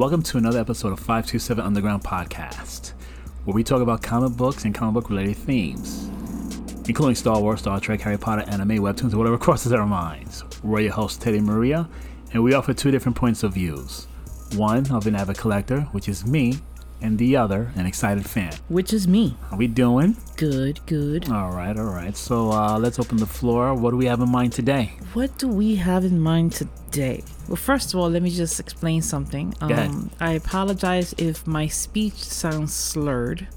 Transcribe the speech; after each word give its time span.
And 0.00 0.04
welcome 0.06 0.22
to 0.22 0.38
another 0.38 0.58
episode 0.58 0.94
of 0.94 0.98
527 0.98 1.62
Underground 1.62 2.02
Podcast, 2.02 2.94
where 3.44 3.54
we 3.54 3.62
talk 3.62 3.82
about 3.82 4.02
comic 4.02 4.34
books 4.34 4.64
and 4.64 4.74
comic 4.74 4.94
book 4.94 5.10
related 5.10 5.36
themes, 5.36 6.08
including 6.88 7.16
Star 7.16 7.38
Wars, 7.38 7.60
Star 7.60 7.78
Trek, 7.80 8.00
Harry 8.00 8.16
Potter, 8.16 8.48
anime, 8.48 8.78
webtoons, 8.78 9.12
or 9.12 9.18
whatever 9.18 9.36
crosses 9.46 9.74
our 9.74 9.84
minds. 9.84 10.42
We're 10.62 10.80
your 10.80 10.94
host, 10.94 11.20
Teddy 11.20 11.42
Maria, 11.42 11.86
and 12.32 12.42
we 12.42 12.54
offer 12.54 12.72
two 12.72 12.90
different 12.90 13.14
points 13.14 13.42
of 13.42 13.52
views 13.52 14.06
one 14.54 14.90
of 14.90 15.06
an 15.06 15.16
avid 15.16 15.36
collector, 15.36 15.82
which 15.92 16.08
is 16.08 16.24
me, 16.24 16.54
and 17.02 17.18
the 17.18 17.36
other, 17.36 17.72
an 17.76 17.86
excited 17.86 18.28
fan. 18.28 18.52
Which 18.68 18.92
is 18.92 19.06
me. 19.08 19.36
How 19.50 19.56
we 19.56 19.66
doing? 19.66 20.16
Good, 20.36 20.80
good. 20.86 21.28
All 21.30 21.50
right, 21.52 21.76
all 21.76 21.84
right. 21.92 22.16
So 22.16 22.50
uh, 22.52 22.78
let's 22.78 22.98
open 22.98 23.16
the 23.18 23.26
floor. 23.26 23.74
What 23.74 23.90
do 23.92 23.96
we 23.96 24.06
have 24.06 24.20
in 24.20 24.30
mind 24.30 24.52
today? 24.52 24.92
What 25.14 25.36
do 25.38 25.48
we 25.48 25.76
have 25.76 26.04
in 26.04 26.20
mind 26.20 26.52
today? 26.52 27.22
Well, 27.48 27.56
first 27.56 27.92
of 27.94 28.00
all, 28.00 28.08
let 28.10 28.22
me 28.22 28.30
just 28.30 28.60
explain 28.60 29.02
something. 29.02 29.54
Um, 29.60 30.10
I 30.20 30.32
apologize 30.32 31.14
if 31.18 31.46
my 31.46 31.66
speech 31.66 32.14
sounds 32.14 32.72
slurred 32.74 33.48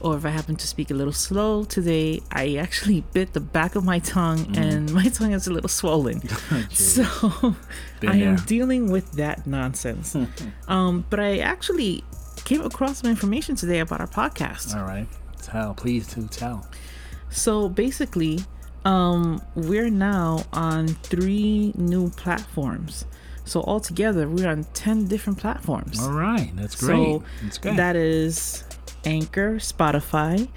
or 0.00 0.14
if 0.16 0.24
I 0.26 0.28
happen 0.28 0.56
to 0.56 0.66
speak 0.66 0.90
a 0.90 0.94
little 0.94 1.12
slow 1.12 1.64
today. 1.64 2.20
I 2.30 2.56
actually 2.56 3.00
bit 3.12 3.32
the 3.32 3.40
back 3.40 3.74
of 3.76 3.84
my 3.84 3.98
tongue 3.98 4.44
Mm. 4.46 4.56
and 4.58 4.92
my 5.00 5.08
tongue 5.08 5.32
is 5.32 5.46
a 5.46 5.52
little 5.52 5.68
swollen. 5.70 6.20
so 6.70 7.56
I 8.06 8.16
am 8.16 8.36
dealing 8.46 8.90
with 8.90 9.12
that 9.12 9.46
nonsense. 9.46 10.14
um, 10.68 11.04
but 11.10 11.18
I 11.18 11.38
actually 11.38 12.04
came 12.46 12.62
across 12.62 12.98
some 13.00 13.10
information 13.10 13.56
today 13.56 13.80
about 13.80 14.00
our 14.00 14.06
podcast. 14.06 14.74
All 14.74 14.84
right. 14.84 15.06
Tell, 15.42 15.74
please 15.74 16.06
do 16.14 16.26
tell. 16.28 16.66
So 17.28 17.68
basically, 17.68 18.38
um, 18.84 19.42
we're 19.54 19.90
now 19.90 20.44
on 20.52 20.88
three 20.88 21.72
new 21.76 22.08
platforms. 22.10 23.04
So 23.44 23.60
altogether, 23.62 24.28
we're 24.28 24.48
on 24.48 24.64
ten 24.74 25.06
different 25.06 25.38
platforms. 25.38 26.00
All 26.00 26.12
right, 26.12 26.50
that's 26.54 26.76
great. 26.76 26.96
So 26.96 27.24
that's 27.42 27.58
good. 27.58 27.76
that 27.76 27.96
is 27.96 28.64
Anchor, 29.04 29.56
Spotify, 29.56 30.48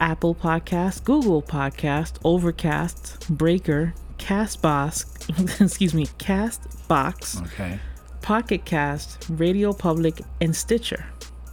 Apple 0.00 0.34
Podcast, 0.34 1.04
Google 1.04 1.42
Podcast, 1.42 2.18
Overcast, 2.24 3.28
Breaker, 3.30 3.94
Cast 4.18 4.62
Castbox, 4.62 5.60
excuse 5.60 5.94
me, 5.94 6.06
Castbox, 6.06 7.42
okay. 7.46 7.80
Pocket 8.22 8.64
Cast, 8.64 9.26
Radio 9.30 9.72
Public, 9.72 10.20
and 10.40 10.54
Stitcher. 10.54 11.04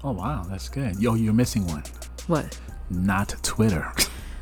Oh 0.04 0.12
wow, 0.12 0.46
that's 0.50 0.70
good. 0.70 1.00
Yo, 1.00 1.16
you're 1.16 1.34
missing 1.34 1.66
one. 1.68 1.84
What? 2.28 2.60
Not 2.90 3.36
Twitter. 3.44 3.92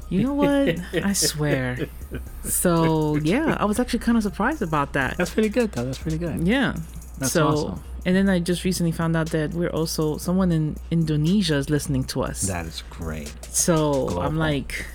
You 0.10 0.24
know 0.24 0.34
what? 0.34 0.80
I 1.04 1.14
swear. 1.14 1.90
So 2.44 3.16
yeah, 3.18 3.58
I 3.60 3.66
was 3.66 3.80
actually 3.80 4.00
kind 4.00 4.18
of 4.18 4.24
surprised 4.24 4.62
about 4.62 4.94
that. 4.94 5.18
that's 5.18 5.34
pretty 5.34 5.50
good 5.50 5.72
though. 5.72 5.86
That's 5.86 5.98
pretty 5.98 6.18
good. 6.18 6.48
Yeah. 6.48 6.76
That's 7.18 7.32
so, 7.32 7.48
awesome. 7.48 7.84
and 8.06 8.16
then 8.16 8.28
I 8.28 8.40
just 8.40 8.66
recently 8.66 8.92
found 8.92 9.16
out 9.16 9.30
that 9.30 9.54
we're 9.54 9.70
also 9.70 10.18
someone 10.18 10.52
in 10.52 10.76
Indonesia 10.92 11.56
is 11.56 11.70
listening 11.70 12.04
to 12.06 12.24
us. 12.24 12.42
That 12.42 12.66
is 12.66 12.84
great. 12.90 13.34
so 13.46 14.08
Global. 14.08 14.22
I'm 14.22 14.38
like, 14.38 14.86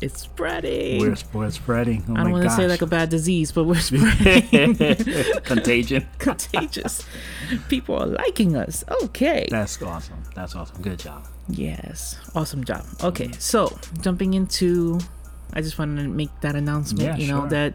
it's 0.00 0.22
spreading. 0.22 1.00
We're, 1.00 1.16
we're 1.32 1.50
spreading. 1.50 2.04
Oh 2.08 2.14
I 2.14 2.22
don't 2.22 2.32
want 2.32 2.44
to 2.44 2.50
say 2.50 2.68
like 2.68 2.82
a 2.82 2.86
bad 2.86 3.08
disease, 3.08 3.52
but 3.52 3.64
we're 3.64 3.80
spreading. 3.80 4.76
contagion. 5.42 6.06
contagious. 6.18 7.04
People 7.68 7.96
are 7.96 8.06
liking 8.06 8.56
us. 8.56 8.84
Okay. 9.04 9.46
That's 9.50 9.80
awesome. 9.82 10.22
That's 10.34 10.54
awesome. 10.54 10.82
Good 10.82 11.00
job. 11.00 11.26
Yes. 11.48 12.18
Awesome 12.34 12.64
job. 12.64 12.84
Okay. 13.02 13.30
So 13.38 13.76
jumping 14.00 14.34
into, 14.34 15.00
I 15.52 15.62
just 15.62 15.78
wanted 15.78 16.02
to 16.02 16.08
make 16.08 16.30
that 16.42 16.54
announcement. 16.54 17.02
Yeah, 17.04 17.16
you 17.16 17.32
know 17.32 17.40
sure. 17.40 17.48
that 17.50 17.74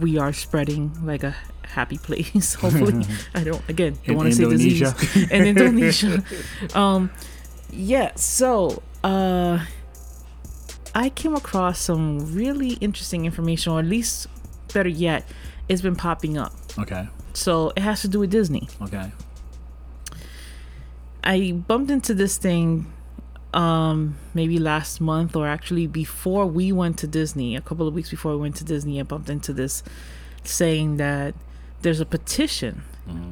we 0.00 0.18
are 0.18 0.32
spreading 0.32 0.92
like 1.04 1.22
a 1.22 1.34
happy 1.62 1.98
place. 1.98 2.54
Hopefully, 2.54 3.04
I 3.34 3.44
don't 3.44 3.62
again 3.68 3.94
don't 4.06 4.08
In 4.10 4.16
want 4.16 4.28
to 4.30 4.34
say 4.34 4.48
disease 4.48 5.30
in 5.30 5.46
Indonesia. 5.46 6.22
um, 6.74 7.10
yeah. 7.70 8.12
So 8.14 8.82
uh, 9.04 9.64
I 10.98 11.10
came 11.10 11.34
across 11.34 11.78
some 11.78 12.34
really 12.34 12.70
interesting 12.80 13.24
information, 13.24 13.72
or 13.72 13.78
at 13.78 13.86
least 13.86 14.26
better 14.74 14.88
yet, 14.88 15.24
it's 15.68 15.80
been 15.82 15.94
popping 15.96 16.36
up. 16.36 16.52
Okay. 16.78 17.08
So 17.34 17.72
it 17.76 17.82
has 17.82 18.00
to 18.02 18.08
do 18.08 18.18
with 18.18 18.30
Disney. 18.30 18.68
Okay. 18.82 19.12
I 21.22 21.52
bumped 21.52 21.90
into 21.90 22.14
this 22.14 22.36
thing 22.36 22.92
um 23.54 24.18
maybe 24.34 24.58
last 24.58 25.00
month 25.00 25.34
or 25.34 25.46
actually 25.48 25.86
before 25.86 26.44
we 26.46 26.70
went 26.72 26.98
to 26.98 27.06
Disney, 27.06 27.56
a 27.56 27.60
couple 27.62 27.86
of 27.88 27.94
weeks 27.94 28.10
before 28.10 28.32
we 28.32 28.38
went 28.38 28.56
to 28.56 28.64
Disney, 28.64 29.00
I 29.00 29.04
bumped 29.04 29.30
into 29.30 29.52
this 29.52 29.82
saying 30.44 30.96
that 30.98 31.34
there's 31.82 32.00
a 32.00 32.06
petition 32.06 32.82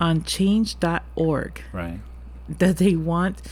on 0.01 0.23
change.org 0.23 1.63
Right. 1.73 2.01
that 2.49 2.79
they 2.79 2.95
want 2.97 3.43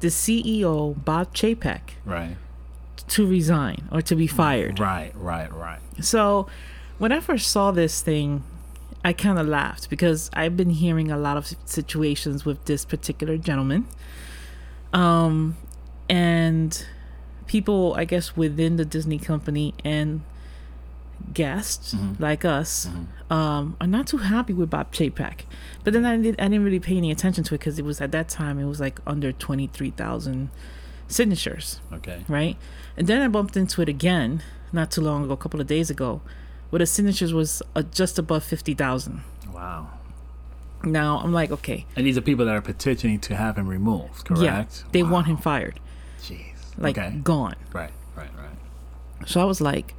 the 0.00 0.08
CEO 0.08 0.94
Bob 1.04 1.34
Chapek 1.34 1.80
Right. 2.04 2.36
To 3.08 3.26
resign 3.26 3.88
or 3.90 4.02
to 4.02 4.14
be 4.14 4.26
fired. 4.26 4.80
Right. 4.80 5.12
Right. 5.14 5.52
Right. 5.52 5.80
So 6.00 6.46
when 6.98 7.12
I 7.12 7.20
first 7.20 7.50
saw 7.50 7.70
this 7.70 8.00
thing, 8.02 8.44
I 9.04 9.12
kind 9.12 9.38
of 9.38 9.48
laughed 9.48 9.90
because 9.90 10.30
I've 10.32 10.56
been 10.56 10.70
hearing 10.70 11.10
a 11.10 11.16
lot 11.16 11.36
of 11.36 11.52
situations 11.64 12.44
with 12.44 12.64
this 12.66 12.84
particular 12.84 13.36
gentleman. 13.36 13.86
Um, 14.92 15.56
and 16.08 16.86
people, 17.46 17.94
I 17.94 18.04
guess, 18.04 18.36
within 18.36 18.76
the 18.76 18.84
Disney 18.84 19.18
company 19.18 19.74
and 19.84 20.22
guests 21.32 21.94
like 22.18 22.44
us 22.44 22.88
um, 23.30 23.76
are 23.80 23.86
not 23.86 24.06
too 24.06 24.18
happy 24.18 24.52
with 24.52 24.70
Bob 24.70 24.92
Chapek. 24.92 25.42
But 25.84 25.92
then 25.92 26.04
I, 26.04 26.16
did, 26.16 26.40
I 26.40 26.44
didn't 26.44 26.64
really 26.64 26.80
pay 26.80 26.96
any 26.96 27.10
attention 27.10 27.44
to 27.44 27.54
it 27.54 27.58
because 27.58 27.78
it 27.78 27.84
was 27.84 28.00
at 28.00 28.12
that 28.12 28.28
time, 28.28 28.58
it 28.58 28.66
was 28.66 28.80
like 28.80 29.00
under 29.06 29.32
23,000 29.32 30.50
signatures 31.12 31.80
Okay. 31.92 32.24
right? 32.28 32.56
And 32.96 33.06
then 33.06 33.20
I 33.22 33.28
bumped 33.28 33.56
into 33.56 33.82
it 33.82 33.88
again 33.88 34.42
not 34.72 34.90
too 34.90 35.00
long 35.02 35.24
ago, 35.24 35.32
a 35.34 35.36
couple 35.36 35.60
of 35.60 35.66
days 35.66 35.90
ago, 35.90 36.20
where 36.70 36.78
the 36.78 36.86
signatures 36.86 37.32
was 37.34 37.62
uh, 37.76 37.82
just 37.82 38.18
above 38.18 38.42
fifty 38.44 38.74
thousand. 38.74 39.22
Wow. 39.52 39.88
Now 40.84 41.18
I'm 41.22 41.32
like, 41.32 41.50
okay, 41.52 41.86
And 41.94 42.06
these 42.06 42.16
are 42.18 42.22
people 42.22 42.44
that 42.46 42.54
are 42.54 42.60
petitioning 42.62 43.20
to 43.20 43.36
have 43.36 43.56
him 43.56 43.68
removed, 43.68 44.24
correct? 44.24 44.42
yeah, 44.42 44.64
they 44.90 45.02
want 45.04 45.26
him 45.28 45.36
fired, 45.36 45.78
Jeez. 46.20 46.54
like 46.76 46.98
okay. 46.98 47.16
gone. 47.22 47.54
Right. 47.72 47.92
Right. 48.16 48.30
Right. 48.36 49.28
So 49.28 49.40
I 49.40 49.44
was 49.44 49.60
like, 49.60 49.94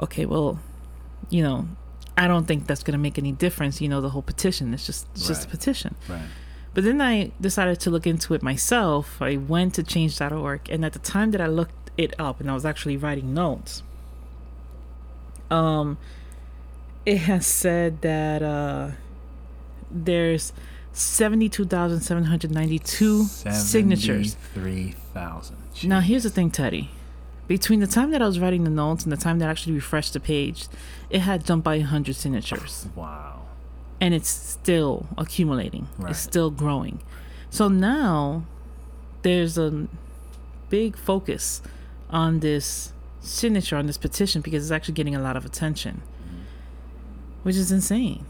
okay, 0.00 0.24
well, 0.24 0.58
you 1.28 1.42
know, 1.42 1.68
I 2.16 2.26
don't 2.28 2.46
think 2.46 2.66
that's 2.66 2.82
gonna 2.82 2.96
make 2.98 3.18
any 3.18 3.32
difference. 3.32 3.80
You 3.82 3.88
know, 3.88 4.00
the 4.00 4.08
whole 4.10 4.22
petition. 4.22 4.72
It's 4.72 4.86
just 4.86 5.06
it's 5.14 5.26
just 5.26 5.44
a 5.46 5.48
petition. 5.48 5.94
Right. 6.08 6.22
But 6.74 6.84
then 6.84 7.00
I 7.00 7.30
decided 7.40 7.78
to 7.80 7.90
look 7.90 8.06
into 8.06 8.34
it 8.34 8.42
myself. 8.42 9.22
I 9.22 9.36
went 9.36 9.74
to 9.74 9.82
change.org, 9.82 10.68
and 10.68 10.84
at 10.84 10.92
the 10.92 10.98
time 10.98 11.30
that 11.30 11.40
I 11.40 11.46
looked 11.46 11.90
it 11.96 12.12
up, 12.18 12.40
and 12.40 12.50
I 12.50 12.54
was 12.54 12.64
actually 12.64 12.96
writing 12.96 13.32
notes, 13.32 13.84
um, 15.50 15.98
it 17.06 17.18
has 17.18 17.46
said 17.46 18.02
that 18.02 18.42
uh, 18.42 18.90
there's 19.90 20.52
seventy-two 20.92 21.66
thousand 21.66 22.00
seven 22.00 22.24
hundred 22.24 22.50
ninety-two 22.50 23.24
signatures. 23.24 24.34
Three 24.52 24.92
thousand. 25.12 25.56
Now, 25.84 26.00
here's 26.00 26.24
the 26.24 26.30
thing, 26.30 26.50
Teddy. 26.50 26.90
Between 27.46 27.80
the 27.80 27.86
time 27.86 28.10
that 28.10 28.22
I 28.22 28.26
was 28.26 28.40
writing 28.40 28.64
the 28.64 28.70
notes 28.70 29.04
and 29.04 29.12
the 29.12 29.18
time 29.18 29.38
that 29.38 29.48
I 29.48 29.50
actually 29.50 29.74
refreshed 29.74 30.14
the 30.14 30.20
page, 30.20 30.66
it 31.10 31.20
had 31.20 31.44
jumped 31.44 31.62
by 31.62 31.76
100 31.76 32.16
signatures. 32.16 32.86
Wow. 32.96 33.42
And 34.00 34.14
it's 34.14 34.28
still 34.28 35.06
accumulating. 35.16 35.88
Right. 35.98 36.10
It's 36.10 36.20
still 36.20 36.50
growing. 36.50 37.00
So 37.50 37.68
now 37.68 38.44
there's 39.22 39.56
a 39.56 39.86
big 40.68 40.96
focus 40.96 41.62
on 42.10 42.40
this 42.40 42.92
signature 43.20 43.76
on 43.76 43.86
this 43.86 43.96
petition 43.96 44.42
because 44.42 44.64
it's 44.64 44.72
actually 44.72 44.94
getting 44.94 45.14
a 45.14 45.20
lot 45.20 45.36
of 45.36 45.44
attention, 45.44 46.02
which 47.42 47.56
is 47.56 47.72
insane. 47.72 48.24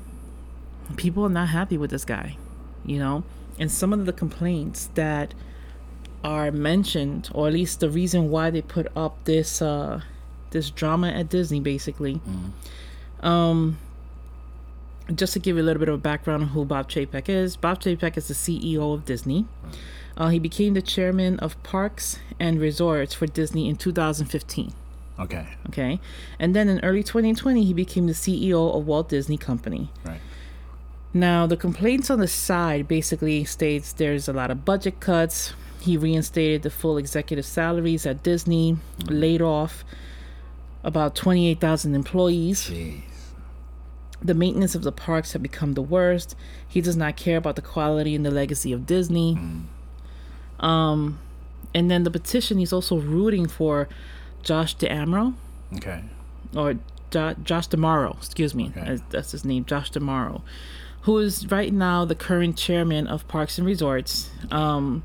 People 0.97 1.25
are 1.25 1.31
not 1.31 1.49
happy 1.49 1.77
with 1.79 1.91
this 1.91 2.05
guy, 2.05 2.37
you 2.85 2.99
know, 2.99 3.25
and 3.59 3.71
some 3.71 3.93
of 3.93 4.07
the 4.07 4.13
complaints 4.13 4.91
that 4.95 5.35
are 6.23 6.51
mentioned, 6.51 7.31
or 7.33 7.49
at 7.49 7.53
least 7.53 7.81
the 7.81 7.91
reason 7.91 8.31
why 8.31 8.51
they 8.51 8.63
put 8.63 8.87
up 8.97 9.25
this 9.25 9.61
uh, 9.61 10.01
this 10.51 10.71
drama 10.71 11.09
at 11.09 11.29
Disney, 11.29 11.61
basically. 11.61 12.21
Um, 13.21 13.79
just 15.13 15.33
to 15.35 15.39
give 15.39 15.57
you 15.57 15.63
a 15.63 15.65
little 15.65 15.81
bit 15.81 15.89
of 15.89 15.97
a 15.97 15.99
background 15.99 16.43
on 16.43 16.49
who 16.51 16.65
Bob 16.65 16.89
Chapek 16.89 17.29
is, 17.29 17.57
Bob 17.57 17.81
Chapek 17.81 18.17
is 18.17 18.29
the 18.29 18.35
CEO 18.35 18.95
of 18.95 19.05
Disney. 19.05 19.47
Uh, 20.17 20.29
he 20.29 20.39
became 20.39 20.75
the 20.75 20.83
chairman 20.83 21.39
of 21.41 21.61
parks 21.63 22.21
and 22.39 22.61
resorts 22.61 23.15
for 23.15 23.27
Disney 23.27 23.69
in 23.69 23.77
2015. 23.77 24.73
Okay. 25.19 25.47
Okay, 25.69 26.01
and 26.39 26.57
then 26.57 26.69
in 26.69 26.81
early 26.85 27.03
2020, 27.03 27.65
he 27.65 27.73
became 27.73 28.07
the 28.07 28.13
CEO 28.13 28.75
of 28.75 28.87
Walt 28.87 29.09
Disney 29.09 29.37
Company. 29.37 29.91
Right. 30.05 30.21
Now, 31.13 31.47
the 31.47 31.57
complaints 31.57 32.11
on 32.11 32.19
the 32.19 32.27
side 32.27 32.89
basically 32.89 33.45
states 33.45 33.93
there's 33.93 34.27
a 34.27 34.33
lot 34.33 34.51
of 34.51 34.65
budget 34.65 34.99
cuts. 34.99 35.55
He 35.81 35.97
reinstated 35.97 36.63
the 36.63 36.71
full 36.71 36.97
executive 36.97 37.45
salaries 37.45 38.05
at 38.07 38.25
Disney, 38.25 38.79
laid 39.07 39.41
off 39.41 39.85
about 40.83 41.15
28,000 41.15 41.95
employees. 41.95 42.69
Jeez. 42.69 43.03
The 44.25 44.35
maintenance 44.35 44.75
of 44.75 44.83
the 44.83 44.93
parks 44.93 45.33
have 45.35 45.43
become 45.43 45.75
the 45.75 45.83
worst. 45.83 46.35
He 46.67 46.81
does 46.81 46.97
not 46.97 47.17
care 47.17 47.37
about 47.37 47.57
the 47.57 47.63
quality 47.63 48.15
and 48.15 48.25
the 48.25 48.31
legacy 48.31 48.73
of 48.73 48.87
Disney. 48.87 49.39
Um, 50.61 51.19
and 51.75 51.91
then 51.91 52.05
the 52.05 52.11
petition, 52.11 52.59
he's 52.59 52.73
also 52.73 52.97
rooting 52.99 53.47
for 53.47 53.89
Josh 54.43 54.77
DeAmaro 54.77 55.35
Okay. 55.77 56.03
or 56.57 56.77
jo- 57.11 57.35
Josh 57.45 57.67
D'Amaro, 57.67 58.17
excuse 58.17 58.55
me, 58.55 58.73
Okay. 58.77 58.97
That's- 59.11 59.33
his 59.33 59.45
name, 59.45 59.65
Josh 59.65 59.91
D'Amaro, 59.91 60.43
who 61.03 61.19
is 61.19 61.51
right 61.51 61.73
now 61.73 62.05
the 62.05 62.15
current 62.15 62.57
chairman 62.57 63.07
of 63.07 63.27
Parks 63.29 63.59
and 63.59 63.67
Resorts. 63.67 64.31
Um, 64.51 65.03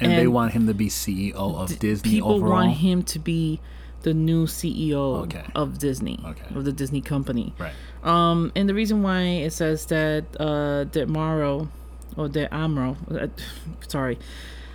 And, 0.00 0.12
they 0.12 0.26
want 0.26 0.52
him 0.52 0.66
to 0.66 0.74
be 0.74 0.88
CEO 0.88 1.34
of 1.56 1.78
Disney 1.78 2.10
people 2.10 2.32
overall. 2.32 2.50
want 2.64 2.72
him 2.78 3.02
to 3.04 3.18
be 3.20 3.60
the 4.04 4.14
new 4.14 4.46
CEO 4.46 5.22
Okay. 5.24 5.44
of 5.54 5.78
Disney, 5.78 6.18
Okay. 6.24 6.54
of 6.54 6.64
the 6.64 6.72
Disney 6.72 7.00
company. 7.00 7.52
right. 7.58 7.72
Um, 8.04 8.52
and 8.54 8.68
the 8.68 8.74
reason 8.74 9.02
why 9.02 9.22
it 9.46 9.52
says 9.52 9.86
that 9.86 10.24
uh, 10.38 10.84
D'Amaro 10.84 11.68
or 12.16 12.28
De 12.28 12.46
Amro, 12.54 12.96
uh, 13.10 13.26
sorry, 13.88 14.18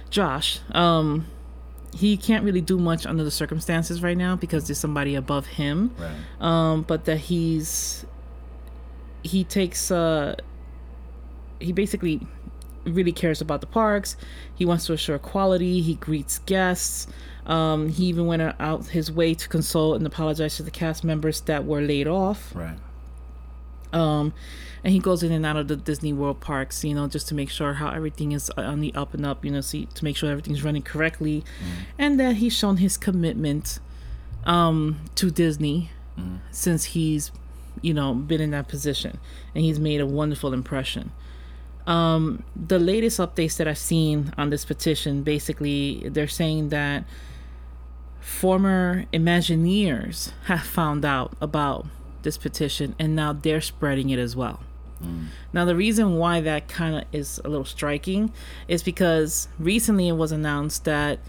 Josh, 0.10 0.60
um, 0.72 1.26
he 1.96 2.18
can't 2.18 2.44
really 2.44 2.62
do 2.62 2.78
much 2.78 3.06
under 3.06 3.24
the 3.24 3.32
circumstances 3.32 4.02
right 4.04 4.18
now 4.18 4.36
because 4.36 4.68
there's 4.68 4.78
somebody 4.80 5.16
above 5.16 5.46
him. 5.48 5.92
Right. 5.98 6.12
um, 6.42 6.82
but 6.84 7.06
that 7.06 7.18
he's 7.32 8.06
he 9.24 9.44
takes 9.44 9.92
uh 9.92 10.36
he 11.60 11.72
basically 11.74 12.26
really 12.86 13.12
cares 13.12 13.42
about 13.42 13.60
the 13.60 13.68
parks 13.68 14.16
he 14.56 14.64
wants 14.66 14.86
to 14.86 14.94
assure 14.94 15.20
quality 15.20 15.82
he 15.82 15.96
greets 15.96 16.40
guests 16.46 17.06
um, 17.50 17.90
he 17.90 18.06
even 18.06 18.26
went 18.28 18.42
out 18.42 18.88
his 18.88 19.12
way 19.12 19.34
to 19.34 19.50
console 19.50 19.94
and 19.96 20.06
apologize 20.08 20.56
to 20.58 20.64
the 20.64 20.72
cast 20.72 21.04
members 21.04 21.42
that 21.42 21.66
were 21.66 21.82
laid 21.82 22.08
off. 22.08 22.54
Right. 22.56 22.78
um, 23.92 24.34
and 24.84 24.94
he 24.94 25.00
goes 25.00 25.24
in 25.24 25.32
and 25.32 25.46
out 25.46 25.58
of 25.58 25.68
the 25.68 25.76
Disney 25.76 26.14
World 26.14 26.40
parks, 26.40 26.84
you 26.84 26.94
know, 26.94 27.08
just 27.08 27.28
to 27.30 27.36
make 27.36 27.50
sure 27.50 27.74
how 27.74 27.90
everything 27.90 28.32
is 28.32 28.50
on 28.52 28.80
the 28.80 28.94
up 28.96 29.14
and 29.14 29.26
up, 29.26 29.44
you 29.44 29.52
know, 29.52 29.62
see 29.62 29.88
to 29.96 30.04
make 30.06 30.16
sure 30.16 30.30
everything's 30.30 30.64
running 30.64 30.84
correctly, 30.84 31.44
and 31.98 32.20
that 32.20 32.38
he's 32.38 32.54
shown 32.54 32.78
his 32.78 32.98
commitment 32.98 33.80
um, 34.46 35.02
to 35.16 35.30
Disney 35.32 35.92
since 36.52 36.84
he's, 36.86 37.32
you 37.82 37.94
know, 37.94 38.14
been 38.14 38.42
in 38.42 38.52
that 38.52 38.68
position, 38.68 39.20
and 39.56 39.64
he's 39.64 39.80
made 39.80 40.00
a 40.02 40.06
wonderful 40.06 40.54
impression. 40.54 41.12
Um, 41.88 42.44
the 42.56 42.78
latest 42.78 43.20
updates 43.20 43.58
that 43.58 43.68
I've 43.68 43.78
seen 43.78 44.34
on 44.38 44.50
this 44.50 44.64
petition, 44.66 45.24
basically, 45.24 46.08
they're 46.10 46.28
saying 46.28 46.70
that 46.70 47.04
former 48.30 49.06
Imagineers 49.12 50.32
have 50.46 50.62
found 50.62 51.04
out 51.04 51.34
about 51.42 51.88
this 52.22 52.38
petition 52.38 52.96
and 53.00 53.16
now 53.16 53.34
they're 53.34 53.62
spreading 53.62 54.10
it 54.12 54.20
as 54.20 54.36
well. 54.36 54.60
Mm. 55.04 55.28
Now, 55.54 55.66
the 55.66 55.76
reason 55.76 56.16
why 56.18 56.42
that 56.42 56.68
kind 56.68 56.96
of 56.98 57.04
is 57.12 57.40
a 57.44 57.50
little 57.50 57.66
striking 57.66 58.32
is 58.68 58.84
because 58.84 59.48
recently 59.58 60.08
it 60.10 60.14
was 60.14 60.32
announced 60.32 60.84
that 60.86 61.20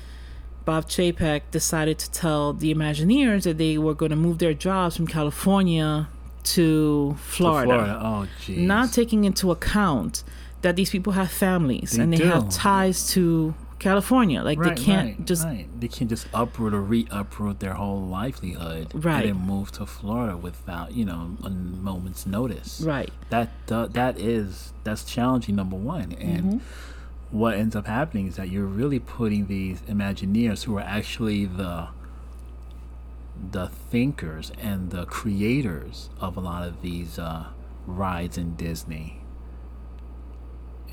Bob 0.64 0.86
Chapek 0.88 1.42
decided 1.50 1.98
to 2.00 2.10
tell 2.10 2.52
the 2.52 2.72
Imagineers 2.74 3.44
that 3.44 3.58
they 3.58 3.78
were 3.78 3.94
going 3.94 4.10
to 4.10 4.16
move 4.16 4.38
their 4.38 4.54
jobs 4.54 4.96
from 4.96 5.06
California 5.06 6.08
to 6.42 7.16
Florida, 7.20 7.66
To 7.72 7.74
Florida. 7.76 8.00
Oh, 8.02 8.26
geez. 8.44 8.58
not 8.58 8.92
taking 8.92 9.24
into 9.24 9.50
account 9.50 10.22
that 10.62 10.76
these 10.76 10.90
people 10.90 11.14
have 11.14 11.30
families 11.30 11.92
They 11.92 12.02
and 12.02 12.12
they 12.12 12.18
do. 12.18 12.24
have 12.26 12.50
ties 12.50 13.08
to 13.12 13.54
California. 13.80 14.42
Like 14.42 14.58
right, 14.58 14.76
they 14.76 14.82
can't 14.82 15.18
right, 15.18 15.26
just 15.26 15.44
right. 15.44 15.66
They 15.80 15.88
can't 15.88 16.08
just 16.08 16.26
uproot 16.32 16.72
or 16.74 16.80
re-uproot 16.80 17.58
their 17.60 17.74
whole 17.74 18.00
livelihood 18.02 18.92
Right. 18.94 19.26
and 19.26 19.40
move 19.40 19.72
to 19.72 19.86
Florida 19.86 20.36
without 20.36 20.92
you 20.94 21.04
know 21.04 21.36
a 21.42 21.50
moment's 21.50 22.26
notice. 22.26 22.80
right. 22.82 23.10
That 23.30 23.50
uh, 23.70 23.86
that 23.88 24.18
is 24.18 24.72
that's 24.84 25.04
challenging 25.04 25.56
number 25.56 25.76
one, 25.76 26.12
and 26.12 26.44
Mm-hmm. 26.44 27.38
what 27.38 27.54
ends 27.56 27.74
up 27.74 27.86
happening 27.86 28.26
is 28.28 28.36
that 28.36 28.48
you're 28.50 28.64
really 28.80 28.98
putting 29.00 29.46
these 29.46 29.80
Imagineers 29.82 30.64
who 30.64 30.76
are 30.76 30.82
actually 30.98 31.44
the 31.46 31.88
the 33.52 33.68
thinkers 33.68 34.52
and 34.60 34.90
the 34.90 35.06
creators 35.06 36.10
of 36.20 36.36
a 36.36 36.40
lot 36.40 36.66
of 36.68 36.82
these 36.82 37.18
uh, 37.18 37.46
rides 37.86 38.36
in 38.36 38.54
Disney. 38.54 39.19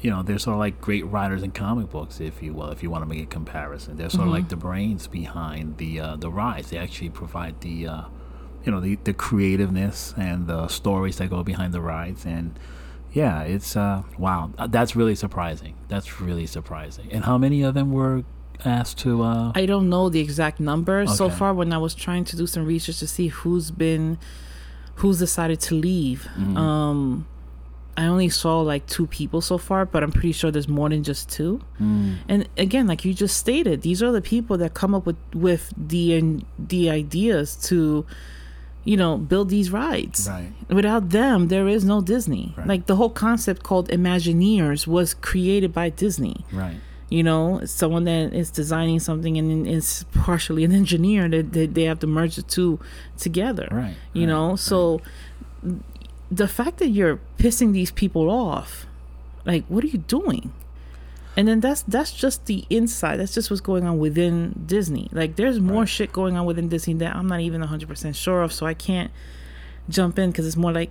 You 0.02 0.12
know, 0.12 0.22
they're 0.24 0.38
sort 0.40 0.54
of 0.54 0.60
like 0.60 0.80
great 0.80 1.06
writers 1.08 1.42
in 1.44 1.52
comic 1.52 1.90
books, 1.90 2.20
if 2.20 2.42
you 2.44 2.54
will, 2.54 2.70
if 2.70 2.84
you 2.84 2.90
want 2.92 3.02
to 3.04 3.10
make 3.10 3.24
a 3.24 3.26
comparison. 3.26 3.98
They're 3.98 4.10
sort 4.12 4.28
of 4.28 4.34
like 4.34 4.50
the 4.50 4.56
brains 4.56 5.08
behind 5.08 5.78
the 5.78 6.00
uh, 6.00 6.16
the 6.18 6.30
rides. 6.30 6.70
They 6.70 6.78
actually 6.78 7.10
provide 7.10 7.62
the 7.62 7.88
uh, 7.88 8.02
you 8.64 8.72
know 8.72 8.80
the, 8.80 8.96
the 9.04 9.14
creativeness 9.14 10.14
and 10.18 10.46
the 10.48 10.68
stories 10.68 11.18
that 11.18 11.30
go 11.30 11.42
behind 11.44 11.74
the 11.74 11.82
rides 11.82 12.26
and 12.26 12.60
yeah 13.14 13.42
it's 13.44 13.78
uh 13.78 14.04
wow 14.18 14.52
Uh, 14.58 14.68
that's 14.68 14.94
really 14.94 15.16
surprising 15.16 15.74
that's 15.88 16.20
really 16.20 16.46
surprising 16.46 17.08
and 17.14 17.24
how 17.24 17.38
many 17.38 17.64
of 17.64 17.74
them 17.74 17.94
were 17.94 18.24
asked 18.66 18.98
to 19.00 19.24
uh 19.24 19.52
I 19.56 19.66
don't 19.66 19.88
know 19.90 20.10
the 20.10 20.20
exact 20.20 20.60
number 20.60 21.08
so 21.08 21.30
far. 21.30 21.54
When 21.54 21.72
I 21.72 21.78
was 21.78 21.96
trying 21.96 22.26
to 22.26 22.36
do 22.36 22.46
some 22.46 22.66
research 22.66 23.00
to 23.00 23.08
see 23.08 23.28
who's 23.28 23.72
been, 23.72 24.18
who's 24.96 25.20
decided 25.20 25.60
to 25.62 25.76
leave, 25.76 26.28
Mm-hmm. 26.38 26.58
um, 26.58 27.28
I 27.98 28.06
only 28.06 28.30
saw 28.30 28.62
like 28.62 28.86
two 28.86 29.08
people 29.08 29.42
so 29.42 29.58
far, 29.58 29.84
but 29.86 30.04
I'm 30.04 30.12
pretty 30.12 30.32
sure 30.32 30.52
there's 30.52 30.68
more 30.68 30.88
than 30.90 31.04
just 31.04 31.30
two. 31.30 31.62
mm, 31.82 32.18
And 32.30 32.48
again, 32.56 32.86
like 32.86 33.04
you 33.04 33.14
just 33.14 33.36
stated, 33.38 33.82
these 33.82 34.04
are 34.04 34.12
the 34.12 34.22
people 34.22 34.56
that 34.60 34.76
come 34.76 34.94
up 34.94 35.06
with 35.08 35.18
with 35.34 35.74
the 35.76 36.44
the 36.60 36.92
ideas 36.92 37.56
to, 37.70 38.06
you 38.84 38.98
know, 38.98 39.18
build 39.18 39.50
these 39.50 39.72
rides. 39.72 40.30
right 40.30 40.52
Without 40.70 41.10
them, 41.10 41.48
there 41.48 41.68
is 41.68 41.84
no 41.84 42.02
Disney. 42.02 42.54
Right. 42.56 42.68
Like 42.68 42.86
the 42.86 42.96
whole 42.98 43.10
concept 43.10 43.64
called 43.64 43.90
Imagineers 43.90 44.86
was 44.86 45.14
created 45.16 45.74
by 45.74 45.90
Disney 45.90 46.46
right 46.52 46.78
you 47.10 47.24
know 47.24 47.62
someone 47.64 48.04
that 48.04 48.34
is 48.34 48.52
designing 48.52 49.00
something 49.00 49.38
and 49.38 49.66
is 49.66 50.04
partially 50.14 50.66
an 50.66 50.74
engineer 50.74 51.30
that 51.30 51.54
they, 51.54 51.66
they 51.66 51.84
have 51.84 52.00
to 52.00 52.08
merge 52.08 52.36
the 52.36 52.42
two 52.42 52.78
together 53.18 53.66
right 53.72 53.96
you 54.12 54.24
right, 54.24 54.28
know 54.34 54.58
so 54.58 55.00
the 56.32 56.48
fact 56.48 56.78
that 56.80 56.90
you're 56.90 57.20
pissing 57.38 57.72
these 57.74 57.92
people 57.92 58.30
off 58.30 58.86
like 59.46 59.64
what 59.68 59.84
are 59.84 59.88
you 59.88 60.00
doing? 60.00 60.52
And 61.38 61.48
then 61.48 61.60
that's 61.60 61.84
that's 61.84 62.12
just 62.12 62.46
the 62.48 62.66
inside. 62.70 63.18
That's 63.18 63.34
just 63.34 63.50
what's 63.52 63.62
going 63.62 63.86
on 63.86 64.00
within 64.00 64.64
disney. 64.66 65.08
Like 65.12 65.36
there's 65.36 65.60
more 65.60 65.82
Right. 65.82 65.90
shit 65.90 66.12
going 66.12 66.36
on 66.36 66.46
within 66.46 66.68
disney 66.68 66.96
that 66.96 67.16
i'm 67.16 67.28
not 67.28 67.40
even 67.42 67.62
100% 67.62 68.16
sure 68.16 68.42
of 68.42 68.52
so 68.52 68.66
i 68.66 68.74
can't 68.74 69.12
jump 69.90 70.20
in 70.20 70.32
because 70.32 70.46
it's 70.46 70.58
more 70.58 70.72
like 70.72 70.90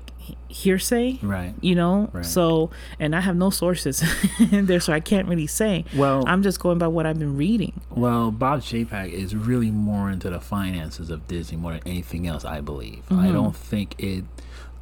hearsay 0.49 1.19
right 1.23 1.55
you 1.61 1.75
know 1.75 2.09
Right. 2.13 2.25
so 2.25 2.71
and 2.99 3.15
i 3.15 3.21
have 3.21 3.37
no 3.37 3.51
sources 3.51 4.03
in 4.53 4.67
there 4.67 4.81
so 4.81 4.93
i 4.93 5.01
can't 5.01 5.29
really 5.29 5.47
say 5.47 5.85
well 5.95 6.25
i'm 6.27 6.43
just 6.43 6.61
going 6.61 6.79
by 6.79 6.87
what 6.89 7.05
i've 7.07 7.19
been 7.19 7.37
reading 7.37 7.81
Well, 7.91 8.31
Bob 8.31 8.61
Chapek 8.61 9.11
is 9.13 9.35
really 9.35 9.71
more 9.71 10.11
into 10.11 10.31
the 10.31 10.41
finances 10.41 11.11
of 11.11 11.27
Disney 11.29 11.57
more 11.57 11.73
than 11.73 11.83
anything 11.87 12.27
else, 12.27 12.45
I 12.45 12.61
believe. 12.61 13.05
Mm-hmm. 13.09 13.19
I 13.21 13.33
don't 13.33 13.57
think 13.57 13.95
it. 13.99 14.25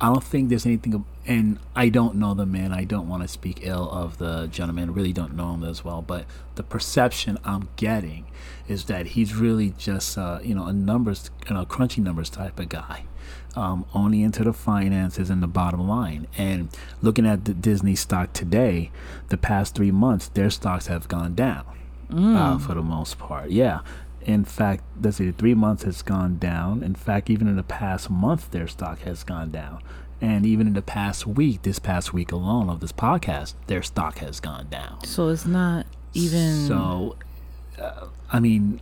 I 0.01 0.07
don't 0.13 0.25
think 0.25 0.49
there's 0.49 0.67
anything, 0.67 1.05
and 1.27 1.59
I 1.77 1.89
don't 1.89 2.17
know 2.17 2.35
the 2.35 2.45
man. 2.45 2.73
I 2.73 2.83
don't 2.85 3.09
want 3.09 3.23
to 3.23 3.29
speak 3.29 3.61
ill 3.63 3.89
of 3.91 4.19
the 4.19 4.49
gentleman. 4.49 4.93
Really 4.93 5.13
don't 5.13 5.35
know 5.37 5.55
him 5.55 5.63
as 5.63 5.85
well, 5.85 6.03
but 6.03 6.25
the 6.57 6.65
perception 6.65 7.39
I'm 7.45 7.69
getting 7.77 8.27
is 8.67 8.85
that 8.87 9.07
he's 9.15 9.35
really 9.37 9.71
just, 9.79 10.19
uh, 10.19 10.41
you 10.43 10.55
know, 10.57 10.67
a 10.67 10.73
numbers, 10.73 11.31
you 11.49 11.55
know, 11.55 11.65
crunching 11.65 12.03
numbers 12.03 12.29
type 12.29 12.59
of 12.59 12.69
guy. 12.69 13.05
Um, 13.57 13.85
only 13.95 14.23
into 14.25 14.43
the 14.43 14.53
finances 14.53 15.31
and 15.31 15.41
the 15.41 15.47
bottom 15.47 15.87
line. 15.89 16.27
And 16.37 16.69
looking 17.03 17.25
at 17.25 17.45
the 17.45 17.55
Disney 17.55 17.95
stock 17.95 18.33
today, 18.33 18.91
the 19.29 19.37
past 19.37 19.77
three 19.77 19.93
months, 19.93 20.27
their 20.29 20.51
stocks 20.51 20.89
have 20.89 21.07
gone 21.07 21.35
down 21.37 21.65
uh, 22.11 22.59
for 22.59 22.75
the 22.75 22.83
most 22.83 23.19
part. 23.19 23.51
Yeah. 23.51 23.81
In 24.23 24.45
fact, 24.45 24.83
let's 25.01 25.19
see, 25.19 25.31
three 25.31 25.55
months 25.55 25.85
has 25.85 26.03
gone 26.03 26.39
down. 26.39 26.83
In 26.83 26.95
fact, 26.97 27.31
even 27.31 27.47
in 27.47 27.55
the 27.57 27.63
past 27.63 28.11
month, 28.11 28.51
their 28.51 28.67
stock 28.67 29.01
has 29.01 29.23
gone 29.23 29.51
down. 29.53 29.83
And 30.21 30.47
even 30.47 30.67
in 30.67 30.73
the 30.73 30.83
past 30.83 31.27
week, 31.27 31.63
this 31.63 31.79
past 31.79 32.13
week 32.15 32.33
alone 32.33 32.69
of 32.71 32.81
this 32.81 32.93
podcast, 32.93 33.55
their 33.67 33.83
stock 33.83 34.19
has 34.19 34.41
gone 34.41 34.67
down. 34.71 35.05
so 35.05 35.29
it's 35.29 35.45
not 35.47 35.87
even 36.15 36.67
So, 36.67 37.17
uh, 37.81 38.07
I 38.33 38.41
mean, 38.41 38.81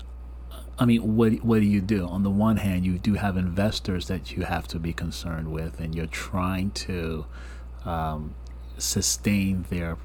I 0.78 0.84
mean, 0.86 1.16
what 1.16 1.32
what 1.44 1.60
do 1.60 1.66
you 1.66 1.80
do? 1.80 2.06
On 2.06 2.22
the 2.22 2.30
one 2.30 2.56
hand, 2.56 2.84
you 2.84 2.98
do 2.98 3.14
have 3.14 3.36
investors 3.36 4.08
that 4.08 4.32
you 4.32 4.44
have 4.44 4.66
to 4.68 4.78
be 4.78 4.92
concerned 4.92 5.52
with, 5.52 5.78
and 5.80 5.94
you're 5.94 6.06
trying 6.06 6.70
to 6.72 7.26
um, 7.84 8.34
sustain 8.78 9.66
their 9.70 9.96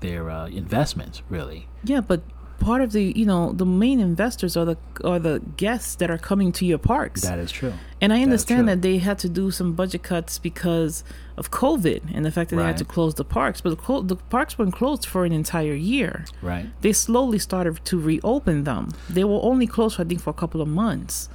their 0.00 0.30
uh, 0.30 0.46
investments, 0.48 1.22
really. 1.28 1.68
yeah 1.84 2.00
but 2.00 2.22
part 2.60 2.80
of 2.82 2.92
the 2.92 3.12
you 3.16 3.26
know 3.26 3.52
the 3.52 3.66
main 3.66 4.00
investors 4.00 4.56
are 4.56 4.64
the 4.64 4.76
are 5.04 5.18
the 5.18 5.40
guests 5.56 5.94
that 5.96 6.10
are 6.10 6.18
coming 6.18 6.50
to 6.52 6.64
your 6.64 6.78
parks 6.78 7.22
That 7.22 7.38
is 7.38 7.50
true. 7.52 7.72
and 8.00 8.12
i 8.12 8.22
understand 8.22 8.60
true. 8.66 8.74
that 8.74 8.82
they 8.82 8.98
had 8.98 9.18
to 9.20 9.28
do 9.28 9.50
some 9.50 9.72
budget 9.74 10.02
cuts 10.02 10.38
because 10.38 11.04
of 11.36 11.50
covid 11.50 12.02
and 12.14 12.24
the 12.24 12.30
fact 12.30 12.50
that 12.50 12.56
they 12.56 12.62
had 12.64 12.76
to 12.78 12.84
close 12.84 13.14
the 13.14 13.24
parks 13.24 13.60
but 13.60 13.70
the, 13.70 13.76
clo- 13.76 14.02
the 14.02 14.16
parks 14.16 14.58
weren't 14.58 14.74
closed 14.74 15.04
for 15.06 15.24
an 15.24 15.32
entire 15.32 15.74
year 15.74 16.24
Right. 16.42 16.66
they 16.80 16.92
slowly 16.92 17.38
started 17.38 17.84
to 17.84 17.98
reopen 17.98 18.64
them. 18.64 18.90
They 19.10 19.24
were 19.24 19.40
only 19.42 19.66
closed, 19.66 20.00
I 20.00 20.04
think, 20.04 20.20
for 20.20 20.30
a 20.30 20.34
couple 20.42 20.60
of 20.60 20.68
months. 20.68 21.28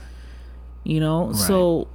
You 0.83 0.99
know, 0.99 1.27
Right. 1.27 1.35
so 1.35 1.88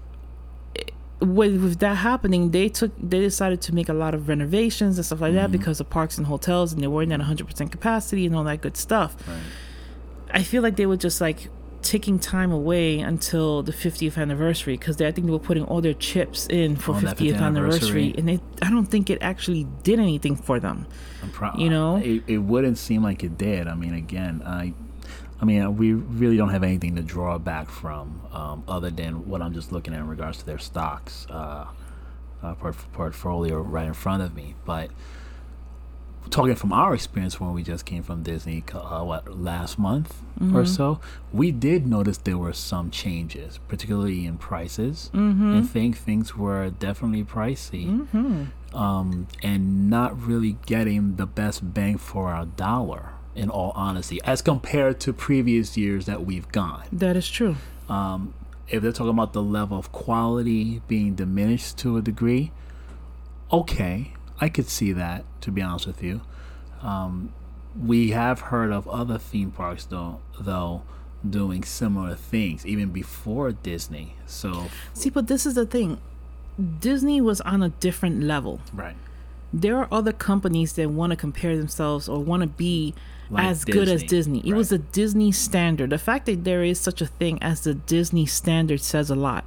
with, 1.25 1.63
with 1.63 1.79
that 1.81 1.97
happening, 1.97 2.51
they 2.51 2.69
took 2.69 2.93
they 2.99 3.21
decided 3.21 3.61
to 3.63 3.75
make 3.75 3.89
a 3.89 3.95
lot 3.95 4.15
of 4.15 4.29
renovations 4.29 4.97
and 4.99 5.05
stuff 5.07 5.21
like 5.21 5.35
that 5.35 5.49
Mhm. 5.49 5.53
because 5.53 5.81
of 5.81 5.91
parks 5.91 6.19
and 6.19 6.27
hotels, 6.27 6.73
and 6.73 6.83
they 6.83 6.87
weren't 6.87 7.13
at 7.13 7.21
100 7.21 7.47
percent 7.49 7.71
capacity 7.73 8.27
and 8.27 8.35
all 8.37 8.45
that 8.45 8.61
good 8.61 8.77
stuff. 8.77 9.17
Right. 9.29 9.37
I 10.33 10.43
feel 10.43 10.63
like 10.63 10.77
they 10.77 10.87
were 10.87 10.97
just 10.97 11.21
like 11.21 11.49
taking 11.83 12.19
time 12.19 12.51
away 12.51 12.99
until 13.01 13.63
the 13.63 13.71
50th 13.73 14.17
anniversary 14.17 14.75
because 14.77 14.99
I 15.03 15.13
think 15.13 15.27
they 15.27 15.33
were 15.33 15.39
putting 15.39 15.65
all 15.65 15.83
their 15.83 15.93
chips 15.93 16.47
in 16.47 16.77
for 16.77 16.95
On 16.95 17.03
50th 17.03 17.17
50th 17.19 17.41
anniversary, 17.41 17.47
anniversary. 17.47 18.15
and 18.17 18.31
it, 18.31 18.41
I 18.63 18.71
don't 18.71 18.87
think 18.87 19.11
it 19.11 19.19
actually 19.21 19.67
did 19.83 20.01
anything 20.01 20.35
for 20.35 20.59
them. 20.59 20.87
I'm 21.23 21.31
pro- 21.31 21.55
You 21.59 21.69
know? 21.69 21.97
it, 21.97 22.23
it 22.27 22.39
wouldn't 22.39 22.79
seem 22.79 23.03
like 23.03 23.23
it 23.23 23.37
did. 23.37 23.69
I 23.69 23.75
mean, 23.75 23.93
again, 23.93 24.43
I, 24.47 24.73
I 25.41 25.45
mean, 25.45 25.77
we 25.77 25.93
really 25.93 26.37
don't 26.37 26.51
have 26.51 26.63
anything 26.63 26.97
to 26.97 27.03
draw 27.03 27.39
back 27.39 27.69
from, 27.69 28.23
um, 28.33 28.65
other 28.69 28.91
than 28.91 29.29
what 29.29 29.43
I'm 29.43 29.53
just 29.53 29.73
looking 29.73 29.93
at 29.93 30.01
in 30.01 30.09
regards 30.09 30.39
to 30.39 30.47
their 30.47 30.59
stocks, 30.59 31.27
uh, 31.29 31.67
uh 32.43 32.55
port- 32.55 32.93
portfolio 32.93 33.61
right 33.61 33.87
in 33.87 33.95
front 33.95 34.23
of 34.23 34.35
me. 34.35 34.55
But 34.65 34.91
talking 36.31 36.55
from 36.55 36.73
our 36.73 36.95
experience 36.95 37.39
when 37.39 37.53
we 37.53 37.63
just 37.63 37.85
came 37.85 38.03
from 38.03 38.23
Disney, 38.23 38.65
uh, 38.73 39.03
what 39.03 39.39
last 39.39 39.79
month 39.79 40.23
or 40.55 40.65
so, 40.65 41.01
we 41.33 41.51
did 41.53 41.87
notice 41.87 42.19
there 42.19 42.39
were 42.39 42.53
some 42.53 42.91
changes, 42.91 43.59
particularly 43.69 44.25
in 44.27 44.37
prices. 44.39 45.11
Mm-hmm. 45.15 45.59
I 45.59 45.63
think 45.63 45.97
things 45.97 46.37
were 46.37 46.71
definitely 46.71 47.25
pricey 47.25 47.87
Mm-hmm. 47.87 48.77
um, 48.77 49.27
and 49.43 49.91
not 49.91 50.21
really 50.21 50.57
getting 50.67 51.17
the 51.17 51.27
best 51.27 51.75
bang 51.75 51.99
for 51.99 52.31
our 52.33 52.47
dollar, 52.47 53.11
in 53.35 53.51
all 53.51 53.73
honesty, 53.75 54.21
as 54.25 54.43
compared 54.43 55.01
to 55.01 55.13
previous 55.13 55.77
years 55.77 56.07
that 56.07 56.25
we've 56.25 56.51
gone. 56.53 56.85
That 56.93 57.17
is 57.17 57.29
true. 57.29 57.57
Um, 57.89 58.35
if 58.69 58.83
they're 58.83 58.93
talking 58.93 59.11
about 59.11 59.33
the 59.33 59.43
level 59.43 59.79
of 59.79 59.93
quality 59.93 60.81
being 60.89 61.15
diminished 61.15 61.77
to 61.79 61.97
a 61.97 62.03
degree, 62.03 62.53
okay, 63.53 64.13
I 64.41 64.49
could 64.49 64.69
see 64.69 64.93
that, 64.93 65.25
to 65.43 65.51
be 65.51 65.63
honest 65.63 65.87
with 65.87 66.03
you. 66.03 66.21
Um, 66.83 67.33
we 67.81 68.11
have 68.11 68.41
heard 68.41 68.71
of 68.73 68.87
other 68.89 69.19
theme 69.19 69.51
parks, 69.51 69.85
though, 69.85 70.21
though 70.39 70.83
doing 71.29 71.65
similar 71.65 72.15
things 72.15 72.67
even 72.67 72.91
before 72.91 73.51
Disney. 73.53 74.15
So, 74.27 74.67
See, 74.93 75.11
but 75.11 75.27
this 75.27 75.47
is 75.47 75.55
the 75.55 75.67
thing. 75.67 75.99
Disney 76.81 77.21
was 77.21 77.41
on 77.41 77.63
a 77.63 77.71
different 77.71 78.23
level. 78.23 78.61
right, 78.73 78.97
There 79.53 79.77
are 79.79 79.89
other 79.91 80.13
companies 80.13 80.75
that 80.75 80.91
want 80.91 81.11
to 81.11 81.17
compare 81.17 81.57
themselves 81.57 82.09
or 82.09 82.21
want 82.23 82.43
to 82.43 82.47
be 82.47 82.95
Like 83.31 83.47
as 83.47 83.65
good 83.65 83.89
as 83.89 84.03
Disney, 84.03 84.41
Disney. 84.41 84.51
It 84.51 84.55
was 84.55 84.71
a 84.71 84.79
Disney 84.79 85.33
standard. 85.33 85.91
The 85.91 85.99
fact 85.99 86.27
that 86.27 86.45
there 86.45 86.63
is 86.63 86.79
such 86.79 87.01
a 87.01 87.07
thing 87.07 87.43
as 87.43 87.63
the 87.63 87.75
Disney 87.75 88.27
standard 88.27 88.81
says 88.81 89.11
a 89.11 89.15
lot. 89.15 89.45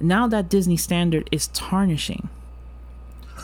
Now 0.00 0.26
that 0.28 0.48
Disney 0.48 0.76
standard 0.76 1.28
is 1.32 1.48
tarnishing 1.48 2.28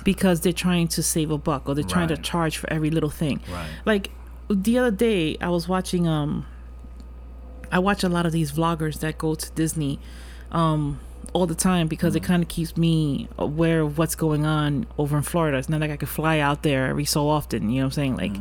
because 0.04 0.40
they're 0.40 0.52
trying 0.52 0.88
to 0.88 1.02
save 1.02 1.30
a 1.30 1.38
buck 1.38 1.68
or 1.68 1.74
they're 1.74 1.84
trying 1.84 2.08
to 2.08 2.16
charge 2.16 2.56
for 2.56 2.70
every 2.72 2.90
little 2.90 3.10
thing. 3.10 3.40
right, 3.50 3.68
Like 3.84 4.10
the 4.48 4.78
other 4.78 4.90
day, 4.90 5.36
I 5.40 5.48
was 5.48 5.68
watching. 5.68 6.06
Um, 6.06 6.46
I 7.72 7.78
watch 7.78 8.04
a 8.04 8.08
lot 8.08 8.24
of 8.26 8.32
these 8.32 8.52
vloggers 8.52 9.00
that 9.00 9.18
go 9.18 9.34
to 9.34 9.50
Disney, 9.52 9.98
um, 10.52 11.00
all 11.32 11.46
the 11.46 11.54
time 11.56 11.88
because 11.88 12.14
it 12.14 12.22
kind 12.22 12.42
of 12.42 12.48
keeps 12.48 12.76
me 12.76 13.28
aware 13.36 13.80
of 13.80 13.98
what's 13.98 14.14
going 14.14 14.46
on 14.46 14.86
over 14.98 15.16
in 15.16 15.22
Florida. 15.22 15.58
It's 15.58 15.68
not 15.68 15.80
like 15.80 15.90
I 15.90 15.96
could 15.96 16.08
fly 16.08 16.38
out 16.38 16.62
there 16.62 16.86
every 16.86 17.04
so 17.04 17.28
often. 17.28 17.70
You 17.70 17.80
know 17.80 17.86
what 17.86 17.86
I'm 17.86 17.90
saying? 17.92 18.16
Like, 18.16 18.36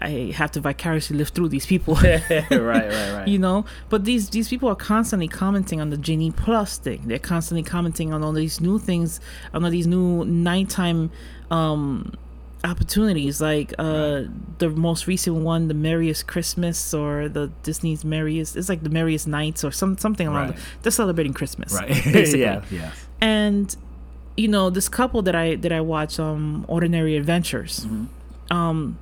I 0.00 0.32
have 0.34 0.50
to 0.52 0.60
vicariously 0.60 1.16
live 1.16 1.28
through 1.28 1.48
these 1.48 1.66
people. 1.66 1.94
right, 2.02 2.22
right, 2.50 2.90
right. 3.12 3.28
you 3.28 3.38
know 3.38 3.64
but 3.90 4.04
these 4.04 4.30
these 4.30 4.48
people 4.48 4.68
are 4.68 4.74
constantly 4.76 5.28
commenting 5.28 5.80
on 5.80 5.90
the 5.90 5.96
genie 5.96 6.30
plus 6.30 6.78
thing 6.78 7.02
they're 7.06 7.18
constantly 7.18 7.62
commenting 7.62 8.12
on 8.12 8.22
all 8.22 8.32
these 8.32 8.60
new 8.60 8.78
things 8.78 9.20
on 9.54 9.64
all 9.64 9.70
these 9.70 9.86
new 9.86 10.24
nighttime 10.24 11.10
um 11.50 12.12
opportunities 12.64 13.40
like 13.40 13.74
uh 13.78 14.22
the 14.58 14.70
most 14.70 15.06
recent 15.08 15.34
one 15.36 15.66
the 15.68 15.74
merriest 15.74 16.26
christmas 16.28 16.94
or 16.94 17.28
the 17.28 17.50
disney's 17.64 18.04
merriest 18.04 18.56
it's 18.56 18.68
like 18.68 18.82
the 18.84 18.88
merriest 18.90 19.26
nights 19.26 19.64
or 19.64 19.72
some 19.72 19.98
something 19.98 20.28
along 20.28 20.46
Right. 20.50 20.56
the, 20.56 20.62
they're 20.82 20.92
celebrating 20.92 21.32
christmas 21.32 21.72
Right. 21.74 21.88
basically 22.12 22.40
yeah. 22.42 22.62
Yeah. 22.70 22.92
and 23.20 23.74
you 24.36 24.46
know 24.48 24.70
this 24.70 24.88
couple 24.88 25.22
that 25.22 25.34
i 25.34 25.56
that 25.56 25.72
i 25.72 25.80
watch 25.80 26.20
um 26.20 26.64
ordinary 26.68 27.16
adventures 27.16 27.84
um 28.50 28.96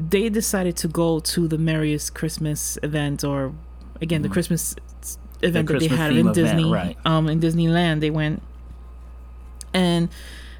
they 0.00 0.28
decided 0.28 0.76
to 0.76 0.88
go 0.88 1.18
to 1.20 1.48
the 1.48 1.58
merriest 1.58 2.14
christmas 2.14 2.78
event 2.82 3.24
or 3.24 3.52
again 4.00 4.22
the 4.22 4.28
christmas 4.28 4.74
s- 5.02 5.18
event 5.42 5.66
that 5.68 5.80
they 5.80 5.88
had 5.88 6.12
in 6.12 6.18
event, 6.18 6.34
disney 6.34 6.70
right. 6.70 6.96
um 7.04 7.28
in 7.28 7.40
disneyland 7.40 8.00
they 8.00 8.10
went. 8.10 8.42
And 9.74 10.08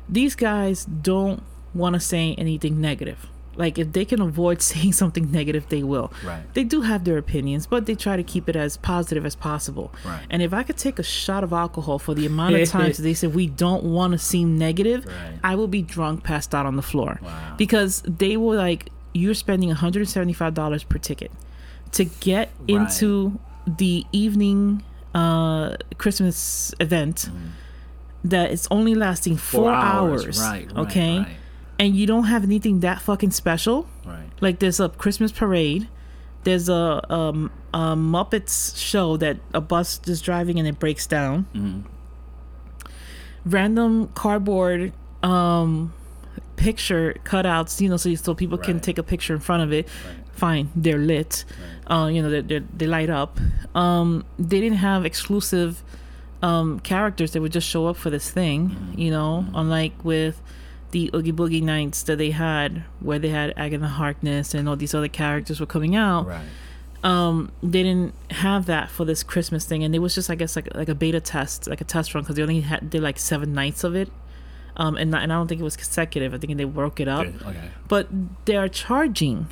these 0.08 0.34
guys 0.34 0.84
don't 0.84 1.42
want 1.74 1.94
to 1.94 2.00
say 2.00 2.34
anything 2.36 2.80
negative 2.80 3.26
like 3.58 3.76
if 3.78 3.92
they 3.92 4.04
can 4.04 4.20
avoid 4.20 4.62
saying 4.72 4.92
something 4.92 5.30
negative 5.32 5.64
they 5.68 5.82
will 5.82 6.10
Right. 6.24 6.42
they 6.54 6.64
do 6.64 6.80
have 6.82 7.04
their 7.04 7.18
opinions 7.18 7.66
but 7.66 7.86
they 7.86 7.94
try 7.94 8.16
to 8.16 8.22
keep 8.22 8.48
it 8.48 8.56
as 8.56 8.76
positive 8.78 9.24
as 9.26 9.34
possible 9.34 9.92
Right. 10.04 10.24
and 10.30 10.40
if 10.42 10.52
i 10.54 10.62
could 10.62 10.76
take 10.78 10.98
a 10.98 11.02
shot 11.02 11.42
of 11.44 11.52
alcohol 11.52 11.98
for 11.98 12.14
the 12.14 12.24
amount 12.26 12.54
of 12.54 12.68
times 12.78 12.98
they 12.98 13.14
said 13.14 13.34
we 13.34 13.46
don't 13.48 13.84
want 13.84 14.12
to 14.12 14.18
seem 14.18 14.56
negative 14.56 15.04
Right. 15.06 15.38
i 15.42 15.54
will 15.58 15.68
be 15.78 15.82
drunk 15.82 16.22
passed 16.24 16.54
out 16.54 16.66
on 16.66 16.76
the 16.76 16.82
floor 16.92 17.18
Wow. 17.22 17.54
because 17.58 18.02
they 18.06 18.36
were 18.36 18.56
like 18.56 18.90
you're 19.14 19.34
spending 19.34 19.70
$175 19.74 20.88
per 20.88 20.98
ticket 20.98 21.32
to 21.92 22.04
get 22.04 22.50
Right. 22.60 22.70
into 22.80 23.38
the 23.66 24.04
evening 24.12 24.82
uh 25.14 25.76
christmas 25.96 26.72
event 26.80 27.30
that 28.24 28.50
it's 28.50 28.66
only 28.70 28.94
lasting 28.94 29.36
four, 29.36 29.72
hours, 29.72 30.38
Right. 30.40 30.66
right, 30.70 30.76
okay 30.86 31.18
Right. 31.20 31.36
And 31.78 31.94
you 31.94 32.06
don't 32.06 32.24
have 32.24 32.42
anything 32.44 32.80
that 32.80 33.00
fucking 33.00 33.30
special 33.30 33.86
right. 34.04 34.26
like 34.40 34.58
there's 34.58 34.80
a 34.80 34.88
Christmas 34.88 35.32
parade. 35.32 35.88
There's 36.44 36.68
a 36.68 37.00
um 37.12 37.50
a 37.74 37.94
Muppets 37.94 38.76
show 38.76 39.16
that 39.18 39.38
a 39.52 39.60
bus 39.60 40.00
is 40.06 40.20
driving 40.22 40.58
and 40.58 40.66
it 40.66 40.78
breaks 40.78 41.06
down. 41.06 41.46
Mhm. 41.54 41.84
Random 43.44 44.08
cardboard 44.14 44.92
um 45.22 45.92
picture 46.56 47.14
cutouts, 47.24 47.80
you 47.80 47.88
know, 47.88 47.96
so 47.96 48.14
so 48.14 48.34
people 48.34 48.58
can 48.58 48.80
take 48.80 48.98
a 48.98 49.02
picture 49.02 49.34
in 49.34 49.40
front 49.40 49.62
of 49.62 49.72
it. 49.72 49.86
Right. 49.86 50.16
Fine, 50.32 50.70
they're 50.76 50.98
lit. 50.98 51.44
Uh, 51.88 52.08
you 52.12 52.22
know, 52.22 52.30
they 52.30 52.60
they 52.76 52.86
light 52.86 53.10
up. 53.10 53.38
Um, 53.74 54.24
they 54.38 54.60
didn't 54.60 54.78
have 54.78 55.04
exclusive 55.04 55.82
um 56.40 56.78
characters 56.80 57.32
that 57.32 57.40
would 57.40 57.52
just 57.52 57.68
show 57.68 57.86
up 57.86 57.96
for 57.96 58.10
this 58.10 58.30
thing. 58.30 58.70
Mm-hmm. 58.70 59.00
You 59.00 59.10
know, 59.10 59.46
unlike 59.54 60.04
with 60.04 60.40
the 60.90 61.10
Oogie 61.14 61.32
Boogie 61.32 61.62
nights 61.62 62.02
that 62.04 62.16
they 62.16 62.30
had, 62.30 62.84
where 63.00 63.18
they 63.18 63.28
had 63.28 63.52
Agatha 63.56 63.88
Harkness 63.88 64.54
and 64.54 64.68
all 64.68 64.76
these 64.76 64.94
other 64.94 65.08
characters 65.08 65.60
were 65.60 65.66
coming 65.66 65.94
out. 65.94 66.26
Right. 66.26 66.46
Um, 67.04 67.52
they 67.62 67.84
didn't 67.84 68.14
have 68.30 68.66
that 68.66 68.90
for 68.90 69.04
this 69.04 69.22
Christmas 69.22 69.64
thing, 69.64 69.84
and 69.84 69.94
it 69.94 70.00
was 70.00 70.14
just, 70.14 70.30
I 70.30 70.34
guess, 70.34 70.56
like 70.56 70.74
like 70.74 70.88
a 70.88 70.94
beta 70.94 71.20
test, 71.20 71.68
like 71.68 71.80
a 71.80 71.84
test 71.84 72.14
run, 72.14 72.24
because 72.24 72.36
they 72.36 72.42
only 72.42 72.60
had 72.62 72.90
did 72.90 73.02
like 73.02 73.18
seven 73.18 73.52
nights 73.52 73.84
of 73.84 73.94
it. 73.94 74.10
Um, 74.76 74.96
and 74.96 75.10
not, 75.10 75.22
and 75.22 75.32
I 75.32 75.36
don't 75.36 75.48
think 75.48 75.60
it 75.60 75.64
was 75.64 75.76
consecutive. 75.76 76.34
I 76.34 76.38
think 76.38 76.56
they 76.56 76.64
broke 76.64 77.00
it 77.00 77.08
up. 77.08 77.26
Okay. 77.26 77.70
But 77.88 78.08
they 78.44 78.56
are 78.56 78.68
charging 78.68 79.48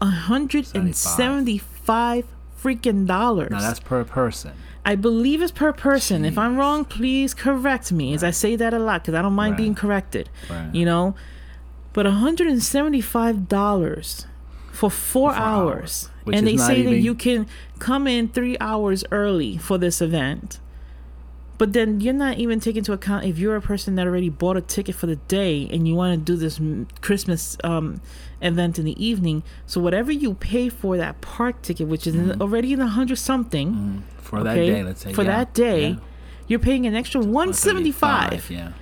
a 0.00 0.06
hundred 0.06 0.68
and 0.74 0.94
seventy-five 0.96 2.26
freaking 2.62 3.06
dollars. 3.06 3.50
Now 3.50 3.60
that's 3.60 3.80
per 3.80 4.04
person. 4.04 4.52
I 4.84 4.94
believe 4.96 5.42
it's 5.42 5.52
per 5.52 5.72
person. 5.72 6.24
If 6.24 6.38
I'm 6.38 6.56
wrong, 6.56 6.84
please 6.84 7.34
correct 7.34 7.92
me. 7.92 8.14
As 8.14 8.24
I 8.24 8.30
say 8.30 8.56
that 8.56 8.72
a 8.72 8.78
lot 8.78 9.02
because 9.02 9.14
I 9.14 9.22
don't 9.22 9.34
mind 9.34 9.52
Right. 9.52 9.58
being 9.58 9.74
corrected. 9.74 10.28
Right. 10.48 10.74
You 10.74 10.84
know, 10.86 11.14
but 11.92 12.06
$175 12.06 14.26
for 14.72 14.90
four, 14.90 14.92
four 15.32 15.32
hours. 15.34 16.08
and 16.32 16.46
they 16.46 16.56
say 16.56 16.82
that 16.82 16.96
you 16.98 17.14
can 17.14 17.46
come 17.78 18.06
in 18.06 18.28
three 18.28 18.56
hours 18.60 19.04
early 19.10 19.58
for 19.58 19.76
this 19.78 20.00
event. 20.00 20.58
But 21.58 21.74
then 21.74 22.00
you're 22.00 22.14
not 22.14 22.38
even 22.38 22.58
taking 22.58 22.78
into 22.78 22.94
account 22.94 23.26
if 23.26 23.38
you're 23.38 23.56
a 23.56 23.60
person 23.60 23.94
that 23.96 24.06
already 24.06 24.30
bought 24.30 24.56
a 24.56 24.62
ticket 24.62 24.94
for 24.94 25.06
the 25.06 25.16
day 25.16 25.68
and 25.70 25.86
you 25.86 25.94
want 25.94 26.18
to 26.18 26.24
do 26.32 26.38
this 26.38 26.58
mm, 26.58 26.86
Christmas 27.02 27.58
um, 27.62 28.00
event 28.40 28.78
in 28.78 28.86
the 28.86 29.04
evening. 29.04 29.42
So 29.66 29.78
whatever 29.78 30.10
you 30.10 30.32
pay 30.34 30.70
for 30.70 30.96
that 30.96 31.20
park 31.20 31.60
ticket, 31.60 31.86
which 31.86 32.06
is 32.06 32.14
in- 32.14 32.40
already 32.40 32.72
in 32.72 32.80
a 32.80 32.86
hundred 32.86 33.18
something, 33.18 33.74
Mm. 33.74 34.00
For 34.38 34.44
that 34.44 34.54
day, 34.54 34.82
let's 34.82 35.02
say. 35.02 35.12
for 35.12 35.22
yeah. 35.22 35.36
that 35.36 35.54
day, 35.54 35.88
Yeah. 35.90 35.96
you're 36.48 36.58
paying 36.58 36.86
an 36.86 36.94
extra 36.94 37.20
175 37.20 38.50
Yeah. 38.50 38.72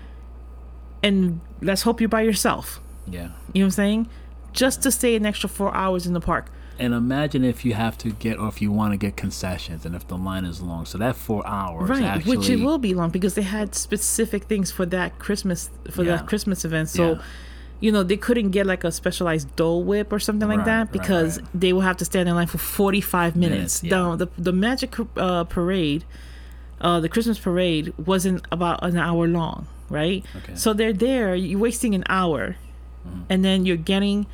and 1.02 1.40
let's 1.62 1.82
hope 1.82 2.00
you're 2.00 2.08
by 2.08 2.22
yourself. 2.22 2.80
Yeah. 3.06 3.20
You 3.20 3.26
know 3.26 3.30
what 3.52 3.64
I'm 3.64 3.70
saying? 3.70 4.08
Just 4.52 4.82
to 4.82 4.90
stay 4.90 5.14
an 5.16 5.24
extra 5.26 5.48
four 5.48 5.74
hours 5.74 6.06
in 6.06 6.12
the 6.12 6.20
park. 6.20 6.50
And 6.80 6.94
imagine 6.94 7.42
if 7.44 7.64
you 7.64 7.74
have 7.74 7.98
to 7.98 8.10
get, 8.10 8.38
or 8.38 8.46
if 8.48 8.62
you 8.62 8.70
want 8.70 8.92
to 8.92 8.96
get 8.96 9.16
concessions, 9.16 9.84
and 9.84 9.96
if 9.96 10.06
the 10.06 10.16
line 10.16 10.44
is 10.44 10.60
long. 10.60 10.84
So 10.86 10.96
that 10.98 11.16
four 11.16 11.44
hours, 11.46 11.88
right. 11.90 12.02
actually, 12.04 12.36
Which 12.36 12.48
it 12.48 12.60
will 12.60 12.78
be 12.78 12.94
long 12.94 13.10
because 13.10 13.34
they 13.34 13.42
had 13.42 13.74
specific 13.74 14.44
things 14.44 14.70
for 14.70 14.86
that 14.86 15.18
Christmas 15.18 15.70
for 15.90 16.04
Yeah. 16.04 16.16
that 16.16 16.26
Christmas 16.28 16.64
event. 16.64 16.88
So 16.88 17.12
Yeah. 17.14 17.18
You 17.80 17.92
know, 17.92 18.02
they 18.02 18.16
couldn't 18.16 18.50
get 18.50 18.66
like 18.66 18.82
a 18.84 18.90
specialized 18.90 19.54
Dole 19.56 19.82
Whip 19.84 20.12
or 20.12 20.18
something 20.18 20.48
like 20.48 20.58
Right, 20.58 20.66
that 20.66 20.92
because 20.92 21.38
right. 21.40 21.48
they 21.54 21.72
would 21.72 21.84
have 21.84 21.96
to 21.98 22.04
stand 22.04 22.28
in 22.28 22.34
line 22.34 22.46
for 22.48 22.58
45 22.58 23.36
minutes. 23.36 23.82
Minutes, 23.82 23.84
yeah. 23.84 23.90
Now, 23.90 24.16
the, 24.16 24.26
the 24.36 24.52
Magic 24.52 24.94
uh, 25.16 25.44
Parade, 25.44 26.04
uh, 26.80 27.00
the 27.00 27.08
Christmas 27.08 27.38
parade 27.38 27.92
wasn't 27.98 28.44
about 28.52 28.82
an 28.84 28.96
hour 28.98 29.26
long, 29.28 29.66
right? 29.90 30.24
Okay. 30.36 30.54
So 30.56 30.72
they're 30.72 30.92
there, 30.92 31.34
you're 31.34 31.58
wasting 31.60 31.94
an 31.94 32.04
hour, 32.08 32.56
Mm-hmm. 33.06 33.20
and 33.30 33.44
then 33.44 33.64
you're 33.64 33.76
getting, 33.76 34.26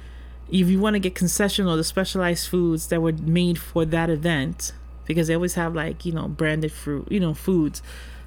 if 0.50 0.68
you 0.70 0.80
want 0.80 0.94
to 0.94 0.98
get 1.00 1.14
concession 1.14 1.66
or 1.66 1.76
the 1.76 1.84
specialized 1.84 2.48
foods 2.48 2.86
that 2.88 3.00
were 3.02 3.12
made 3.12 3.58
for 3.58 3.84
that 3.84 4.08
event, 4.08 4.72
because 5.04 5.28
they 5.28 5.34
always 5.34 5.52
have 5.54 5.74
like 5.74 6.06
you 6.06 6.12
know 6.12 6.28
branded 6.28 6.72
fruit, 6.72 7.06
you 7.10 7.20
know 7.20 7.34
foods, 7.34 7.82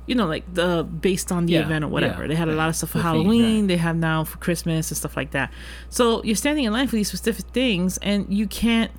you 0.07 0.15
know 0.15 0.25
like 0.25 0.45
the 0.53 0.83
based 0.83 1.31
on 1.31 1.45
the 1.45 1.53
Yeah, 1.53 1.61
event 1.65 1.83
or 1.85 1.89
whatever. 1.89 2.23
yeah, 2.23 2.27
they 2.29 2.35
had 2.35 2.49
a 2.49 2.53
lot 2.55 2.69
of 2.69 2.75
stuff 2.75 2.89
for 2.91 2.97
The 2.97 3.03
theme, 3.03 3.11
Halloween. 3.13 3.59
right. 3.61 3.67
They 3.67 3.77
have 3.77 3.95
now 3.95 4.23
for 4.23 4.37
Christmas 4.39 4.89
and 4.89 4.97
stuff 4.97 5.15
like 5.15 5.31
that. 5.31 5.51
So 5.89 6.23
you're 6.23 6.35
standing 6.35 6.63
in 6.65 6.73
line 6.73 6.87
for 6.87 6.95
these 6.95 7.09
specific 7.09 7.45
things, 7.53 7.97
and 7.99 8.25
you 8.33 8.47
can't. 8.47 8.91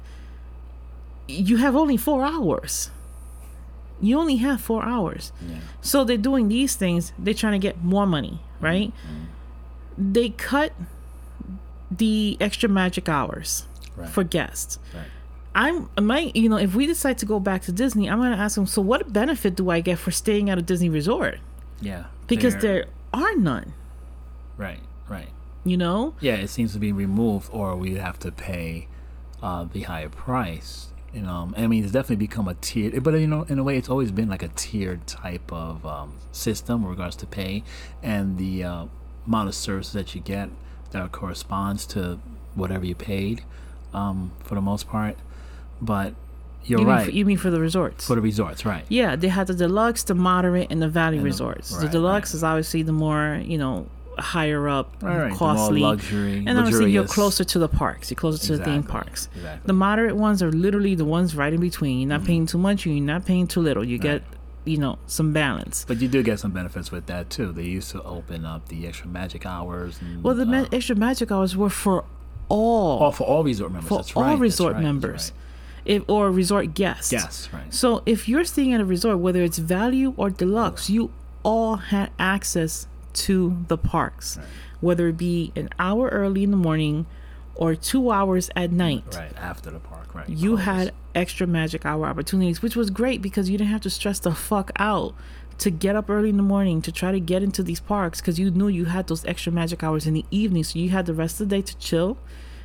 You 1.27 1.57
have 1.59 1.75
only 1.77 1.97
four 1.97 2.25
hours. 2.25 2.91
You 4.01 4.19
only 4.19 4.37
have 4.37 4.61
four 4.61 4.85
hours. 4.85 5.33
Yeah. 5.47 5.57
So 5.81 6.05
they're 6.05 6.17
doing 6.17 6.49
these 6.49 6.77
things. 6.77 7.13
They're 7.19 7.35
trying 7.35 7.55
to 7.55 7.59
get 7.59 7.83
more 7.83 8.07
money, 8.07 8.41
right? 8.61 8.93
Mm-hmm. 8.93 10.13
They 10.13 10.29
cut 10.31 10.73
the 11.91 12.37
extra 12.41 12.69
magic 12.69 13.09
hours 13.09 13.67
Right. 13.97 14.09
for 14.09 14.23
guests. 14.23 14.79
right. 14.95 15.07
I'm 15.59 15.91
might 16.01 16.37
you 16.37 16.49
know 16.49 16.57
if 16.57 16.77
we 16.77 16.87
decide 16.87 17.19
to 17.19 17.27
go 17.27 17.41
back 17.41 17.63
to 17.63 17.73
Disney, 17.73 18.09
I'm 18.09 18.19
gonna 18.19 18.37
ask 18.37 18.55
them. 18.55 18.67
So 18.67 18.81
what 18.81 19.13
benefit 19.13 19.57
do 19.57 19.71
I 19.71 19.81
get 19.81 19.99
for 19.99 20.13
staying 20.13 20.49
at 20.49 20.57
a 20.57 20.63
Disney 20.63 20.89
resort? 20.89 21.41
Yeah. 21.81 22.05
Because 22.29 22.57
there 22.57 22.87
are 23.13 23.35
none. 23.35 23.75
Right. 24.57 24.81
Right. 25.09 25.31
You 25.65 25.77
know, 25.77 26.15
Yeah, 26.21 26.35
it 26.35 26.49
seems 26.49 26.73
to 26.75 26.79
be 26.79 26.93
removed, 26.93 27.51
or 27.53 27.75
we 27.75 27.97
have 27.97 28.19
to 28.21 28.31
pay 28.31 28.87
uh, 29.43 29.65
the 29.65 29.83
higher 29.83 30.09
price. 30.09 30.89
You 31.13 31.23
know, 31.23 31.53
I 31.57 31.67
mean, 31.67 31.83
it's 31.83 31.93
definitely 31.93 32.25
become 32.27 32.47
a 32.47 32.55
tiered, 32.55 33.03
but 33.03 33.15
you 33.15 33.27
know, 33.27 33.43
in 33.49 33.59
a 33.59 33.65
way, 33.65 33.77
it's 33.77 33.89
always 33.89 34.13
been 34.13 34.29
like 34.29 34.43
a 34.43 34.49
tiered 34.49 35.07
type 35.07 35.53
of 35.53 35.85
um, 35.85 36.15
system 36.33 36.83
with 36.83 36.91
regards 36.91 37.17
to 37.17 37.27
pay 37.27 37.65
and 38.03 38.39
the 38.39 38.63
uh, 38.63 38.85
amount 39.27 39.49
of 39.49 39.55
services 39.55 39.93
that 39.95 40.15
you 40.15 40.21
get 40.21 40.51
that 40.93 41.11
corresponds 41.13 41.85
to 41.87 42.21
whatever 42.55 42.87
you 42.87 42.95
paid, 42.95 43.43
um, 43.93 44.33
for 44.45 44.55
the 44.55 44.61
most 44.61 44.87
part. 44.87 45.17
But 45.81 46.15
you're 46.65 46.81
you 46.81 46.87
mean 46.87 46.95
right 46.97 47.05
for, 47.07 47.11
you 47.13 47.25
mean 47.25 47.37
for 47.39 47.51
the 47.51 47.61
resorts? 47.61 48.07
for 48.07 48.15
the 48.15 48.21
resorts, 48.21 48.65
right? 48.65 48.85
yeah, 48.89 49.17
they 49.17 49.29
had 49.29 49.47
the 49.47 49.55
deluxe, 49.55 50.03
the 50.05 50.15
moderate, 50.15 50.69
and 50.71 50.83
the 50.83 50.89
value 50.89 51.19
And 51.19 51.25
the- 51.27 51.31
resorts. 51.31 51.71
the 51.77 51.83
right, 51.85 51.91
deluxe 51.93 52.31
right. 52.31 52.37
is 52.37 52.45
obviously 52.45 52.83
the 52.83 52.93
more 52.93 53.41
you 53.45 53.59
know 53.59 53.87
higher 54.19 54.69
up, 54.69 54.97
right, 55.01 55.33
costly, 55.33 55.77
the 55.77 55.81
more 55.81 55.91
luxury, 55.93 56.45
and 56.47 56.59
obviously 56.59 56.91
you're 56.91 57.05
closer 57.07 57.45
to 57.45 57.59
the 57.61 57.69
parks. 57.69 58.11
You're 58.11 58.17
closer 58.17 58.45
to 58.49 58.57
the 58.59 58.65
theme 58.65 58.83
parks. 58.83 59.29
Exactly. 59.37 59.67
The 59.67 59.73
moderate 59.73 60.17
ones 60.17 60.43
are 60.43 60.51
literally 60.51 60.97
the 60.97 61.05
ones 61.05 61.37
right 61.37 61.53
in 61.53 61.61
between. 61.61 62.01
You're 62.01 62.09
not 62.09 62.25
paying 62.25 62.47
too 62.47 62.59
much, 62.59 62.85
you're 62.85 63.01
not 63.01 63.25
paying 63.25 63.47
too 63.47 63.61
little. 63.61 63.85
You 63.85 63.97
get, 63.99 64.23
you 64.65 64.77
know, 64.77 64.99
some 65.07 65.33
balance. 65.33 65.85
But 65.87 66.01
you 66.03 66.09
do 66.09 66.25
get 66.25 66.41
some 66.41 66.51
benefits 66.51 66.91
with 66.91 67.07
that 67.07 67.31
too. 67.31 67.53
They 67.53 67.63
used 67.63 67.93
to 67.93 68.03
open 68.03 68.45
up 68.45 68.67
the 68.69 68.89
extra 68.89 69.07
magic 69.07 69.47
hours. 69.47 70.01
And, 70.01 70.25
Well, 70.25 70.35
the 70.35 70.47
ma- 70.47 70.63
uh, 70.63 70.69
extra 70.73 70.97
magic 70.97 71.31
hours 71.31 71.57
were 71.57 71.71
for 71.71 72.05
all 72.49 72.99
oh, 73.05 73.11
for 73.13 73.23
all 73.25 73.45
resort 73.45 73.71
members. 73.71 73.89
for 73.89 73.99
that's 73.99 74.17
all 74.17 74.25
right, 74.25 74.39
resort 74.39 74.75
right, 74.75 74.83
members, 74.83 75.31
right. 75.33 75.48
If 75.85 76.03
or 76.09 76.31
resort 76.31 76.75
guests. 76.75 77.13
Yes, 77.13 77.49
right. 77.53 77.73
So 77.73 78.03
if 78.07 78.29
you're 78.29 78.45
staying 78.45 78.75
at 78.75 78.81
a 78.81 78.85
resort, 78.85 79.19
whether 79.19 79.43
it's 79.43 79.59
value 79.59 80.15
or 80.17 80.31
deluxe, 80.31 80.91
you 80.91 81.11
all 81.43 81.77
had 81.77 82.11
access 82.19 82.87
to 83.15 83.65
the 83.69 83.79
parks, 83.79 84.39
whether 84.81 85.09
it 85.09 85.17
be 85.17 85.53
an 85.57 85.69
hour 85.79 86.09
early 86.09 86.45
in 86.45 86.51
the 86.51 86.57
morning 86.57 87.07
or 87.55 87.75
two 87.75 88.11
hours 88.11 88.51
at 88.55 88.71
night. 88.71 89.05
Right 89.15 89.37
after 89.37 89.71
the 89.71 89.81
park, 89.81 90.15
right? 90.15 90.29
You 90.29 90.51
closes. 90.51 90.65
had 90.65 90.95
extra 91.15 91.47
magic 91.47 91.85
hour 91.85 92.07
opportunities, 92.07 92.63
which 92.63 92.77
was 92.77 92.91
great 92.91 93.21
because 93.21 93.51
you 93.51 93.59
didn't 93.59 93.71
have 93.71 93.81
to 93.83 93.91
stress 93.91 94.21
the 94.21 94.35
fuck 94.35 94.71
out 94.77 95.15
to 95.59 95.71
get 95.71 95.97
up 95.97 96.09
early 96.09 96.29
in 96.29 96.37
the 96.37 96.43
morning 96.43 96.81
to 96.83 96.93
try 96.93 97.11
to 97.11 97.19
get 97.19 97.43
into 97.43 97.65
these 97.65 97.81
parks 97.81 98.21
because 98.21 98.39
you 98.39 98.51
knew 98.51 98.69
you 98.69 98.85
had 98.85 99.09
those 99.09 99.25
extra 99.25 99.53
magic 99.53 99.83
hours 99.83 100.07
in 100.07 100.15
the 100.15 100.25
evening. 100.31 100.63
So 100.63 100.79
you 100.79 100.91
had 100.91 101.07
the 101.07 101.15
rest 101.15 101.41
of 101.41 101.49
the 101.49 101.57
day 101.57 101.63
to 101.63 101.77
chill 101.79 102.17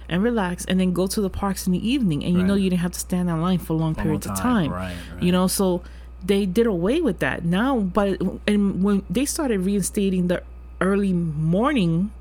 and 0.10 0.22
relax 0.24 0.66
and 0.66 0.80
then 0.80 0.94
go 0.94 1.08
to 1.08 1.22
the 1.22 1.30
parks 1.30 1.66
in 1.68 1.74
the 1.74 1.88
evening. 1.88 2.24
And 2.24 2.36
you 2.38 2.44
know 2.44 2.56
you 2.56 2.70
didn't 2.70 2.82
have 2.82 2.92
to 2.94 3.00
stand 3.00 3.30
in 3.30 3.42
line 3.42 3.60
for 3.60 3.74
long 3.74 3.96
periods 3.96 4.28
more 4.28 4.36
of 4.36 4.42
time. 4.42 4.72
Right, 4.72 4.96
right. 5.13 5.24
You 5.24 5.32
know, 5.32 5.48
so 5.48 5.84
they 6.26 6.46
did 6.46 6.68
away 6.68 7.02
with 7.02 7.20
that. 7.20 7.44
Now, 7.44 7.80
but 7.80 8.22
and 8.48 8.84
when 8.84 9.04
they 9.10 9.26
started 9.26 9.60
reinstating 9.62 10.28
the 10.28 10.44
early 10.82 11.13
morning, 11.13 12.12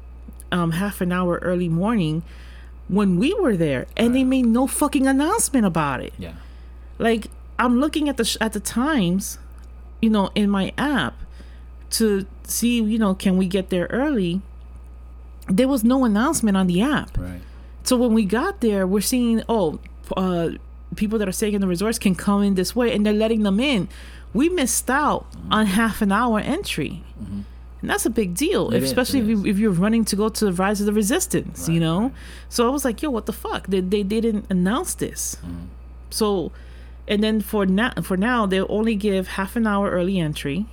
um, 0.51 0.73
half 0.73 1.01
an 1.01 1.12
hour 1.12 1.38
early 1.42 1.68
morning, 1.68 2.23
when 2.88 3.18
we 3.18 3.33
were 3.35 3.57
there, 3.57 3.87
and 3.97 4.14
they 4.14 4.25
made 4.25 4.47
no 4.47 4.66
fucking 4.66 5.07
announcement 5.07 5.64
about 5.66 6.01
it. 6.01 6.12
Yeah. 6.18 6.35
Like 6.99 7.29
I'm 7.59 7.81
looking 7.81 8.09
at 8.09 8.16
the 8.16 8.25
sh- 8.25 8.37
at 8.40 8.53
the 8.53 8.61
times, 8.61 9.38
you 10.01 10.11
know, 10.11 10.31
in 10.35 10.51
my 10.51 10.73
app 10.77 11.14
to 11.90 12.27
see, 12.45 12.83
you 12.83 12.99
know, 12.99 13.14
can 13.14 13.37
we 13.37 13.47
get 13.47 13.71
there 13.71 13.87
early? 13.90 14.40
There 15.49 15.68
was 15.68 15.85
no 15.85 16.05
announcement 16.05 16.57
on 16.57 16.66
the 16.66 16.83
app. 16.83 17.16
Right. 17.18 17.40
So 17.85 17.97
when 17.97 18.14
we 18.14 18.25
got 18.25 18.61
there, 18.61 18.87
we're 18.87 19.01
seeing 19.01 19.42
oh, 19.49 19.79
uh, 20.16 20.51
people 20.97 21.18
that 21.18 21.29
are 21.29 21.33
staying 21.33 21.55
in 21.55 21.61
the 21.61 21.66
resorts 21.66 21.99
can 21.99 22.14
come 22.14 22.42
in 22.42 22.55
this 22.55 22.77
way, 22.77 22.95
and 22.95 23.05
they're 23.05 23.12
letting 23.12 23.42
them 23.42 23.61
in. 23.61 23.88
We 24.35 24.49
missed 24.49 24.90
out 24.90 25.27
on 25.51 25.66
half 25.66 26.01
an 26.01 26.11
hour 26.11 26.38
entry, 26.40 27.03
and 27.83 27.90
that's 27.90 28.07
a 28.07 28.11
big 28.11 28.35
deal, 28.35 28.71
It 28.71 28.83
is, 28.83 28.85
especially 28.85 29.21
if, 29.21 29.27
you, 29.27 29.47
if 29.47 29.59
you're 29.59 29.73
running 29.73 30.05
to 30.07 30.16
go 30.16 30.29
to 30.29 30.45
the 30.47 30.53
Rise 30.53 30.81
of 30.81 30.87
the 30.87 30.92
Resistance. 30.92 31.68
you 31.68 31.81
know, 31.81 32.03
right. 32.03 32.12
so 32.49 32.66
I 32.66 32.71
was 32.71 32.85
like, 32.85 33.03
yo, 33.03 33.11
what 33.11 33.27
the 33.27 33.33
fuck? 33.33 33.66
They 33.66 33.81
they, 33.81 34.03
they 34.03 34.21
didn't 34.21 34.47
announce 34.49 34.95
this. 34.95 35.37
Mm-hmm. 35.37 35.64
So, 36.11 36.53
and 37.09 37.23
then 37.23 37.40
for 37.40 37.66
now, 37.66 37.92
for 38.03 38.16
now, 38.16 38.47
they'll 38.47 38.66
only 38.68 38.95
give 38.95 39.29
half 39.29 39.57
an 39.57 39.66
hour 39.66 39.90
early 39.90 40.18
entry 40.18 40.66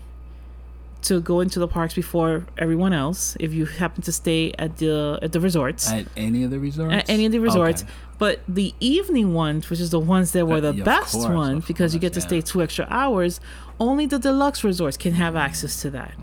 to 1.02 1.22
go 1.22 1.40
into 1.40 1.60
the 1.60 1.68
parks 1.68 1.94
before 1.94 2.46
everyone 2.58 2.92
else. 2.94 3.38
If 3.40 3.54
you 3.54 3.66
happen 3.66 4.02
to 4.04 4.12
stay 4.12 4.54
at 4.60 4.78
the 4.78 5.18
at 5.22 5.32
the 5.32 5.40
resorts 5.40 5.90
At 5.92 6.08
any 6.18 6.44
of 6.44 6.52
the 6.52 6.60
resorts. 6.60 6.94
at 6.94 7.10
any 7.10 7.26
of 7.26 7.32
the 7.32 7.40
resorts. 7.40 7.84
Okay. 7.84 7.92
But 8.18 8.42
the 8.50 8.74
evening 8.82 9.34
ones, 9.34 9.70
which 9.70 9.80
is 9.80 9.92
the 9.92 10.00
ones 10.00 10.32
that 10.34 10.46
were 10.46 10.58
Uh, 10.58 10.72
the 10.72 10.74
yeah, 10.76 10.84
best 10.84 11.14
course, 11.14 11.28
ones, 11.30 11.66
because 11.66 11.94
you 11.94 12.02
get 12.02 12.12
to 12.14 12.20
course, 12.20 12.28
stay 12.30 12.42
two 12.42 12.62
extra 12.62 12.86
hours, 12.90 13.40
only 13.80 14.06
the 14.08 14.20
deluxe 14.20 14.62
resorts 14.64 14.98
can 14.98 15.14
have 15.14 15.38
access 15.38 15.82
to 15.84 15.90
that. 15.92 16.16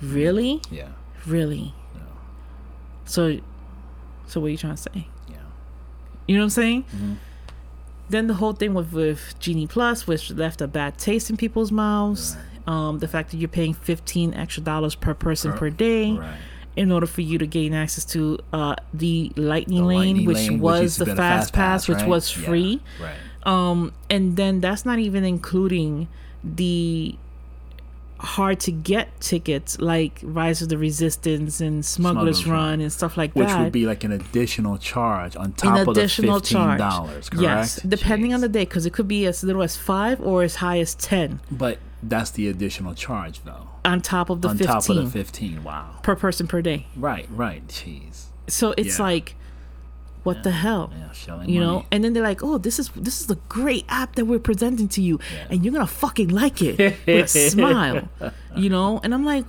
Really, 0.00 0.62
Yeah. 0.70 0.88
really. 1.26 1.74
No. 1.94 2.00
So, 3.04 3.38
so 4.26 4.40
what 4.40 4.46
are 4.46 4.50
you 4.50 4.56
trying 4.56 4.76
to 4.76 4.82
say? 4.82 5.08
Yeah. 5.28 5.36
You 6.26 6.36
know 6.36 6.42
what 6.42 6.44
I'm 6.44 6.50
saying? 6.50 6.84
Mm-hmm. 6.84 7.12
Then 8.08 8.26
the 8.26 8.34
whole 8.34 8.54
thing 8.54 8.72
with 8.74 8.92
with 8.92 9.34
Genie 9.38 9.66
Plus, 9.66 10.06
which 10.06 10.30
left 10.30 10.60
a 10.62 10.66
bad 10.66 10.96
taste 10.98 11.28
in 11.30 11.36
people's 11.36 11.70
mouths. 11.70 12.36
Um, 12.70 12.98
the 13.00 13.08
fact 13.08 13.30
that 13.30 13.38
you're 13.38 13.48
paying 13.48 13.74
15 13.74 14.34
extra 14.34 14.62
dollars 14.62 14.94
per 14.94 15.14
person 15.14 15.50
Per- 15.52 15.58
per 15.58 15.70
day 15.70 16.12
Right. 16.12 16.36
in 16.76 16.92
order 16.92 17.06
for 17.06 17.20
you 17.22 17.36
to 17.38 17.46
gain 17.46 17.72
access 17.74 18.04
to 18.14 18.38
uh, 18.52 18.76
the 18.94 19.32
Lightning 19.36 19.80
The 19.80 19.86
Lane, 19.86 19.98
Lightning 20.08 20.26
which 20.26 20.36
Lane, 20.36 20.52
which 20.60 20.62
was 20.62 20.96
the 20.96 21.04
be 21.06 21.14
Fast, 21.14 21.52
Pass, 21.52 21.88
which 21.88 21.98
right? 21.98 22.08
was 22.08 22.36
Yeah, 22.36 22.46
free. 22.46 22.80
Right. 23.02 23.16
Um, 23.54 23.92
and 24.08 24.36
then 24.36 24.60
that's 24.60 24.84
not 24.84 24.98
even 24.98 25.24
including 25.24 26.08
the 26.44 27.16
hard 28.18 28.60
to 28.60 28.70
get 28.70 29.18
tickets 29.20 29.80
like 29.80 30.20
Rise 30.22 30.60
of 30.60 30.68
the 30.68 30.76
Resistance 30.76 31.60
and 31.62 31.82
Smuggler's, 31.84 32.40
Smuggler's 32.40 32.46
Run, 32.46 32.54
Run. 32.72 32.80
and 32.82 32.92
stuff 32.92 33.16
like 33.16 33.32
Which 33.34 33.48
that. 33.48 33.56
Which 33.58 33.64
would 33.64 33.72
be 33.72 33.86
like 33.86 34.04
an 34.04 34.12
additional 34.12 34.76
charge 34.76 35.36
on 35.36 35.46
an 35.46 35.52
top 35.54 35.78
of 35.88 35.94
the 35.94 36.02
additional 36.02 36.38
fifteen 36.40 36.58
charge. 36.58 36.78
dollars, 36.78 37.28
correct? 37.30 37.42
Yes, 37.42 37.76
depending 37.82 38.34
on 38.34 38.42
the 38.42 38.48
day, 38.48 38.64
because 38.66 38.84
it 38.84 38.92
could 38.92 39.08
be 39.08 39.26
as 39.26 39.42
little 39.42 39.62
as 39.62 39.74
five 39.76 40.20
or 40.20 40.42
as 40.42 40.56
high 40.56 40.78
as 40.80 40.94
ten 40.94 41.40
But 41.50 41.78
that's 42.02 42.30
the 42.30 42.48
additional 42.48 42.94
charge, 42.94 43.42
though. 43.44 43.68
on 43.84 44.00
top 44.00 44.30
of 44.30 44.40
the 44.42 44.48
on 44.48 44.56
15 44.58 44.66
top 44.74 44.88
of 44.90 44.96
the 44.96 45.10
fifteen. 45.10 45.62
Wow. 45.64 45.96
per 46.02 46.14
person 46.16 46.46
per 46.46 46.60
day. 46.62 46.86
Right. 46.96 47.26
Right. 47.30 47.66
Jeez. 47.68 48.26
So 48.48 48.74
it's 48.76 48.98
Yeah. 48.98 49.04
like, 49.04 49.34
what 50.22 50.42
the 50.42 50.50
hell? 50.50 50.92
Yeah. 51.26 51.42
You 51.46 51.60
know 51.60 51.86
and 51.90 52.04
then 52.04 52.12
they're 52.12 52.22
like 52.22 52.42
oh 52.42 52.58
this 52.58 52.78
is 52.78 52.90
this 52.94 53.20
is 53.20 53.26
the 53.26 53.36
great 53.48 53.84
app 53.88 54.16
that 54.16 54.26
we're 54.26 54.38
presenting 54.38 54.86
to 54.88 55.00
you 55.02 55.18
and 55.48 55.64
you're 55.64 55.72
gonna 55.72 55.86
fucking 55.86 56.28
like 56.28 56.60
it 56.60 56.76
with 57.06 57.34
a 57.34 57.48
smile 57.50 58.08
you 58.56 58.68
know 58.68 59.00
and 59.02 59.14
i'm 59.14 59.24
like 59.24 59.46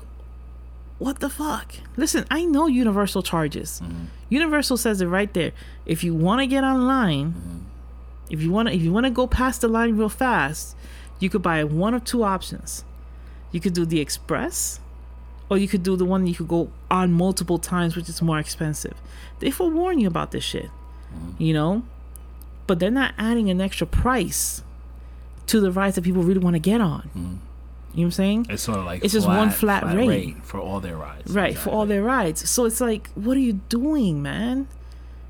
what 0.97 1.19
the 1.19 1.29
fuck 1.29 1.73
listen 1.97 2.25
i 2.31 2.45
know 2.45 2.67
universal 2.67 3.21
charges 3.21 3.81
Mm-hmm. 3.83 4.05
universal 4.29 4.77
says 4.77 5.01
it 5.01 5.07
right 5.07 5.33
there 5.33 5.51
if 5.85 6.03
you 6.05 6.13
want 6.15 6.39
to 6.39 6.47
get 6.47 6.63
online 6.63 7.33
Mm-hmm. 7.33 7.57
if 8.29 8.41
you 8.41 8.51
want 8.51 8.69
to 8.69 8.73
if 8.75 8.81
you 8.81 8.93
want 8.93 9.05
to 9.05 9.09
go 9.11 9.27
past 9.27 9.61
the 9.61 9.67
line 9.67 9.97
real 9.97 10.09
fast 10.09 10.75
you 11.21 11.29
could 11.29 11.41
buy 11.41 11.63
one 11.63 11.93
of 11.93 12.03
two 12.03 12.23
options. 12.23 12.83
You 13.51 13.59
could 13.59 13.73
do 13.73 13.85
the 13.85 13.99
express 13.99 14.79
or 15.49 15.57
you 15.57 15.67
could 15.67 15.83
do 15.83 15.95
the 15.95 16.05
one 16.05 16.27
you 16.27 16.35
could 16.35 16.47
go 16.47 16.71
on 16.89 17.11
multiple 17.11 17.57
times 17.57 17.95
which 17.95 18.09
is 18.09 18.21
more 18.21 18.39
expensive. 18.39 18.95
They 19.39 19.51
forewarn 19.51 19.99
you 19.99 20.07
about 20.07 20.31
this 20.31 20.43
shit 20.43 20.69
mm-hmm. 21.13 21.41
you 21.41 21.53
know? 21.53 21.83
But 22.67 22.79
they're 22.79 22.91
not 22.91 23.13
adding 23.17 23.49
an 23.49 23.59
extra 23.59 23.85
price 23.87 24.63
to 25.47 25.59
the 25.59 25.71
rides 25.71 25.95
that 25.95 26.03
people 26.03 26.23
really 26.23 26.39
want 26.39 26.55
to 26.55 26.59
get 26.59 26.79
on. 26.81 27.09
Mm-hmm. 27.09 27.19
You 27.19 27.25
know 27.27 27.37
what 27.93 28.03
i'm 28.05 28.11
saying? 28.11 28.45
It's 28.49 28.63
sort 28.63 28.79
of 28.79 28.85
like 28.85 29.03
It's 29.03 29.13
just 29.13 29.27
one 29.27 29.49
flat 29.49 29.83
rate. 29.83 30.37
for 30.43 30.59
all 30.61 30.79
their 30.79 30.95
rides. 30.95 31.33
right 31.33 31.57
for 31.57 31.71
all 31.71 31.85
their 31.85 32.01
rides. 32.01 32.49
So 32.49 32.63
it's 32.65 32.79
like 32.79 33.09
what 33.15 33.35
are 33.35 33.41
you 33.41 33.53
doing 33.67 34.21
man 34.21 34.67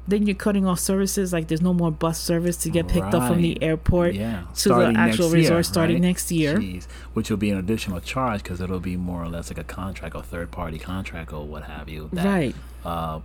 then 0.08 0.26
you're 0.26 0.36
cutting 0.36 0.66
off 0.66 0.80
services. 0.80 1.32
Like 1.32 1.48
there's 1.48 1.62
no 1.62 1.74
more 1.74 1.92
bus 1.92 2.20
service 2.20 2.58
to 2.58 2.70
get 2.70 2.88
picked 2.88 3.14
up 3.14 3.28
from 3.32 3.42
the 3.42 3.62
airport 3.62 4.14
yeah, 4.16 4.44
to 4.56 4.70
the 4.70 4.94
actual 4.98 5.30
resort 5.30 5.58
year, 5.58 5.64
starting 5.64 5.96
right? 5.98 6.02
next 6.10 6.32
year. 6.32 6.58
Jeez. 6.58 6.86
which 7.14 7.30
will 7.30 7.38
be 7.38 7.50
an 7.52 7.58
additional 7.58 8.00
charge 8.00 8.44
because 8.44 8.60
it'll 8.62 8.80
be 8.80 8.98
more 8.98 9.24
or 9.24 9.30
less 9.30 9.50
like 9.50 9.58
a 9.60 9.64
contract 9.64 10.16
or 10.16 10.24
third 10.24 10.52
party 10.52 10.80
contract 10.80 11.32
or 11.34 11.46
what 11.46 11.64
have 11.64 11.88
you. 11.88 12.10
That, 12.14 12.26
right, 12.26 12.56
Uh, 12.84 13.20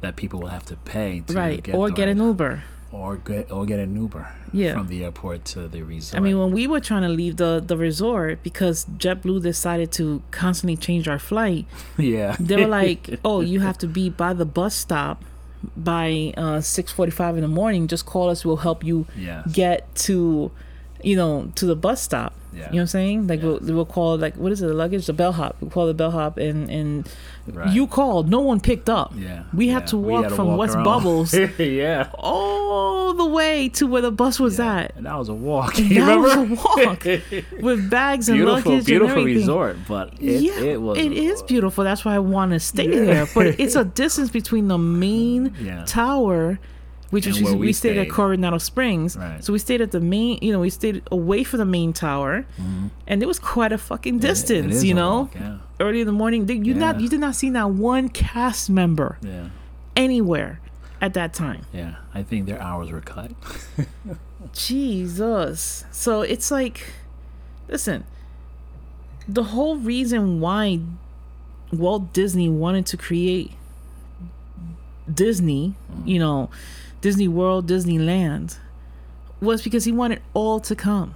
that 0.00 0.14
people 0.16 0.40
will 0.40 0.48
have 0.48 0.64
to 0.66 0.76
pay 0.76 1.20
to 1.26 1.34
right, 1.34 1.62
get 1.62 1.74
or 1.74 1.90
get 1.90 2.08
an 2.08 2.18
Uber. 2.18 2.62
or 2.92 3.16
get 3.16 3.50
or 3.50 3.66
get 3.66 3.80
an 3.80 3.94
Uber 4.00 4.28
Yeah. 4.52 4.74
from 4.74 4.86
the 4.88 5.04
airport 5.04 5.44
to 5.46 5.66
the 5.68 5.82
resort. 5.82 6.16
I 6.18 6.24
mean, 6.24 6.38
when 6.38 6.52
we 6.52 6.66
were 6.68 6.80
trying 6.80 7.02
to 7.02 7.08
leave 7.08 7.36
the 7.36 7.62
the 7.66 7.76
resort 7.76 8.42
because 8.44 8.86
JetBlue 8.96 9.42
decided 9.42 9.90
to 9.98 10.22
constantly 10.30 10.76
change 10.76 11.08
our 11.08 11.18
flight, 11.18 11.66
yeah, 11.98 12.36
they 12.38 12.56
were 12.56 12.68
like, 12.68 13.18
"Oh, 13.24 13.40
you 13.40 13.60
have 13.60 13.76
to 13.78 13.88
be 13.88 14.08
by 14.08 14.32
the 14.32 14.46
bus 14.46 14.74
stop 14.76 15.24
by 15.76 16.32
uh, 16.36 16.60
six 16.60 16.92
forty-five 16.92 17.36
in 17.36 17.42
the 17.42 17.48
morning. 17.48 17.88
Just 17.88 18.06
call 18.06 18.30
us. 18.30 18.44
We'll 18.44 18.56
help 18.56 18.84
you 18.84 19.06
yeah, 19.16 19.42
get 19.50 19.94
to, 20.06 20.50
you 21.02 21.16
know, 21.16 21.50
to 21.56 21.66
the 21.66 21.76
bus 21.76 22.02
stop. 22.02 22.34
Yeah. 22.50 22.60
You 22.60 22.64
know 22.64 22.70
what 22.76 22.80
I'm 22.80 22.86
saying? 22.88 23.26
Like 23.28 23.40
Yeah. 23.40 23.46
we'll, 23.48 23.58
we'll 23.60 23.84
call 23.86 24.16
like 24.16 24.34
what 24.36 24.50
is 24.52 24.62
it? 24.62 24.66
The 24.66 24.74
luggage, 24.74 25.06
the 25.06 25.12
bellhop. 25.12 25.56
We'll 25.60 25.70
call 25.70 25.86
the 25.86 25.94
bellhop, 25.94 26.38
and 26.38 26.68
and 26.70 27.08
Right. 27.50 27.72
you 27.72 27.86
called. 27.86 28.28
No 28.28 28.40
one 28.40 28.60
picked 28.60 28.90
up. 28.90 29.12
yeah. 29.16 29.44
We 29.54 29.68
had 29.68 29.82
yeah. 29.82 29.86
to 29.86 29.96
walk 29.98 30.22
had 30.24 30.28
to 30.30 30.36
from 30.36 30.46
walk 30.48 30.58
West 30.58 30.74
around. 30.74 30.84
Bubbles 30.84 31.34
yeah, 31.58 32.10
all 32.18 33.14
the 33.14 33.24
way 33.24 33.68
to 33.70 33.86
where 33.86 34.02
the 34.02 34.10
bus 34.10 34.38
was 34.40 34.58
at. 34.60 34.94
and 34.96 35.06
that 35.06 35.16
was 35.18 35.28
a 35.28 35.34
walk. 35.34 35.74
That 35.76 35.84
remember? 35.88 36.20
was 36.22 36.34
a 36.36 36.86
walk 36.86 37.04
with 37.62 37.88
bags 37.90 38.28
and 38.28 38.36
beautiful, 38.36 38.72
luggage 38.72 38.86
beautiful 38.86 39.12
and 39.12 39.20
everything. 39.20 39.40
resort, 39.42 39.76
but 39.88 40.12
it, 40.20 40.42
yeah, 40.42 40.60
it 40.60 40.82
was. 40.82 40.98
it 40.98 41.12
is 41.12 41.42
beautiful. 41.42 41.84
That's 41.84 42.04
why 42.04 42.14
I 42.16 42.18
want 42.18 42.52
to 42.52 42.60
stay 42.60 42.86
there. 42.88 43.26
But 43.34 43.58
it's 43.60 43.76
a 43.76 43.84
distance 43.84 44.30
between 44.30 44.68
the 44.68 44.78
main 44.78 45.54
tower, 45.86 46.58
which 47.10 47.26
was 47.26 47.40
we, 47.42 47.54
we 47.54 47.72
stayed, 47.72 47.96
at. 47.98 48.10
Coronado 48.10 48.58
Springs. 48.58 49.16
Right. 49.16 49.42
So 49.42 49.52
we 49.52 49.58
stayed 49.58 49.80
at 49.80 49.90
the 49.92 50.00
main. 50.00 50.38
You 50.42 50.52
know, 50.52 50.60
we 50.60 50.70
stayed 50.70 51.02
away 51.10 51.42
from 51.44 51.58
the 51.58 51.64
main 51.64 51.92
tower, 51.92 52.44
and 53.06 53.22
it 53.22 53.26
was 53.26 53.38
quite 53.38 53.72
a 53.72 53.78
fucking 53.78 54.20
Mm-hmm. 54.20 54.26
It- 54.26 54.28
it 54.28 54.32
distance. 54.34 54.74
is 54.76 54.84
you 54.84 54.94
know, 54.94 55.20
walk, 55.20 55.34
yeah, 55.34 55.58
early 55.80 56.00
in 56.00 56.06
the 56.06 56.12
morning. 56.12 56.44
Did 56.46 56.66
you 56.66 56.74
not? 56.74 57.00
You 57.00 57.08
did 57.08 57.20
not 57.20 57.34
see 57.34 57.50
not 57.50 57.70
one 57.70 58.08
cast 58.08 58.68
member 58.70 59.18
yeah, 59.22 59.48
anywhere 59.96 60.60
at 61.00 61.14
that 61.14 61.32
time. 61.32 61.62
yeah. 61.72 61.94
I 62.12 62.22
think 62.24 62.46
their 62.46 62.60
hours 62.60 62.90
were 62.90 63.00
cut. 63.00 63.30
Jesus. 64.52 65.84
So 65.92 66.22
it's 66.22 66.50
like, 66.50 66.92
listen, 67.68 68.04
the 69.28 69.44
whole 69.44 69.76
reason 69.76 70.40
why 70.40 70.80
Walt 71.72 72.12
Disney 72.12 72.48
wanted 72.48 72.86
to 72.86 72.96
create 72.96 73.52
Disney, 75.12 75.74
you 76.04 76.18
know, 76.18 76.50
Disney 77.00 77.28
World, 77.28 77.68
Disneyland, 77.68 78.58
was 79.40 79.62
because 79.62 79.84
he 79.84 79.92
wanted 79.92 80.20
all 80.34 80.60
to 80.60 80.74
come. 80.74 81.14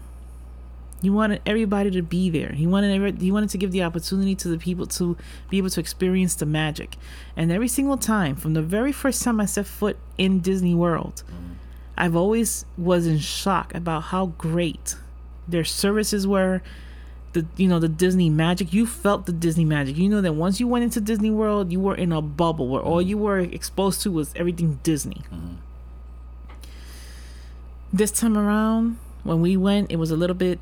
He 1.01 1.11
wanted 1.11 1.43
everybody 1.45 1.91
to 1.91 2.03
be 2.03 2.31
there. 2.31 2.53
He 2.53 2.65
wanted 2.65 2.95
every, 2.95 3.13
he 3.13 3.33
wanted 3.33 3.51
to 3.51 3.59
give 3.59 3.73
the 3.73 3.83
opportunity 3.83 4.37
to 4.37 4.49
the 4.49 4.57
people 4.57 4.87
to 4.87 5.17
be 5.51 5.59
able 5.59 5.71
to 5.71 5.81
experience 5.81 6.37
the 6.37 6.47
magic. 6.47 6.97
And 7.37 7.51
every 7.51 7.67
single 7.67 7.97
time, 7.97 8.37
from 8.37 8.55
the 8.55 8.63
very 8.63 8.93
first 8.93 9.21
time 9.23 9.41
I 9.41 9.47
set 9.47 9.67
foot 9.67 9.97
in 10.17 10.39
Disney 10.39 10.77
World, 10.77 11.25
I've 11.99 12.15
always 12.15 12.65
was 12.79 13.07
in 13.07 13.19
shock 13.19 13.75
about 13.75 14.05
how 14.05 14.27
great 14.27 14.95
their 15.49 15.65
services 15.65 16.27
were. 16.27 16.63
The 17.33 17.47
you 17.57 17.67
know 17.67 17.81
the 17.81 17.89
Disney 17.89 18.31
magic. 18.31 18.73
You 18.73 18.87
felt 18.87 19.27
the 19.27 19.33
Disney 19.33 19.65
magic. 19.65 19.97
You 19.97 20.09
know 20.09 20.21
that 20.21 20.35
once 20.35 20.61
you 20.61 20.69
went 20.69 20.85
into 20.85 21.01
Disney 21.01 21.31
World, 21.31 21.73
you 21.73 21.81
were 21.81 21.95
in 21.95 22.13
a 22.13 22.21
bubble 22.23 22.69
where 22.69 22.83
all 22.83 23.01
you 23.01 23.17
were 23.19 23.39
exposed 23.39 24.03
to 24.03 24.13
was 24.13 24.33
everything 24.37 24.79
Disney. 24.83 25.23
Mm-hmm. 25.33 25.55
This 27.93 28.11
time 28.11 28.39
around, 28.39 28.99
when 29.23 29.41
we 29.41 29.57
went, 29.57 29.91
it 29.93 29.97
was 29.97 30.11
a 30.11 30.17
little 30.17 30.35
bit. 30.37 30.59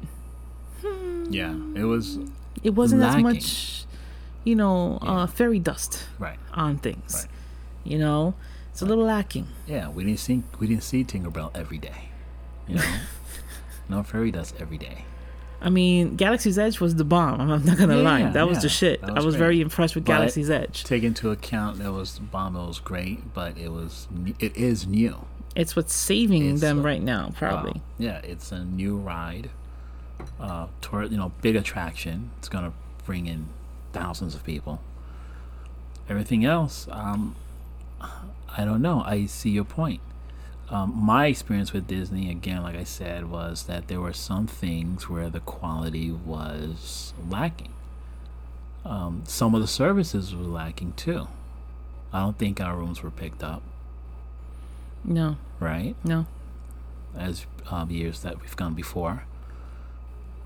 yeah, 1.31 1.55
it 1.75 1.85
was 1.85 2.19
It 2.63 2.71
wasn't 2.75 3.03
Lacking. 3.03 3.27
as 3.27 3.35
much, 3.35 3.85
you 4.45 4.55
know, 4.57 4.99
uh, 5.03 5.27
fairy 5.27 5.59
dust 5.59 6.07
right. 6.19 6.39
on 6.53 6.79
things. 6.79 7.15
Right. 7.15 7.27
You 7.85 7.99
know, 7.99 8.35
it's 8.73 8.83
a 8.83 8.87
little 8.87 9.05
lacking. 9.05 9.47
Yeah, 9.67 9.89
we 9.89 10.05
didn't 10.05 10.19
see 10.21 10.43
we 10.59 10.67
didn't 10.67 10.83
see 10.83 11.05
Tinkerbell 11.05 11.51
every 11.55 11.79
day. 11.79 12.09
You 12.69 12.77
know, 12.77 12.95
no 13.89 14.03
fairy 14.03 14.31
dust 14.31 14.55
every 14.61 14.79
day. 14.79 15.05
I 15.63 15.69
mean, 15.71 16.17
Galaxy's 16.17 16.59
Edge 16.59 16.81
was 16.81 16.95
the 16.97 17.05
bomb. 17.05 17.41
I'm 17.41 17.51
I'm 17.51 17.65
not 17.65 17.79
gonna 17.79 17.97
Yeah, 17.99 18.03
lie, 18.03 18.31
that 18.31 18.49
was 18.49 18.61
the 18.63 18.69
shit. 18.69 19.01
that 19.03 19.11
I 19.11 19.15
was 19.15 19.25
was 19.27 19.35
great. 19.37 19.41
very 19.45 19.61
impressed 19.61 19.95
with 19.95 20.05
But- 20.05 20.15
Galaxy's 20.15 20.51
Edge. 20.51 20.85
Take 20.85 21.03
into 21.05 21.31
account 21.31 21.79
that 21.79 21.93
was 21.93 22.19
bomb. 22.19 22.57
It 22.57 22.67
was 22.67 22.81
great, 22.81 23.33
but 23.35 23.57
it 23.57 23.71
was 23.71 24.09
it 24.41 24.57
is 24.57 24.87
new. 24.87 25.25
It's 25.57 25.75
what's 25.75 25.95
saving 25.95 26.49
It's, 26.53 26.61
them 26.61 26.81
uh, 26.81 26.83
right 26.83 27.03
now, 27.03 27.33
probably. 27.37 27.73
Uh, 27.73 27.85
yeah, 27.99 28.19
it's 28.19 28.53
a 28.53 28.65
new 28.65 28.97
ride. 28.97 29.51
Uh, 30.39 30.67
tour, 30.81 31.05
you 31.05 31.17
know, 31.17 31.33
big 31.43 31.57
attraction. 31.57 32.31
It's 32.39 32.49
gonna 32.49 32.73
bring 33.05 33.27
in 33.27 33.47
thousands 33.93 34.35
of 34.35 34.45
people. 34.45 34.81
Everything 36.09 36.45
else, 36.45 36.87
um, 36.91 37.37
I 38.01 38.65
don't 38.65 38.83
know. 38.83 39.03
I 39.05 39.27
see 39.27 39.51
your 39.51 39.65
point. 39.65 40.01
Um, 40.69 40.93
my 40.95 41.27
experience 41.27 41.73
with 41.73 41.87
Disney, 41.87 42.31
again, 42.31 42.63
like 42.63 42.77
I 42.77 42.85
said, 42.85 43.29
was 43.31 43.65
that 43.65 43.89
there 43.89 44.01
were 44.01 44.13
some 44.13 44.47
things 44.47 45.09
where 45.09 45.29
the 45.29 45.41
quality 45.41 46.13
was 46.13 47.13
lacking. 47.29 47.73
Um, 48.85 49.23
some 49.27 49.55
of 49.55 49.61
the 49.61 49.67
services 49.67 50.35
were 50.35 50.45
lacking 50.45 50.93
too. 50.95 51.29
I 52.13 52.21
don't 52.21 52.39
think 52.39 52.61
our 52.61 52.77
rooms 52.77 53.03
were 53.03 53.11
picked 53.11 53.43
up, 53.43 53.63
No, 55.05 55.37
right? 55.59 55.95
no. 56.05 56.27
as 57.17 57.47
um, 57.71 57.91
years 57.91 58.21
that 58.23 58.41
we've 58.41 58.55
gone 58.57 58.75
before. 58.75 59.25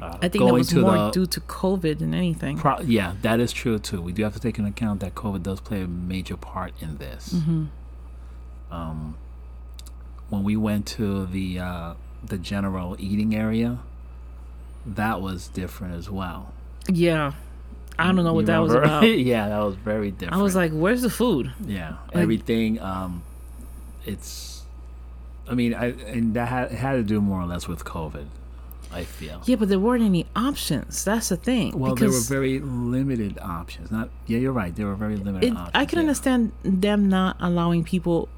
Uh, 0.01 0.19
I 0.23 0.29
think 0.29 0.45
that 0.45 0.53
was 0.53 0.75
more 0.75 0.93
the- 0.93 1.11
due 1.11 1.27
to 1.27 1.40
COVID 1.40 1.99
than 1.99 2.14
anything. 2.14 2.59
Pro- 2.59 2.81
yeah, 2.81 3.14
that 3.23 3.38
is 3.40 3.53
true 3.53 3.79
too. 3.79 4.01
We 4.03 4.12
do 4.12 4.23
have 4.25 4.35
to 4.35 4.40
take 4.40 4.59
into 4.59 4.71
account 4.71 5.01
that 5.01 5.14
COVID 5.14 5.43
does 5.43 5.61
play 5.61 5.83
a 5.83 5.87
major 5.87 6.37
part 6.37 6.73
in 6.81 6.99
this. 6.99 7.33
Mm-hmm. 7.35 7.64
Um, 8.71 9.17
when 10.31 10.43
we 10.43 10.57
went 10.57 10.87
to 10.99 11.27
the 11.27 11.59
uh, 11.61 11.95
the 12.25 12.38
general 12.38 12.97
eating 12.99 13.35
area, 13.35 13.79
that 14.87 15.21
was 15.21 15.49
different 15.49 15.95
as 15.95 16.11
well. 16.11 16.53
yeah, 16.88 17.33
I 17.99 18.07
don't 18.07 18.17
know 18.17 18.33
what 18.33 18.40
You 18.40 18.47
that 18.47 18.59
was 18.59 18.75
about. 18.75 19.03
yeah, 19.05 19.49
that 19.49 19.59
was 19.61 19.77
very 19.77 20.11
different. 20.11 20.35
I 20.40 20.43
was 20.43 20.57
like, 20.57 20.73
"Where's 20.73 21.03
the 21.03 21.11
food?" 21.11 21.53
yeah, 21.64 21.97
like- 22.09 22.17
everything. 22.23 22.81
Um, 22.81 23.23
it's. 24.05 24.62
I 25.49 25.55
mean, 25.55 25.75
I 25.75 25.87
and 25.87 26.35
that 26.35 26.49
had, 26.49 26.71
had 26.73 26.93
to 26.93 27.03
do 27.03 27.21
more 27.21 27.40
or 27.40 27.47
less 27.47 27.69
with 27.69 27.85
COVID. 27.85 28.27
I 28.93 29.05
feel. 29.05 29.43
Yeah, 29.45 29.57
but 29.57 29.69
there 29.69 29.79
weren't 29.81 30.05
any 30.05 30.27
options. 30.37 31.05
That's 31.05 31.29
the 31.29 31.37
thing. 31.37 31.79
Well, 31.79 31.97
there 31.97 32.09
were 32.11 32.21
very 32.21 32.61
limited 32.61 33.38
options. 33.40 33.90
Not 33.90 34.09
yeah, 34.27 34.38
you're 34.38 34.53
right. 34.53 34.75
There 34.75 34.87
were 34.87 34.95
very 34.95 35.17
limited 35.17 35.49
it, 35.49 35.57
options. 35.57 35.71
I 35.75 35.85
can 35.85 35.97
yeah. 35.99 36.03
understand 36.03 36.53
them 36.62 37.09
not 37.09 37.37
allowing 37.40 37.83
people 37.83 38.29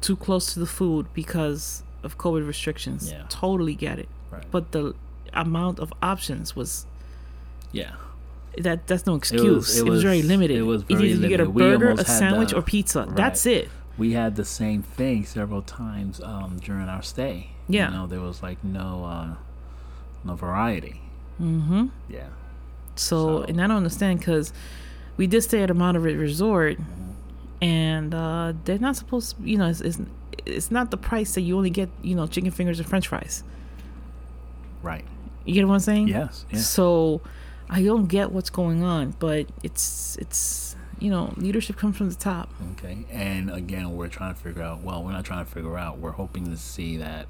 too 0.00 0.16
close 0.16 0.54
to 0.54 0.58
the 0.60 0.66
food 0.66 1.06
because 1.12 1.82
of 2.02 2.16
COVID 2.16 2.46
restrictions. 2.46 3.10
Yeah. 3.10 3.24
Totally 3.28 3.74
get 3.74 3.98
it. 3.98 4.08
Right. 4.30 4.44
But 4.50 4.72
the 4.72 4.94
amount 5.34 5.78
of 5.78 5.92
options 6.02 6.56
was 6.56 6.86
Yeah, 7.72 7.92
that 8.58 8.86
that's 8.86 9.06
no 9.06 9.14
excuse. 9.16 9.44
It 9.44 9.50
was, 9.50 9.78
it 9.78 9.84
was- 9.84 10.02
very 10.02 10.22
limited. 10.22 10.56
it 10.56 10.62
was 10.62 10.82
Either 10.88 10.96
very 10.96 11.10
you 11.10 11.28
get 11.28 11.40
a 11.40 11.46
burger, 11.46 11.90
a 11.90 12.04
sandwich, 12.04 12.50
the- 12.50 12.56
or 12.56 12.62
pizza. 12.62 13.04
right. 13.04 13.16
That's 13.16 13.44
it. 13.46 13.68
We 14.00 14.12
had 14.14 14.34
the 14.34 14.44
same 14.44 14.82
thing 14.82 15.24
several 15.24 15.62
times 15.62 16.20
um, 16.22 16.58
during 16.64 16.88
our 16.88 17.02
stay. 17.02 17.50
Yeah. 17.68 17.88
you 17.90 17.96
know, 17.96 18.06
there 18.08 18.20
was 18.20 18.42
like 18.42 18.58
no 18.64 19.04
uh, 19.04 19.34
no 20.24 20.34
variety. 20.34 21.00
Mm-hmm. 21.40 21.86
Yeah, 22.08 22.28
So, 22.96 23.16
So- 23.40 23.42
and 23.48 23.60
I 23.62 23.66
don't 23.68 23.76
understand 23.76 24.18
because 24.18 24.52
we 25.16 25.26
did 25.26 25.42
stay 25.42 25.62
at 25.62 25.70
a 25.70 25.74
moderate 25.74 26.18
Resort, 26.18 26.78
Mm-hmm. 26.78 27.64
and 27.64 28.14
uh, 28.14 28.52
they're 28.64 28.78
not 28.88 28.96
supposed. 28.96 29.36
To, 29.36 29.42
you 29.48 29.56
know, 29.58 29.68
it's, 29.68 29.80
it's 29.82 29.98
it's 30.46 30.70
not 30.70 30.90
the 30.90 30.96
price 30.96 31.34
that 31.34 31.42
you 31.42 31.56
only 31.56 31.70
get. 31.70 31.88
You 32.02 32.14
know, 32.16 32.26
chicken 32.26 32.50
fingers 32.50 32.78
and 32.80 32.88
French 32.88 33.06
fries. 33.08 33.44
right. 34.82 35.04
You 35.44 35.54
get 35.54 35.66
what 35.66 35.74
I'm 35.74 35.80
saying? 35.80 36.08
Yes, 36.08 36.44
yes. 36.52 36.66
So 36.68 37.22
I 37.68 37.82
don't 37.82 38.06
get 38.06 38.30
what's 38.32 38.50
going 38.50 38.82
on, 38.82 39.14
but 39.18 39.46
it's 39.62 40.16
it's 40.20 40.69
you 41.00 41.10
know 41.10 41.32
leadership 41.36 41.76
comes 41.76 41.96
from 41.96 42.08
the 42.08 42.14
top. 42.14 42.50
Okay, 42.72 43.04
and 43.10 43.50
again, 43.50 43.96
we're 43.96 44.08
trying 44.08 44.34
to 44.34 44.40
figure 44.40 44.62
out. 44.62 44.82
Well, 44.82 45.02
we're 45.02 45.12
not 45.12 45.24
trying 45.24 45.44
to 45.44 45.50
figure 45.50 45.76
out. 45.76 45.98
We're 45.98 46.12
hoping 46.12 46.46
to 46.50 46.56
see 46.56 46.96
that 46.98 47.26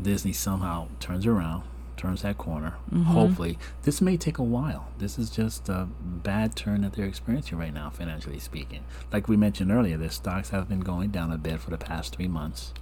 Disney 0.00 0.32
somehow 0.32 0.88
turns 0.98 1.26
around, 1.26 1.64
turns 1.96 2.22
that 2.22 2.38
corner. 2.38 2.74
Mm-hmm. 2.90 3.02
Hopefully, 3.02 3.58
this 3.82 4.00
may 4.00 4.16
take 4.16 4.38
a 4.38 4.42
while. 4.42 4.88
This 4.98 5.18
is 5.18 5.30
just 5.30 5.68
a 5.68 5.88
bad 6.00 6.56
turn 6.56 6.82
that 6.82 6.94
they're 6.94 7.06
experiencing 7.06 7.58
right 7.58 7.72
now, 7.72 7.90
financially 7.90 8.38
speaking. 8.38 8.84
Like 9.12 9.28
we 9.28 9.36
mentioned 9.36 9.70
earlier, 9.70 9.96
their 9.96 10.10
stocks 10.10 10.50
have 10.50 10.68
been 10.68 10.80
going 10.80 11.10
down 11.10 11.30
a 11.30 11.38
bit 11.38 11.60
for 11.60 11.70
the 11.70 11.78
past 11.78 12.16
three 12.16 12.28
months. 12.28 12.72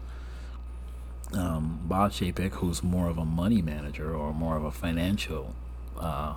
Um, 1.32 1.80
Bob 1.84 2.10
Chapek, 2.12 2.54
who's 2.54 2.82
more 2.82 3.08
of 3.08 3.16
a 3.16 3.24
money 3.24 3.62
manager 3.62 4.14
or 4.14 4.32
more 4.32 4.56
of 4.56 4.64
a 4.64 4.72
financial 4.72 5.54
uh, 5.98 6.34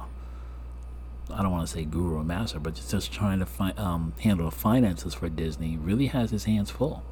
I 1.32 1.42
don't 1.42 1.52
want 1.52 1.68
to 1.68 1.74
say 1.74 1.86
guru 1.86 2.18
or 2.18 2.24
master, 2.24 2.60
but 2.60 2.76
just, 2.76 3.12
trying 3.12 3.40
to 3.40 3.46
fi- 3.46 3.72
um, 3.78 4.14
handle 4.22 4.50
the 4.50 4.56
finances 4.56 5.14
for 5.14 5.30
Disney, 5.30 5.78
really 5.78 6.08
has 6.08 6.32
his 6.32 6.44
hands 6.46 6.70
full. 6.72 7.04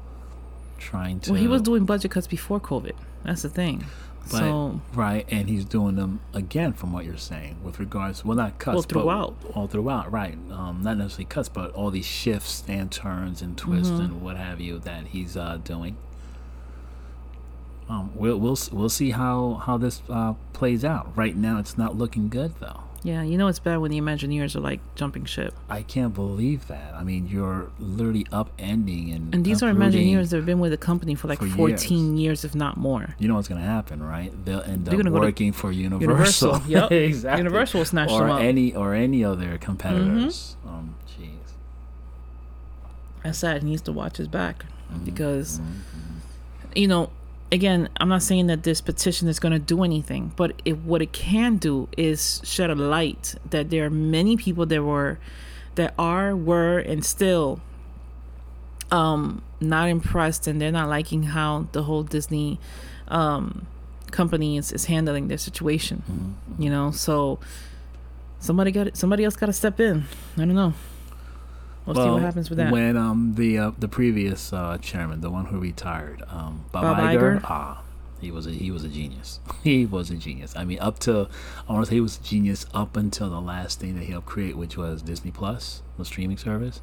trying 0.78 1.20
to. 1.20 1.32
Well, 1.32 1.40
he 1.40 1.46
was 1.48 1.62
doing 1.62 1.84
budget 1.86 2.10
cuts 2.10 2.26
before 2.26 2.60
COVID. 2.60 2.92
That's 3.24 3.42
the 3.42 3.48
thing. 3.48 3.84
But, 4.30 4.38
so 4.38 4.80
right, 4.94 5.26
and 5.30 5.48
he's 5.48 5.64
doing 5.64 5.96
them 5.96 6.20
again, 6.32 6.72
from 6.74 6.92
what 6.92 7.04
you're 7.04 7.16
saying, 7.16 7.56
with 7.64 7.80
regards, 7.80 8.24
well, 8.24 8.36
not 8.36 8.58
cuts, 8.60 8.74
Well, 8.74 8.82
throughout. 8.82 9.34
but 9.42 9.50
all 9.56 9.66
throughout, 9.66 10.12
right? 10.12 10.34
Um, 10.52 10.80
not 10.84 10.96
necessarily 10.98 11.24
cuts, 11.24 11.48
but 11.48 11.72
all 11.72 11.90
these 11.90 12.06
shifts 12.06 12.62
and 12.68 12.90
turns 12.92 13.42
and 13.42 13.56
twists 13.58 13.90
Mm-hmm. 13.92 14.00
and 14.02 14.22
what 14.22 14.36
have 14.36 14.60
you 14.60 14.78
that 14.80 15.08
he's 15.08 15.36
uh, 15.36 15.58
doing. 15.64 15.96
Um, 17.88 18.12
we'll 18.14 18.38
we'll 18.38 18.56
we'll 18.70 18.88
see 18.88 19.10
how 19.10 19.54
how 19.66 19.76
this 19.76 20.02
uh, 20.08 20.34
plays 20.52 20.84
out. 20.84 21.16
Right 21.16 21.36
now, 21.36 21.58
it's 21.58 21.76
not 21.76 21.96
looking 21.98 22.28
good 22.28 22.54
though. 22.60 22.84
Yeah, 23.04 23.22
you 23.22 23.36
know 23.36 23.48
it's 23.48 23.58
bad 23.58 23.78
when 23.78 23.90
the 23.90 24.00
Imagineers 24.00 24.54
are 24.54 24.60
like 24.60 24.80
jumping 24.94 25.24
ship. 25.24 25.54
I 25.68 25.82
can't 25.82 26.14
believe 26.14 26.68
that. 26.68 26.94
I 26.94 27.02
mean, 27.02 27.26
you're 27.26 27.70
literally 27.80 28.24
upending 28.24 29.14
and 29.14 29.34
And 29.34 29.44
these 29.44 29.62
are. 29.62 29.72
Imagineers 29.72 30.30
that 30.30 30.36
have 30.36 30.46
been 30.46 30.60
with 30.60 30.70
the 30.70 30.76
company 30.76 31.14
for 31.14 31.26
like 31.28 31.38
For 31.40 31.46
14 31.48 32.16
years. 32.16 32.44
if 32.44 32.54
not 32.54 32.76
more. 32.76 33.14
You 33.18 33.26
know 33.28 33.34
what's 33.34 33.48
going 33.48 33.60
to 33.60 33.66
happen, 33.66 34.02
right? 34.02 34.32
They'll 34.44 34.60
end 34.62 34.84
They're 34.84 34.94
up 34.94 35.04
gonna 35.04 35.18
working 35.18 35.52
for 35.52 35.72
Universal. 35.72 36.60
Universal, 36.60 36.62
yep. 36.68 36.92
exactly. 36.92 37.38
Universal 37.44 37.80
will 37.80 37.84
snatch 37.86 38.10
or 38.10 38.20
them 38.20 38.30
up. 38.30 38.38
Mm-hmm. 38.38 38.46
any 38.48 38.74
or 38.74 38.94
any 38.94 39.22
of 39.24 39.40
their 39.40 39.58
competitors. 39.58 40.56
Um, 40.66 40.94
jeez. 41.18 41.28
That's 43.24 43.38
sad. 43.38 43.62
He 43.62 43.68
needs 43.70 43.82
to 43.82 43.92
watch 43.92 44.16
his 44.18 44.28
back 44.28 44.64
Mm-hmm. 44.92 45.04
because, 45.06 45.58
you 46.76 46.86
know, 46.86 47.08
again, 47.52 47.88
I'm 47.98 48.08
not 48.08 48.22
saying 48.22 48.48
that 48.48 48.64
this 48.64 48.80
petition 48.80 49.28
is 49.28 49.38
going 49.38 49.52
to 49.52 49.58
do 49.58 49.84
anything, 49.84 50.32
but 50.34 50.60
it, 50.64 50.78
what 50.78 51.02
it 51.02 51.12
can 51.12 51.58
do 51.58 51.88
is 51.96 52.40
shed 52.42 52.70
a 52.70 52.74
light 52.74 53.34
that 53.50 53.70
there 53.70 53.84
are 53.84 53.90
many 53.90 54.36
people 54.36 54.66
that 54.66 54.82
were, 54.82 55.18
that 55.74 55.94
are, 55.98 56.34
were, 56.34 56.78
and 56.78 57.04
still, 57.04 57.60
um, 58.90 59.42
not 59.60 59.88
impressed, 59.88 60.46
and 60.46 60.60
they're 60.60 60.72
not 60.72 60.88
liking 60.88 61.24
how 61.24 61.68
the 61.72 61.84
whole 61.84 62.02
Disney, 62.02 62.58
um, 63.08 63.66
company 64.10 64.56
is, 64.56 64.72
is 64.72 64.86
handling 64.86 65.28
their 65.28 65.38
situation. 65.38 66.02
Mm-hmm. 66.10 66.62
You 66.62 66.70
know, 66.70 66.90
so 66.90 67.38
somebody 68.38 68.70
got 68.70 68.96
somebody 68.96 69.24
else 69.24 69.36
got 69.36 69.46
to 69.46 69.52
step 69.52 69.80
in. 69.80 70.04
I 70.36 70.40
don't 70.40 70.54
know. 70.54 70.74
We'll, 71.86 71.96
see 71.96 72.10
what 72.10 72.22
happens 72.22 72.48
with 72.48 72.58
that. 72.58 72.72
When 72.72 72.96
um 72.96 73.34
the 73.34 73.58
uh, 73.58 73.70
the 73.78 73.88
previous 73.88 74.52
uh, 74.52 74.78
chairman, 74.78 75.20
the 75.20 75.30
one 75.30 75.46
who 75.46 75.58
retired, 75.58 76.22
um, 76.28 76.64
Bob, 76.70 76.82
Bob 76.82 76.98
Iger, 76.98 77.40
Iger? 77.40 77.44
ah, 77.44 77.82
he 78.20 78.30
was 78.30 78.46
a 78.46 78.50
he 78.50 78.70
was 78.70 78.84
a 78.84 78.88
genius. 78.88 79.40
he 79.64 79.84
was 79.84 80.10
a 80.10 80.16
genius. 80.16 80.54
I 80.56 80.64
mean, 80.64 80.78
up 80.78 80.98
to 81.00 81.28
I 81.68 81.72
want 81.72 81.86
to 81.86 81.90
say 81.90 81.96
he 81.96 82.00
was 82.00 82.18
a 82.18 82.22
genius 82.22 82.66
up 82.72 82.96
until 82.96 83.30
the 83.30 83.40
last 83.40 83.80
thing 83.80 83.96
that 83.96 84.04
he 84.04 84.12
helped 84.12 84.28
create, 84.28 84.56
which 84.56 84.76
was 84.76 85.02
Disney 85.02 85.32
Plus, 85.32 85.82
the 85.98 86.04
streaming 86.04 86.38
service. 86.38 86.80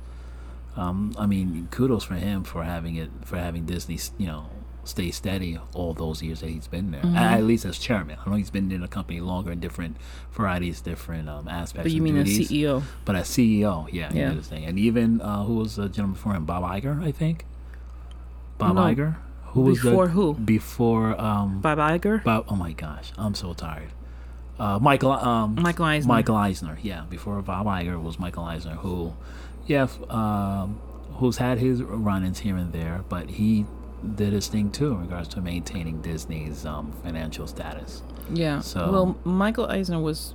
Um, 0.75 1.15
I 1.17 1.25
mean, 1.25 1.67
kudos 1.71 2.03
for 2.03 2.15
him 2.15 2.43
for 2.43 2.63
having 2.63 2.95
it 2.95 3.09
for 3.23 3.37
having 3.37 3.65
Disney, 3.65 3.99
you 4.17 4.27
know, 4.27 4.49
stay 4.89 5.11
steady 5.11 5.59
all 5.73 5.93
those 5.93 6.21
years 6.21 6.41
that 6.41 6.49
he's 6.49 6.67
been 6.67 6.91
there. 6.91 7.01
Mm-hmm. 7.01 7.15
At, 7.15 7.43
least 7.43 7.65
as 7.65 7.77
chairman. 7.77 8.17
I 8.25 8.29
know 8.29 8.35
he's 8.35 8.49
been 8.49 8.71
in 8.71 8.81
the 8.81 8.87
company 8.87 9.21
longer 9.21 9.51
in 9.51 9.59
different 9.59 9.97
varieties, 10.31 10.81
different 10.81 11.29
um, 11.29 11.47
aspects. 11.47 11.85
but 11.85 11.91
you 11.91 12.01
mean 12.01 12.15
duties. 12.15 12.51
a 12.51 12.53
CEO? 12.53 12.83
But 13.05 13.15
as 13.15 13.29
CEO, 13.29 13.87
yeah, 13.91 14.11
he 14.11 14.19
Yeah. 14.19 14.35
thing. 14.41 14.65
And 14.65 14.77
even 14.79 15.21
uh, 15.21 15.43
who 15.43 15.55
was 15.55 15.75
the 15.75 15.87
gentleman 15.87 16.13
before 16.13 16.33
him? 16.33 16.45
Bob 16.45 16.63
Iger, 16.63 17.03
I 17.03 17.11
think. 17.11 17.45
Bob 18.57 18.75
No. 18.75 18.81
Iger. 18.81 19.15
Who 19.53 19.61
was 19.61 19.81
Before 19.81 20.05
the, 20.05 20.11
who? 20.13 20.33
Before 20.35 21.19
um, 21.19 21.59
Bob 21.61 21.79
Iger? 21.79 22.23
Bob. 22.23 22.45
Oh 22.49 22.55
my 22.55 22.71
gosh, 22.73 23.11
I'm 23.17 23.33
so 23.33 23.53
tired. 23.53 23.89
Uh, 24.59 24.77
Michael. 24.79 25.11
Um, 25.11 25.55
Michael 25.55 25.85
Eisner. 25.85 26.07
Michael 26.07 26.35
Eisner. 26.35 26.77
Yeah, 26.83 27.05
before 27.09 27.41
Bob 27.41 27.65
Iger 27.65 28.01
was 28.01 28.19
Michael 28.19 28.43
Eisner, 28.43 28.75
who, 28.75 29.13
yeah, 29.65 29.87
um, 30.09 30.79
who's 31.13 31.37
had 31.37 31.57
his 31.57 31.81
run-ins 31.81 32.39
here 32.39 32.57
and 32.57 32.73
there, 32.73 33.03
but 33.09 33.29
he 33.31 33.65
did 34.15 34.33
his 34.33 34.47
thing 34.47 34.71
too 34.71 34.91
in 34.93 35.01
regards 35.01 35.27
to 35.29 35.41
maintaining 35.41 36.01
Disney's 36.01 36.65
um, 36.65 36.91
financial 37.03 37.47
status. 37.47 38.01
Yeah. 38.33 38.59
So- 38.61 38.91
well, 38.91 39.17
Michael 39.23 39.65
Eisner 39.67 39.99
was 39.99 40.33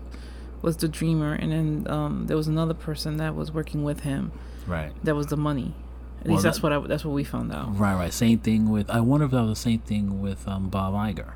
was 0.63 0.79
the 0.79 0.89
dreamer, 0.89 1.35
and 1.35 1.53
then 1.53 1.87
um, 1.93 2.27
there 2.27 2.37
was 2.39 2.47
another 2.49 2.73
person 2.75 3.19
that 3.19 3.35
was 3.35 3.53
working 3.53 3.85
with 3.85 4.01
him. 4.01 4.33
Right. 4.67 4.93
That 5.05 5.15
was 5.15 5.27
the 5.27 5.37
money. 5.37 5.75
At 6.21 6.27
Well, 6.27 6.35
least 6.37 6.45
that's 6.45 6.57
that- 6.59 6.63
what 6.63 6.73
I, 6.73 6.79
that's 6.87 7.05
what 7.05 7.13
we 7.13 7.23
found 7.25 7.53
out. 7.53 7.79
Right. 7.79 7.95
Right. 7.95 8.13
Same 8.13 8.39
thing 8.39 8.71
with. 8.71 8.89
I 8.89 9.01
wonder 9.01 9.27
if 9.27 9.33
that 9.33 9.43
was 9.43 9.51
the 9.59 9.63
same 9.71 9.81
thing 9.81 10.23
with 10.23 10.49
um, 10.49 10.69
Bob 10.71 10.95
Iger. 10.95 11.33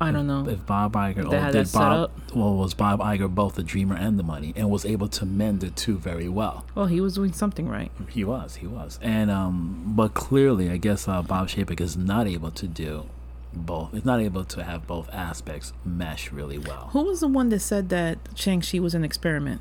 I 0.00 0.10
don't 0.10 0.26
know. 0.26 0.46
if 0.48 0.66
Bob 0.66 0.92
Iger 0.94 1.30
they 1.30 1.52
did 1.52 1.72
Bob 1.72 2.10
well 2.34 2.56
was 2.56 2.74
Bob 2.74 3.00
Iger 3.00 3.32
both 3.32 3.54
the 3.54 3.62
dreamer 3.62 3.94
and 3.94 4.18
the 4.18 4.22
money 4.24 4.52
and 4.56 4.68
was 4.68 4.84
able 4.84 5.08
to 5.08 5.24
mend 5.24 5.60
the 5.60 5.70
two 5.70 5.96
very 5.98 6.28
well. 6.28 6.66
Well, 6.74 6.86
he 6.86 7.00
was 7.00 7.14
doing 7.14 7.32
something 7.32 7.68
right. 7.68 7.90
He 8.08 8.24
was, 8.24 8.56
he 8.56 8.66
was, 8.66 8.98
and 9.00 9.30
um, 9.30 9.92
but 9.96 10.14
clearly, 10.14 10.70
I 10.70 10.76
guess 10.78 11.06
uh, 11.08 11.22
Bob 11.22 11.48
Chapek 11.48 11.80
is 11.80 11.96
not 11.96 12.26
able 12.26 12.50
to 12.50 12.66
do 12.66 13.06
both. 13.52 13.92
He's 13.92 14.04
not 14.04 14.20
able 14.20 14.44
to 14.44 14.64
have 14.64 14.86
both 14.86 15.08
aspects 15.12 15.72
mesh 15.84 16.32
really 16.32 16.58
well. 16.58 16.88
Who 16.92 17.04
was 17.04 17.20
the 17.20 17.28
one 17.28 17.48
that 17.50 17.60
said 17.60 17.88
that 17.90 18.18
Shang-Chi 18.34 18.80
was 18.80 18.94
an 18.94 19.04
experiment? 19.04 19.60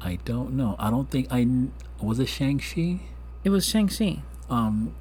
I 0.00 0.18
don't 0.24 0.52
know. 0.52 0.76
I 0.78 0.90
don't 0.90 1.10
think 1.10 1.28
I 1.30 1.46
was 2.00 2.20
it 2.20 2.26
Shang 2.26 2.58
Chi. 2.58 3.00
It 3.44 3.50
was 3.50 3.66
Shang-Chi. 3.66 4.22
Um, 4.48 4.94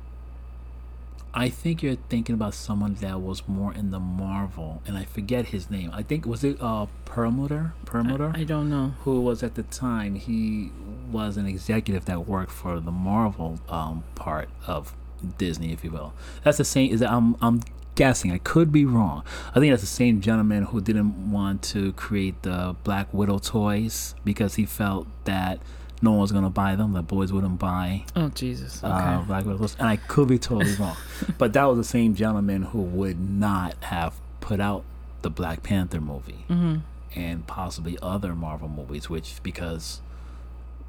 I 1.37 1.49
think 1.49 1.83
you're 1.83 1.97
thinking 2.09 2.33
about 2.33 2.55
someone 2.55 2.95
that 2.95 3.21
was 3.21 3.47
more 3.47 3.71
in 3.71 3.91
the 3.91 3.99
Marvel, 3.99 4.81
and 4.87 4.97
I 4.97 5.05
forget 5.05 5.45
his 5.47 5.69
name. 5.69 5.91
I 5.93 6.01
think 6.01 6.25
was 6.25 6.43
it 6.43 6.57
uh 6.59 6.87
Perlmutter. 7.05 7.73
Perlmutter. 7.85 8.31
I 8.33 8.43
don't 8.43 8.69
know. 8.71 8.93
who 9.03 9.21
was 9.21 9.43
at 9.43 9.53
the 9.53 9.61
time 9.61 10.15
he 10.15 10.71
was 11.11 11.37
an 11.37 11.45
executive 11.45 12.05
that 12.05 12.27
worked 12.27 12.51
for 12.51 12.79
the 12.79 12.91
Marvel 12.91 13.59
um, 13.69 14.03
part 14.15 14.49
of 14.65 14.95
Disney, 15.37 15.71
if 15.71 15.83
you 15.83 15.91
will. 15.91 16.13
That's 16.43 16.57
the 16.57 16.65
same. 16.65 16.91
Is 16.91 17.01
that 17.01 17.11
I'm 17.11 17.35
I'm 17.39 17.61
guessing. 17.93 18.31
I 18.31 18.39
could 18.39 18.71
be 18.71 18.85
wrong. 18.85 19.23
I 19.53 19.59
think 19.59 19.71
that's 19.71 19.83
the 19.83 19.87
same 19.87 20.21
gentleman 20.21 20.63
who 20.63 20.81
didn't 20.81 21.31
want 21.31 21.61
to 21.73 21.93
create 21.93 22.41
the 22.41 22.75
Black 22.83 23.13
Widow 23.13 23.37
toys 23.37 24.15
because 24.25 24.55
he 24.55 24.65
felt 24.65 25.07
that 25.25 25.59
no 26.01 26.11
one 26.11 26.19
was 26.21 26.31
gonna 26.31 26.49
buy 26.49 26.75
them. 26.75 26.93
The 26.93 27.01
boys 27.01 27.31
wouldn't 27.31 27.59
buy 27.59 28.05
Oh 28.15 28.29
Jesus. 28.29 28.83
Okay. 28.83 28.93
uh, 28.93 29.21
Black 29.21 29.45
Widow 29.45 29.67
and 29.79 29.87
I 29.87 29.97
could 29.97 30.27
be 30.27 30.37
totally 30.37 30.75
wrong. 30.75 30.97
But 31.37 31.53
that 31.53 31.65
was 31.65 31.77
the 31.77 31.83
same 31.83 32.15
gentleman 32.15 32.63
who 32.63 32.81
would 32.81 33.19
not 33.19 33.75
have 33.85 34.13
put 34.41 34.59
out 34.59 34.83
the 35.21 35.29
Black 35.29 35.63
Panther 35.63 35.99
movie 35.99 36.45
mm-hmm. 36.49 36.77
and 37.15 37.45
possibly 37.47 37.97
other 38.01 38.33
Marvel 38.35 38.69
movies, 38.69 39.09
which 39.09 39.41
because 39.43 40.01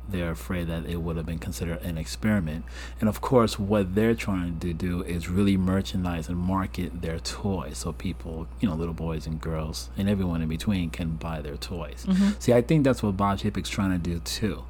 they're 0.08 0.30
afraid 0.30 0.66
that 0.68 0.86
it 0.86 0.96
would 0.96 1.16
have 1.16 1.26
been 1.26 1.38
considered 1.38 1.82
an 1.82 1.98
experiment. 1.98 2.64
And 3.00 3.08
of 3.08 3.20
course, 3.20 3.58
what 3.58 3.94
they're 3.94 4.14
trying 4.14 4.58
to 4.60 4.72
do 4.72 5.02
is 5.02 5.28
really 5.28 5.56
merchandise 5.56 6.28
and 6.28 6.38
market 6.38 7.02
their 7.02 7.18
toys 7.18 7.78
so 7.78 7.92
people, 7.92 8.46
you 8.60 8.68
know, 8.68 8.74
little 8.74 8.94
boys 8.94 9.26
and 9.26 9.40
girls 9.40 9.90
and 9.98 10.08
everyone 10.08 10.40
in 10.40 10.48
between 10.48 10.90
can 10.90 11.10
buy 11.16 11.42
their 11.42 11.56
toys. 11.56 12.06
See, 12.38 12.52
I 12.52 12.62
think 12.62 12.84
that's 12.84 13.02
what 13.02 13.16
Bob 13.16 13.38
Chapek's 13.38 13.68
trying 13.68 13.90
to 13.90 13.98
do 13.98 14.20
too. 14.20 14.64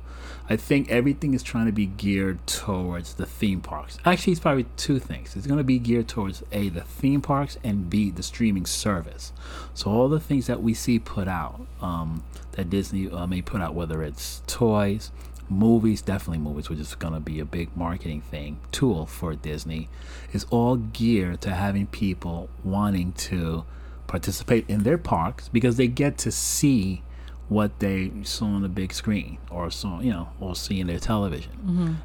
I 0.50 0.56
think 0.56 0.90
everything 0.90 1.34
is 1.34 1.42
trying 1.42 1.66
to 1.66 1.72
be 1.72 1.87
geared 1.87 2.46
towards 2.46 3.14
the 3.14 3.26
theme 3.26 3.61
parks. 3.61 3.98
Actually, 4.04 4.32
it's 4.32 4.40
probably 4.40 4.66
two 4.76 4.98
things. 4.98 5.37
It's 5.37 5.46
going 5.46 5.58
to 5.58 5.64
be 5.64 5.78
geared 5.78 6.08
towards 6.08 6.42
A, 6.52 6.70
the 6.70 6.80
theme 6.80 7.20
parks, 7.20 7.58
and 7.62 7.90
B, 7.90 8.11
the 8.11 8.22
streaming 8.22 8.64
service. 8.64 9.32
So, 9.74 9.90
all 9.90 10.08
the 10.08 10.20
things 10.20 10.46
that 10.46 10.62
we 10.62 10.72
see 10.72 10.98
put 10.98 11.28
out, 11.28 11.61
um, 11.82 12.24
that 12.52 12.70
Disney 12.70 13.11
uh, 13.11 13.26
may 13.26 13.42
put 13.42 13.61
out, 13.61 13.74
whether 13.74 14.02
it's 14.02 14.42
toys, 14.46 15.11
movies, 15.50 16.00
definitely 16.00 16.38
movies, 16.38 16.70
which 16.70 16.78
is 16.78 16.94
going 16.94 17.14
to 17.14 17.20
be 17.20 17.40
a 17.40 17.44
big 17.44 17.76
marketing 17.76 18.22
thing, 18.22 18.58
tool 18.72 19.04
for 19.04 19.34
Disney, 19.34 19.90
is 20.32 20.46
all 20.50 20.76
geared 20.76 21.42
to 21.42 21.50
having 21.50 21.87
people 21.87 22.48
wanting 22.64 23.12
to 23.12 23.64
participate 24.06 24.64
in 24.68 24.82
their 24.82 24.98
parks 24.98 25.48
because 25.48 25.76
they 25.76 25.87
get 25.87 26.16
to 26.16 26.32
see 26.32 27.02
what 27.48 27.78
they 27.78 28.12
saw 28.22 28.46
on 28.46 28.62
the 28.62 28.68
big 28.68 28.92
screen 28.92 29.38
or 29.50 29.70
saw 29.70 30.00
you 30.00 30.11
know 30.11 30.28
or 30.40 30.54
see 30.54 30.80
in 30.80 30.87
their 30.87 30.98
television. 30.98 31.52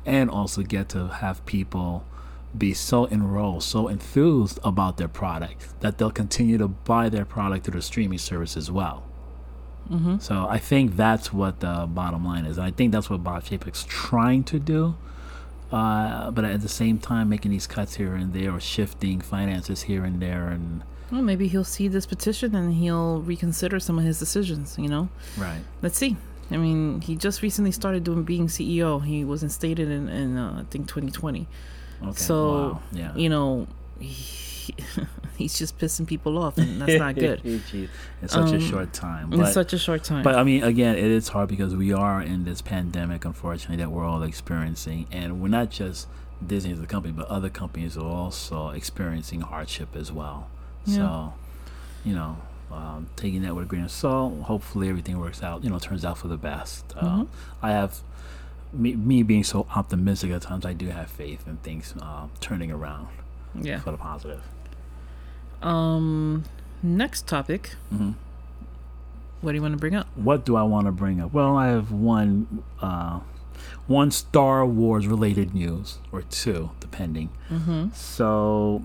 And 0.06 0.29
also 0.29 0.62
get 0.63 0.89
to 0.89 1.08
have 1.08 1.45
people 1.45 2.06
be 2.56 2.73
so 2.73 3.08
enrolled 3.08 3.63
so 3.63 3.88
enthused 3.88 4.60
about 4.63 4.97
their 4.97 5.08
product 5.08 5.79
that 5.82 5.97
they'll 5.97 6.12
continue 6.12 6.58
to 6.58 6.67
buy 6.67 7.10
their 7.10 7.25
product 7.25 7.65
through 7.65 7.79
the 7.79 7.82
streaming 7.82 8.19
service 8.19 8.56
as 8.56 8.69
well. 8.71 9.03
Mm-hmm. 9.91 10.19
so 10.19 10.47
i 10.49 10.60
think 10.60 10.95
that's 10.95 11.34
what 11.34 11.60
the 11.60 11.86
bottom 11.89 12.23
line 12.23 12.45
is. 12.45 12.58
And 12.58 12.65
i 12.65 12.71
think 12.71 12.93
that's 12.93 13.10
what 13.10 13.21
bob 13.21 13.43
chapek's 13.43 13.86
trying 13.89 14.45
to 14.45 14.58
do 14.58 14.95
uh, 15.73 16.32
but 16.32 16.45
at 16.45 16.62
the 16.62 16.69
same 16.69 16.99
time 16.99 17.27
making 17.27 17.51
these 17.51 17.67
cuts 17.67 17.95
here 17.95 18.15
and 18.15 18.32
there 18.32 18.53
or 18.53 18.62
shifting 18.62 19.19
finances 19.19 19.84
here 19.84 20.06
and 20.06 20.21
there 20.21 20.47
and 20.47 20.84
Well, 21.13 21.21
maybe 21.21 21.47
he'll 21.47 21.63
see 21.63 21.88
this 21.88 22.08
petition 22.08 22.56
and 22.56 22.73
he'll 22.73 23.21
reconsider 23.21 23.80
some 23.80 23.99
of 23.99 24.04
his 24.04 24.17
decisions. 24.17 24.80
You 24.80 24.89
know. 24.89 25.10
right 25.38 25.62
Let's 25.84 25.95
see. 25.95 26.17
I 26.49 26.58
mean, 26.58 27.02
he 27.02 27.15
just 27.15 27.43
recently 27.43 27.71
started 27.71 28.04
doing 28.04 28.23
being 28.23 28.47
CEO. 28.47 29.06
He 29.06 29.23
was 29.23 29.43
instated 29.43 29.89
in, 29.91 30.10
in 30.10 30.38
uh, 30.38 30.62
I 30.62 30.63
think 30.71 30.88
2020. 30.88 31.47
okay 32.02 32.12
So 32.13 32.36
wow. 32.36 32.82
yeah 32.91 33.15
you 33.15 33.30
know, 33.30 33.67
he, 33.99 34.73
he's 35.38 35.56
just 35.56 35.78
pissing 35.78 36.08
people 36.08 36.39
off, 36.39 36.58
and 36.58 36.82
that's 36.82 36.97
not 36.97 37.13
good 37.13 37.41
in 37.45 37.62
such 38.28 38.52
a 38.52 38.56
Um, 38.56 38.60
short 38.60 38.91
time 38.91 39.32
in 39.34 39.45
such 39.45 39.71
a 39.71 39.78
short 39.78 40.04
time. 40.04 40.23
But 40.23 40.34
I 40.34 40.43
mean, 40.43 40.63
again, 40.63 40.95
it 40.97 41.12
is 41.12 41.28
hard 41.28 41.47
because 41.47 41.76
we 41.76 41.93
are 41.93 42.23
in 42.23 42.43
this 42.43 42.63
pandemic, 42.63 43.23
unfortunately, 43.23 43.78
that 43.78 43.91
we're 43.91 44.06
all 44.06 44.23
experiencing, 44.23 45.06
and 45.12 45.39
we're 45.39 45.49
not 45.60 45.69
just 45.69 46.08
Disney 46.45 46.71
is 46.71 46.80
the 46.80 46.88
company, 46.88 47.13
but 47.13 47.28
other 47.28 47.49
companies 47.49 47.97
are 47.97 48.04
also 48.04 48.69
experiencing 48.69 49.41
hardship 49.41 49.95
as 49.95 50.12
well. 50.12 50.49
Yeah. 50.86 50.96
So, 50.96 51.34
you 52.06 52.15
know, 52.15 52.38
um, 52.72 53.08
taking 53.15 53.41
that 53.43 53.56
with 53.56 53.65
a 53.65 53.67
grain 53.67 53.84
of 53.84 53.91
salt. 53.91 54.41
Hopefully, 54.43 54.89
everything 54.89 55.19
works 55.19 55.41
out. 55.43 55.63
You 55.63 55.69
know, 55.69 55.80
turns 55.80 56.04
out 56.04 56.17
for 56.17 56.28
the 56.28 56.38
best. 56.38 56.86
Uh, 56.98 57.02
Mhm. 57.19 57.28
I 57.62 57.72
have 57.72 58.00
me, 58.74 58.96
me 58.96 59.22
being 59.24 59.43
so 59.43 59.67
optimistic 59.76 60.32
at 60.32 60.41
times. 60.41 60.65
I 60.65 60.74
do 60.74 60.88
have 60.89 61.10
faith 61.10 61.48
in 61.48 61.58
things 61.58 61.93
uh, 62.02 62.26
turning 62.39 62.72
around 62.72 63.08
Yeah. 63.54 63.80
for 63.80 63.91
the 63.91 63.98
positive. 63.98 64.41
Um. 65.62 66.43
Next 66.86 67.28
topic. 67.28 67.76
hmm 67.89 68.12
What 69.41 69.52
do 69.52 69.56
you 69.56 69.62
want 69.62 69.74
to 69.74 69.78
bring 69.80 69.96
up? 69.96 70.08
What 70.15 70.43
do 70.46 70.56
I 70.58 70.63
want 70.63 70.88
to 70.88 70.91
bring 70.91 71.22
up? 71.22 71.32
Well, 71.32 71.56
I 71.56 71.67
have 71.67 71.91
one, 71.93 72.62
uh, 72.82 73.22
one 73.88 74.12
Star 74.12 74.65
Wars 74.65 75.08
related 75.08 75.54
news 75.54 76.00
or 76.12 76.24
two, 76.24 76.72
depending. 76.82 77.30
Mm-hmm. 77.50 77.89
So 77.93 78.82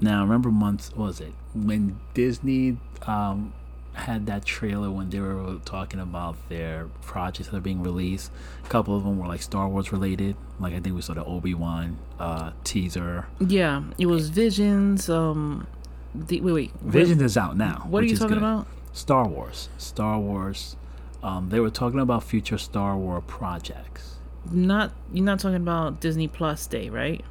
now, 0.00 0.22
remember 0.22 0.50
months 0.50 0.92
was 0.94 1.20
it 1.20 1.32
when 1.54 1.98
Disney 2.14 2.78
um, 3.06 3.52
had 3.94 4.26
that 4.26 4.44
trailer 4.44 4.90
when 4.90 5.08
they 5.08 5.20
were 5.20 5.58
talking 5.64 6.00
about 6.00 6.36
their 6.48 6.86
projects 7.00 7.48
that 7.48 7.56
are 7.56 7.60
being 7.60 7.82
released. 7.82 8.30
A 8.64 8.68
couple 8.68 8.94
of 8.96 9.04
them 9.04 9.18
were 9.18 9.26
like 9.26 9.42
Star 9.42 9.68
Wars 9.68 9.92
related. 9.92 10.36
Like 10.60 10.74
I 10.74 10.80
think 10.80 10.94
we 10.94 11.02
saw 11.02 11.14
the 11.14 11.24
Obi 11.24 11.54
Wan 11.54 11.98
uh, 12.20 12.52
teaser. 12.62 13.26
Yeah, 13.40 13.84
it 13.98 14.06
was 14.06 14.28
Visions. 14.28 15.08
Um, 15.08 15.66
the 16.14 16.40
wait, 16.40 16.52
wait. 16.52 16.72
Visions 16.82 17.22
is 17.22 17.36
out 17.36 17.56
now. 17.56 17.86
What 17.88 18.02
are 18.02 18.06
you 18.06 18.16
talking 18.16 18.34
good. 18.34 18.38
about? 18.38 18.66
Star 18.92 19.26
Wars. 19.26 19.68
Star 19.78 20.18
Wars. 20.18 20.76
Um, 21.22 21.48
they 21.48 21.60
were 21.60 21.70
talking 21.70 22.00
about 22.00 22.22
future 22.22 22.58
Star 22.58 22.96
Wars 22.96 23.24
projects. 23.26 24.16
Not 24.50 24.92
you're 25.12 25.24
not 25.24 25.40
talking 25.40 25.56
about 25.56 26.00
Disney 26.00 26.28
Plus 26.28 26.66
Day, 26.66 26.90
right? 26.90 27.24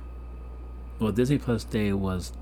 Well, 0.99 1.11
Disney 1.11 1.37
Plus 1.37 1.63
Day 1.63 1.93
was 1.93 2.33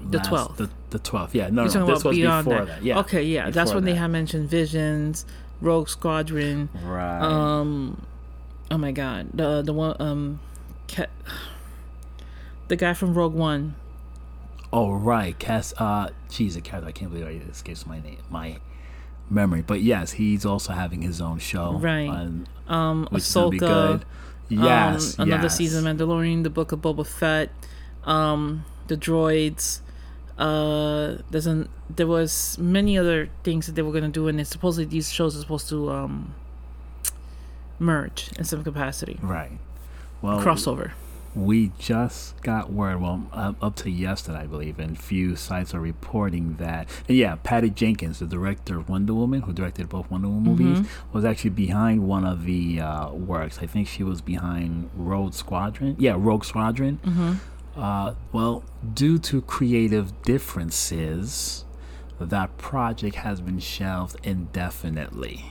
The 0.00 0.18
12th. 0.18 0.56
The 0.56 0.70
the 0.90 0.98
twelfth. 0.98 1.34
Yeah, 1.34 1.48
no, 1.50 1.64
You're 1.64 1.74
no, 1.80 1.86
this 1.86 2.02
was 2.04 2.16
before 2.16 2.42
that. 2.42 2.66
that. 2.66 2.82
Yeah. 2.82 3.00
Okay, 3.00 3.22
yeah, 3.22 3.50
that's 3.50 3.70
before 3.70 3.74
when 3.76 3.84
they 3.84 3.92
that. 3.92 3.98
had 3.98 4.06
mentioned 4.10 4.48
Visions, 4.48 5.26
Rogue 5.60 5.88
Squadron. 5.88 6.70
Right. 6.82 7.20
Um, 7.20 8.06
oh 8.70 8.78
my 8.78 8.92
God, 8.92 9.28
the 9.34 9.60
the 9.60 9.72
one 9.74 9.96
um, 10.00 10.40
the 12.68 12.76
guy 12.76 12.94
from 12.94 13.14
Rogue 13.14 13.34
One. 13.34 13.74
Oh 14.72 14.92
right, 14.94 15.38
Cass. 15.38 15.72
Uh, 15.78 16.10
geez, 16.30 16.56
a 16.56 16.60
character. 16.60 16.88
I 16.88 16.92
can't 16.92 17.12
believe 17.12 17.26
it 17.42 17.48
escapes 17.50 17.86
my 17.86 18.00
name, 18.00 18.18
my 18.30 18.58
memory. 19.30 19.62
But 19.62 19.80
yes, 19.82 20.12
he's 20.12 20.44
also 20.44 20.72
having 20.72 21.02
his 21.02 21.20
own 21.20 21.38
show. 21.38 21.72
Right. 21.78 22.08
on- 22.08 22.46
Um, 22.66 23.08
which 23.10 23.22
is 23.22 23.34
be 23.34 23.40
Ahsoka. 23.40 23.58
good. 23.58 24.04
Yes. 24.50 25.18
um, 25.18 25.28
another 25.28 25.44
yes. 25.44 25.56
season 25.56 25.86
of 25.86 25.96
Mandalorian, 25.96 26.42
the 26.42 26.50
Book 26.50 26.72
of 26.72 26.80
Boba 26.80 27.06
Fett, 27.06 27.50
um, 28.04 28.64
the 28.88 28.96
droids. 28.96 29.80
Uh, 30.38 31.18
there's 31.30 31.46
an 31.46 31.68
there 31.90 32.06
was 32.06 32.56
many 32.58 32.96
other 32.96 33.28
things 33.42 33.66
that 33.66 33.74
they 33.74 33.82
were 33.82 33.92
gonna 33.92 34.08
do, 34.08 34.28
and 34.28 34.40
it's 34.40 34.50
supposedly 34.50 34.84
these 34.84 35.10
shows 35.12 35.36
are 35.36 35.40
supposed 35.40 35.68
to 35.68 35.90
um 35.90 36.34
merge 37.78 38.30
in 38.38 38.44
some 38.44 38.64
capacity, 38.64 39.18
Right. 39.22 39.52
Well, 40.20 40.40
crossover. 40.40 40.90
we 41.34 41.70
just 41.78 42.40
got 42.42 42.72
word. 42.72 43.00
Well, 43.00 43.26
up 43.32 43.56
up 43.62 43.76
to 43.76 43.90
yesterday, 43.90 44.40
I 44.40 44.46
believe, 44.46 44.78
and 44.80 44.98
few 44.98 45.36
sites 45.36 45.74
are 45.74 45.80
reporting 45.80 46.54
that. 46.56 46.88
Yeah, 47.06 47.36
Patty 47.44 47.70
Jenkins, 47.70 48.18
the 48.18 48.26
director 48.26 48.78
of 48.78 48.88
Wonder 48.88 49.14
Woman, 49.14 49.42
who 49.42 49.52
directed 49.52 49.88
both 49.88 50.10
Wonder 50.10 50.28
Woman 50.28 50.42
movies, 50.56 50.80
Mm-hmm. 50.80 51.12
was 51.16 51.24
actually 51.24 51.50
behind 51.50 52.08
one 52.08 52.24
of 52.24 52.44
the 52.44 52.80
uh, 52.80 53.10
works. 53.12 53.60
I 53.62 53.66
think 53.66 53.86
she 53.86 54.02
was 54.02 54.20
behind 54.20 54.90
Rogue 54.96 55.34
Squadron. 55.34 55.94
Yeah, 56.00 56.16
Rogue 56.18 56.44
Squadron. 56.44 56.98
Mm-hmm. 57.04 57.32
Uh, 57.78 58.14
well, 58.32 58.64
due 58.94 59.18
to 59.20 59.40
creative 59.42 60.22
differences, 60.22 61.64
that 62.20 62.58
project 62.58 63.16
has 63.16 63.40
been 63.40 63.60
shelved 63.60 64.16
indefinitely. 64.24 65.44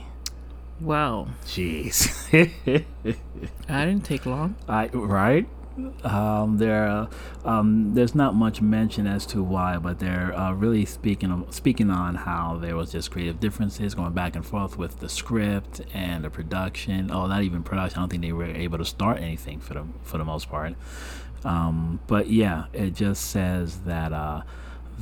Wow, 0.78 1.28
Jeez. 1.44 2.06
I 3.68 3.84
didn't 3.86 4.04
take 4.04 4.26
long. 4.26 4.56
I 4.68 4.88
right. 4.88 5.48
Um, 6.02 6.58
there, 6.58 7.08
um, 7.44 7.94
there's 7.94 8.14
not 8.14 8.34
much 8.34 8.60
mention 8.60 9.06
as 9.06 9.24
to 9.26 9.42
why, 9.42 9.78
but 9.78 10.00
they're 10.00 10.36
uh, 10.36 10.52
really 10.52 10.84
speaking 10.84 11.30
of, 11.30 11.54
speaking 11.54 11.90
on 11.90 12.16
how 12.16 12.58
there 12.60 12.76
was 12.76 12.92
just 12.92 13.12
creative 13.12 13.38
differences 13.38 13.94
going 13.94 14.12
back 14.12 14.34
and 14.34 14.44
forth 14.44 14.76
with 14.76 14.98
the 14.98 15.08
script 15.08 15.80
and 15.94 16.24
the 16.24 16.30
production. 16.30 17.10
Oh, 17.12 17.26
not 17.26 17.42
even 17.42 17.62
production. 17.62 17.98
I 17.98 18.02
don't 18.02 18.10
think 18.10 18.22
they 18.22 18.32
were 18.32 18.44
able 18.44 18.78
to 18.78 18.84
start 18.84 19.18
anything 19.18 19.60
for 19.60 19.74
the 19.74 19.84
for 20.02 20.18
the 20.18 20.24
most 20.24 20.48
part. 20.48 20.74
Um, 21.44 22.00
but 22.06 22.28
yeah, 22.30 22.64
it 22.72 22.94
just 22.94 23.30
says 23.30 23.78
that 23.86 24.12
uh, 24.12 24.42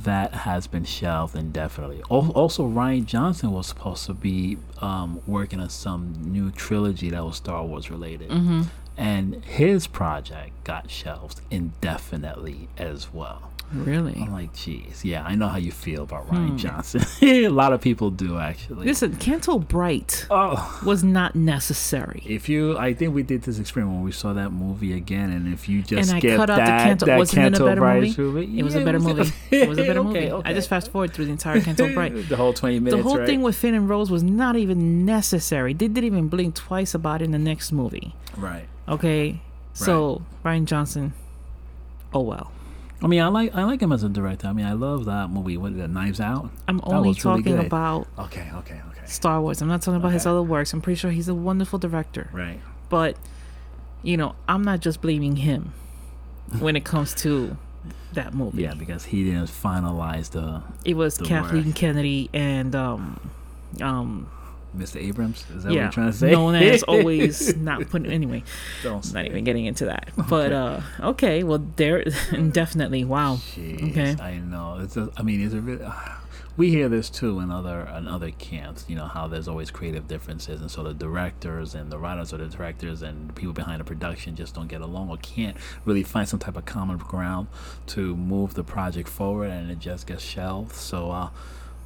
that 0.03 0.33
has 0.33 0.67
been 0.67 0.85
shelved 0.85 1.35
indefinitely. 1.35 2.01
Also, 2.09 2.67
Rian 2.67 3.05
Johnson 3.05 3.51
was 3.51 3.67
supposed 3.67 4.05
to 4.05 4.13
be 4.13 4.57
um, 4.79 5.21
working 5.25 5.59
on 5.59 5.69
some 5.69 6.13
new 6.23 6.51
trilogy 6.51 7.09
that 7.09 7.23
was 7.25 7.37
Star 7.37 7.63
Wars 7.65 7.89
related, 7.89 8.29
Mm-hmm. 8.29 8.61
and 8.95 9.43
his 9.43 9.87
project 9.87 10.51
got 10.63 10.91
shelved 10.91 11.41
indefinitely 11.49 12.67
as 12.77 13.11
well. 13.13 13.51
Really? 13.73 14.15
I'm 14.21 14.31
like, 14.31 14.53
geez, 14.53 15.03
yeah, 15.03 15.23
I 15.25 15.35
know 15.35 15.47
how 15.47 15.57
you 15.57 15.71
feel 15.71 16.03
about 16.03 16.29
Rian 16.29 16.51
hmm. 16.51 16.57
Johnson. 16.57 17.01
a 17.21 17.49
lot 17.49 17.73
of 17.73 17.81
people 17.81 18.09
do 18.09 18.37
actually. 18.37 18.85
Listen, 18.85 19.15
Canto 19.17 19.59
Bight 19.59 20.25
oh, 20.29 20.81
was 20.85 21.03
not 21.03 21.35
necessary. 21.35 22.23
if 22.25 22.47
you, 22.47 22.77
I 22.77 22.93
think 22.93 23.13
we 23.13 23.23
did 23.23 23.41
this 23.41 23.59
experiment 23.59 23.97
when 23.97 24.05
we 24.05 24.13
saw 24.13 24.33
that 24.33 24.51
movie 24.51 24.93
again, 24.93 25.31
and 25.31 25.53
if 25.53 25.67
you 25.67 25.81
just 25.81 26.09
and 26.09 26.17
I 26.17 26.21
cut 26.21 26.49
out 26.49 26.57
that, 26.57 26.77
the 26.77 26.83
Canto. 26.83 27.05
that 27.07 27.17
Wasn't 27.17 27.55
it 27.55 27.61
a 27.61 27.65
better 27.65 27.81
Bight 27.81 28.17
movie? 28.17 28.59
It 28.59 28.63
was 28.63 28.75
a 28.75 28.85
better 28.85 28.99
movie. 28.99 29.33
It 29.51 29.67
was 29.67 29.77
a 29.77 29.83
better 29.83 30.03
movie. 30.03 30.31
okay. 30.31 30.49
I 30.49 30.53
just 30.53 30.69
fast 30.69 30.91
forward 30.91 31.13
through 31.13 31.25
the 31.25 31.31
entire 31.31 31.59
Canto 31.59 31.93
Bight. 31.95 32.29
the 32.29 32.37
whole 32.37 32.53
20 32.53 32.79
minutes. 32.79 32.95
the 32.95 33.03
whole 33.03 33.19
right? 33.19 33.27
thing 33.27 33.41
with 33.41 33.57
Finn 33.57 33.73
and 33.73 33.89
Rose 33.89 34.09
was 34.09 34.23
not 34.23 34.55
even 34.55 35.05
necessary. 35.05 35.73
They 35.73 35.87
didn't 35.87 36.05
even 36.05 36.29
blink 36.29 36.55
twice 36.55 36.93
about 36.93 37.21
it 37.21 37.25
in 37.25 37.31
the 37.31 37.39
next 37.39 37.71
movie. 37.71 38.15
right. 38.37 38.65
Okay, 38.87 39.41
so 39.73 40.21
Rian 40.45 40.63
Johnson. 40.63 41.11
Oh 42.13 42.21
well. 42.21 42.51
I 43.01 43.07
mean, 43.07 43.21
I 43.21 43.27
like 43.27 43.53
I 43.55 43.63
like 43.63 43.81
him 43.81 43.91
as 43.91 44.03
a 44.03 44.09
director. 44.09 44.47
I 44.47 44.53
mean, 44.53 44.65
I 44.65 44.73
love 44.73 45.05
that 45.05 45.29
movie. 45.29 45.57
What 45.57 45.73
it, 45.73 45.89
Knives 45.89 46.19
Out? 46.19 46.49
I'm 46.67 46.77
That 46.77 46.87
only 46.87 47.09
was 47.09 47.23
really 47.25 47.43
talking 47.43 47.59
about 47.59 48.07
Okay, 48.17 48.49
okay, 48.55 48.81
okay. 48.89 49.05
Star 49.05 49.39
Wars. 49.41 49.61
I'm 49.61 49.67
not 49.67 49.81
talking 49.81 49.97
about 49.97 50.13
his 50.13 50.25
other 50.25 50.41
works. 50.41 50.73
I'm 50.73 50.81
pretty 50.81 50.97
sure 50.99 51.11
he's 51.11 51.27
a 51.27 51.35
wonderful 51.35 51.77
director. 51.79 52.29
Right. 52.33 52.59
But 52.89 53.15
you 54.03 54.17
know, 54.17 54.35
I'm 54.47 54.63
not 54.63 54.79
just 54.79 55.01
blaming 55.01 55.35
him 55.37 55.73
when 56.59 56.75
it 56.75 56.85
comes 56.85 57.13
to 57.15 57.57
that 58.13 58.33
movie. 58.33 58.63
Yeah, 58.63 58.73
because 58.73 59.05
he 59.05 59.23
didn't 59.23 59.47
finalize 59.47 60.31
the 60.31 60.63
It 60.83 60.95
was 60.95 61.17
The 61.17 61.25
Kathleen 61.25 61.67
work. 61.67 61.75
Kennedy 61.75 62.29
and 62.33 62.75
um 62.75 63.19
um 63.81 64.29
Mr. 64.75 65.01
Abrams. 65.01 65.45
Is 65.55 65.63
that 65.63 65.69
what 65.69 65.75
you're 65.75 65.89
trying 65.91 66.11
to 66.11 66.17
say? 66.17 66.31
known 66.31 66.55
as 66.55 66.83
always 66.87 67.55
not 67.55 67.87
putting 67.89 68.11
anyway. 68.11 68.43
Don't 68.83 69.13
not 69.13 69.25
even 69.25 69.43
getting 69.43 69.65
into 69.65 69.85
that. 69.85 70.09
But 70.29 70.51
uh 70.51 70.81
okay, 70.99 71.43
well 71.43 71.65
there 71.75 71.99
indefinitely. 72.31 73.03
Wow. 73.05 73.35
Jeez, 73.37 73.91
Okay. 73.91 74.15
I 74.21 74.37
know. 74.39 74.79
It's 74.81 74.97
a, 74.97 75.09
I 75.17 75.23
mean, 75.23 75.41
it's 75.41 75.53
a 75.53 75.61
really. 75.61 75.85
we 76.57 76.69
hear 76.71 76.89
this 76.89 77.09
too 77.11 77.39
in 77.39 77.51
other 77.51 77.81
in 77.97 78.07
other 78.07 78.31
camps. 78.31 78.83
You 78.87 78.95
know 78.95 79.05
how 79.05 79.27
there's 79.27 79.47
always 79.47 79.69
creative 79.71 80.07
differences, 80.07 80.59
and 80.59 80.69
so 80.71 80.83
the 80.83 80.93
directors 80.93 81.75
and 81.75 81.91
the 81.91 81.99
writers 81.99 82.33
or 82.33 82.37
the 82.37 82.47
directors 82.47 83.03
and 83.03 83.33
people 83.35 83.53
behind 83.53 83.79
the 83.79 83.83
production 83.85 84.35
just 84.35 84.55
don't 84.55 84.67
get 84.67 84.81
along 84.81 85.09
or 85.09 85.17
can't 85.17 85.55
really 85.85 86.03
find 86.03 86.27
some 86.27 86.39
type 86.39 86.57
of 86.57 86.65
common 86.65 86.97
ground 86.97 87.47
to 87.87 88.15
move 88.15 88.55
the 88.55 88.63
project 88.63 89.07
forward, 89.07 89.49
and 89.51 89.69
it 89.71 89.79
just 89.79 90.07
gets 90.07 90.23
shelved. 90.23 90.75
So. 90.75 91.11
uh 91.11 91.29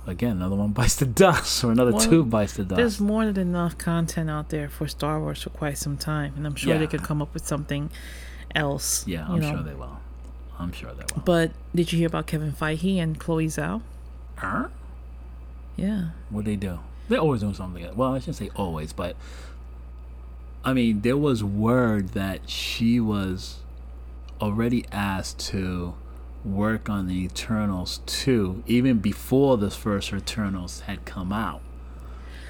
Again, 0.07 0.37
another 0.37 0.55
one 0.55 0.71
bites 0.71 0.95
the 0.95 1.05
dust, 1.05 1.63
or 1.63 1.71
another 1.71 1.93
two 1.99 2.23
bites 2.25 2.53
the 2.53 2.63
dust. 2.63 2.77
There's 2.77 2.99
more 2.99 3.25
than 3.31 3.49
enough 3.49 3.77
content 3.77 4.29
out 4.29 4.49
there 4.49 4.67
for 4.67 4.87
Star 4.87 5.19
Wars 5.19 5.43
for 5.43 5.51
quite 5.51 5.77
some 5.77 5.95
time, 5.97 6.33
and 6.35 6.45
I'm 6.47 6.55
sure 6.55 6.73
Yeah. 6.73 6.79
they 6.79 6.87
could 6.87 7.03
come 7.03 7.21
up 7.21 7.33
with 7.33 7.45
something 7.45 7.91
else. 8.55 9.05
yeah, 9.07 9.27
I'm 9.29 9.39
know. 9.39 9.51
sure 9.51 9.63
they 9.63 9.75
will. 9.75 9.99
I'm 10.59 10.71
sure 10.71 10.91
they 10.93 11.05
will. 11.15 11.21
But 11.23 11.51
did 11.75 11.91
you 11.91 11.99
hear 11.99 12.07
about 12.07 12.25
Kevin 12.27 12.51
Feige 12.51 12.97
and 12.97 13.19
Chloe 13.19 13.47
Zhao? 13.47 13.81
Huh? 14.37 14.67
Yeah. 15.75 16.09
What 16.29 16.45
they 16.45 16.55
do? 16.55 16.79
They're 17.07 17.19
always 17.19 17.41
doing 17.41 17.53
something. 17.53 17.87
Well, 17.95 18.13
I 18.15 18.19
shouldn't 18.19 18.37
say 18.37 18.49
always, 18.55 18.93
but 18.93 19.15
I 20.65 20.73
mean, 20.73 21.01
there 21.01 21.17
was 21.17 21.43
word 21.43 22.09
that 22.09 22.49
she 22.49 22.99
was 22.99 23.59
already 24.39 24.85
asked 24.91 25.39
to 25.51 25.93
work 26.43 26.89
on 26.89 27.07
the 27.07 27.23
Eternals 27.23 28.01
too, 28.05 28.63
even 28.67 28.99
before 28.99 29.57
the 29.57 29.69
first 29.71 30.11
Eternals 30.13 30.81
had 30.81 31.05
come 31.05 31.31
out. 31.31 31.61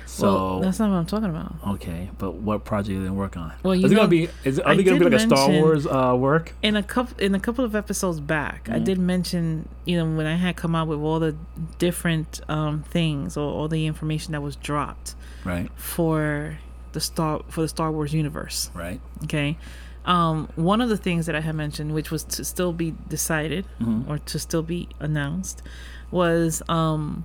So 0.05 0.25
well, 0.25 0.59
that's 0.59 0.77
not 0.77 0.89
what 0.89 0.97
I'm 0.97 1.05
talking 1.05 1.29
about. 1.29 1.55
okay, 1.75 2.09
but 2.17 2.33
what 2.33 2.65
project 2.65 2.99
are 2.99 3.03
they 3.03 3.09
work 3.09 3.37
on? 3.37 3.53
Well, 3.63 3.73
you 3.73 3.85
is 3.85 3.91
it 3.91 3.95
know, 3.95 4.01
gonna 4.01 4.09
be? 4.09 4.29
Is 4.43 4.59
are 4.59 4.75
they 4.75 4.83
gonna 4.83 4.97
be 4.99 5.05
did 5.05 5.13
like 5.13 5.21
a 5.21 5.25
Star 5.25 5.49
Wars 5.49 5.87
uh, 5.87 6.15
work? 6.19 6.53
In 6.61 6.75
a 6.75 6.83
couple 6.83 7.17
in 7.23 7.33
a 7.33 7.39
couple 7.39 7.63
of 7.63 7.75
episodes 7.75 8.19
back, 8.19 8.67
I 8.69 8.79
Mhm. 8.79 8.83
did 8.83 8.99
mention, 8.99 9.69
you 9.85 9.97
know, 9.97 10.17
when 10.17 10.25
I 10.25 10.35
had 10.35 10.57
come 10.57 10.75
out 10.75 10.89
with 10.89 10.99
all 10.99 11.19
the 11.21 11.35
different 11.77 12.41
um, 12.49 12.83
things 12.83 13.37
or 13.37 13.49
all 13.49 13.69
the 13.69 13.85
information 13.85 14.33
that 14.33 14.41
was 14.41 14.57
dropped 14.57 15.15
Right, 15.45 15.69
for 15.75 16.57
the 16.91 16.99
Star 16.99 17.39
for 17.47 17.61
the 17.61 17.69
Star 17.69 17.89
Wars 17.89 18.13
universe. 18.13 18.69
right. 18.73 18.99
Okay. 19.23 19.57
Um, 20.05 20.49
one 20.55 20.81
of 20.81 20.89
the 20.89 20.97
things 20.97 21.25
that 21.27 21.35
I 21.35 21.41
had 21.41 21.55
mentioned, 21.55 21.93
which 21.93 22.09
was 22.11 22.23
to 22.23 22.43
still 22.43 22.73
be 22.73 22.95
decided 23.07 23.65
Mhm. 23.79 24.07
or 24.09 24.17
to 24.17 24.39
still 24.39 24.63
be 24.63 24.89
announced, 24.99 25.61
was 26.09 26.63
um, 26.67 27.23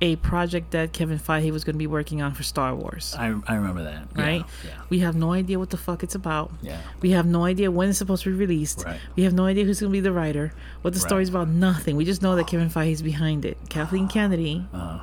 a 0.00 0.16
project 0.16 0.70
that 0.72 0.92
Kevin 0.92 1.18
Feige 1.18 1.50
was 1.52 1.64
going 1.64 1.74
to 1.74 1.78
be 1.78 1.86
working 1.86 2.22
on 2.22 2.32
for 2.34 2.42
Star 2.42 2.74
Wars. 2.74 3.14
I, 3.18 3.34
I 3.46 3.54
remember 3.56 3.82
that. 3.84 4.08
Right? 4.16 4.44
Yeah. 4.64 4.70
We 4.90 5.00
have 5.00 5.14
no 5.16 5.32
idea 5.32 5.58
what 5.58 5.70
the 5.70 5.76
fuck 5.76 6.02
it's 6.02 6.14
about. 6.14 6.52
Yeah. 6.60 6.78
We 7.00 7.10
have 7.10 7.26
no 7.26 7.44
idea 7.44 7.70
when 7.70 7.88
it's 7.88 7.98
supposed 7.98 8.22
to 8.24 8.30
be 8.30 8.36
released. 8.36 8.84
Right. 8.84 8.98
We 9.16 9.22
have 9.24 9.32
no 9.32 9.46
idea 9.46 9.64
who's 9.64 9.80
going 9.80 9.90
to 9.90 9.96
be 9.96 10.00
the 10.00 10.12
writer, 10.12 10.52
what 10.82 10.94
the 10.94 10.98
Right. 11.00 11.06
story's 11.08 11.28
about, 11.28 11.48
nothing. 11.48 11.96
We 11.96 12.04
just 12.04 12.22
know 12.22 12.34
that 12.36 12.46
Kevin 12.46 12.68
Feige 12.70 12.92
is 12.92 13.02
behind 13.02 13.44
it. 13.44 13.58
Kathleen 13.68 14.08
Kennedy 14.08 14.66
Uh, 14.72 15.00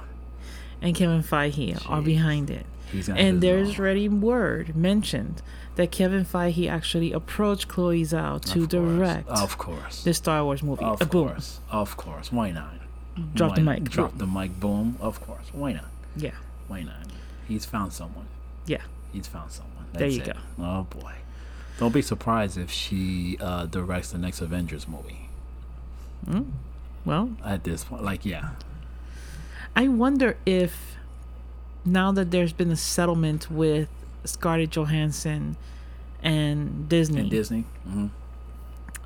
and 0.82 0.96
Kevin 0.96 1.24
Feige 1.24 1.78
are 1.90 2.02
behind 2.02 2.50
it. 2.50 2.66
he's 2.92 3.08
And 3.10 3.42
there's 3.42 3.78
already 3.80 4.10
word 4.10 4.76
mentioned 4.76 5.42
that 5.76 5.92
Kevin 5.92 6.26
Feige 6.26 6.70
actually 6.70 7.12
approached 7.14 7.68
Chloe 7.68 8.04
Zhao 8.04 8.42
to 8.52 8.64
Of 8.64 8.70
direct 8.70 9.30
Of 9.30 9.58
course. 9.58 10.04
the 10.04 10.14
Star 10.14 10.44
Wars 10.44 10.62
movie. 10.64 10.84
Of 10.84 11.02
Uh, 11.02 11.06
boom. 11.06 11.28
course. 11.30 11.60
Of 11.72 11.96
course. 11.98 12.32
Why 12.32 12.52
not? 12.52 12.74
Drop 13.34 13.52
Why 13.52 13.56
the 13.56 13.62
mic. 13.62 13.84
Drop 13.90 14.12
Boom. 14.12 14.18
the 14.20 14.28
mic. 14.40 14.60
Boom. 14.60 14.98
Of 15.00 15.20
course. 15.26 15.48
Why 15.54 15.74
not? 15.74 15.86
Yeah. 16.16 16.32
Why 16.68 16.84
not? 16.84 17.08
He's 17.48 17.66
found 17.66 17.94
someone. 17.94 18.28
Yeah. 18.66 18.82
He's 19.14 19.28
found 19.28 19.52
someone. 19.52 19.86
There 19.94 20.08
you 20.08 20.22
it. 20.22 20.26
go. 20.26 20.34
Oh 20.64 20.84
boy. 20.84 21.14
Don't 21.80 21.94
be 21.94 22.02
surprised 22.02 22.58
if 22.58 22.70
she 22.72 23.38
uh, 23.40 23.66
directs 23.66 24.12
the 24.12 24.18
next 24.18 24.42
Avengers 24.42 24.88
movie. 24.88 25.30
Well, 27.06 27.32
At 27.44 27.64
this 27.64 27.86
point, 27.86 28.04
like 28.04 28.26
yeah, 28.26 28.50
I 29.76 29.88
wonder 29.88 30.38
if 30.46 30.96
now 31.86 32.12
that 32.12 32.30
there's 32.32 32.54
been 32.54 32.70
a 32.72 32.76
settlement 32.76 33.50
with 33.50 33.88
Scarlett 34.26 34.72
Johansson 34.72 35.56
and 36.22 36.88
Disney, 36.90 37.22
and 37.22 37.30
Disney. 37.30 37.62
hmm 37.84 38.08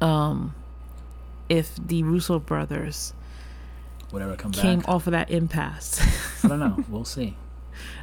um, 0.01 0.53
if 1.49 1.75
the 1.77 2.03
Russo 2.03 2.39
brothers 2.39 3.13
Whatever 4.09 4.35
comes 4.35 4.59
came 4.59 4.79
back. 4.79 4.89
off 4.89 5.07
of 5.07 5.11
that 5.11 5.31
impasse. 5.31 6.01
I 6.43 6.47
don't 6.47 6.59
know. 6.59 6.83
We'll 6.89 7.05
see. 7.05 7.35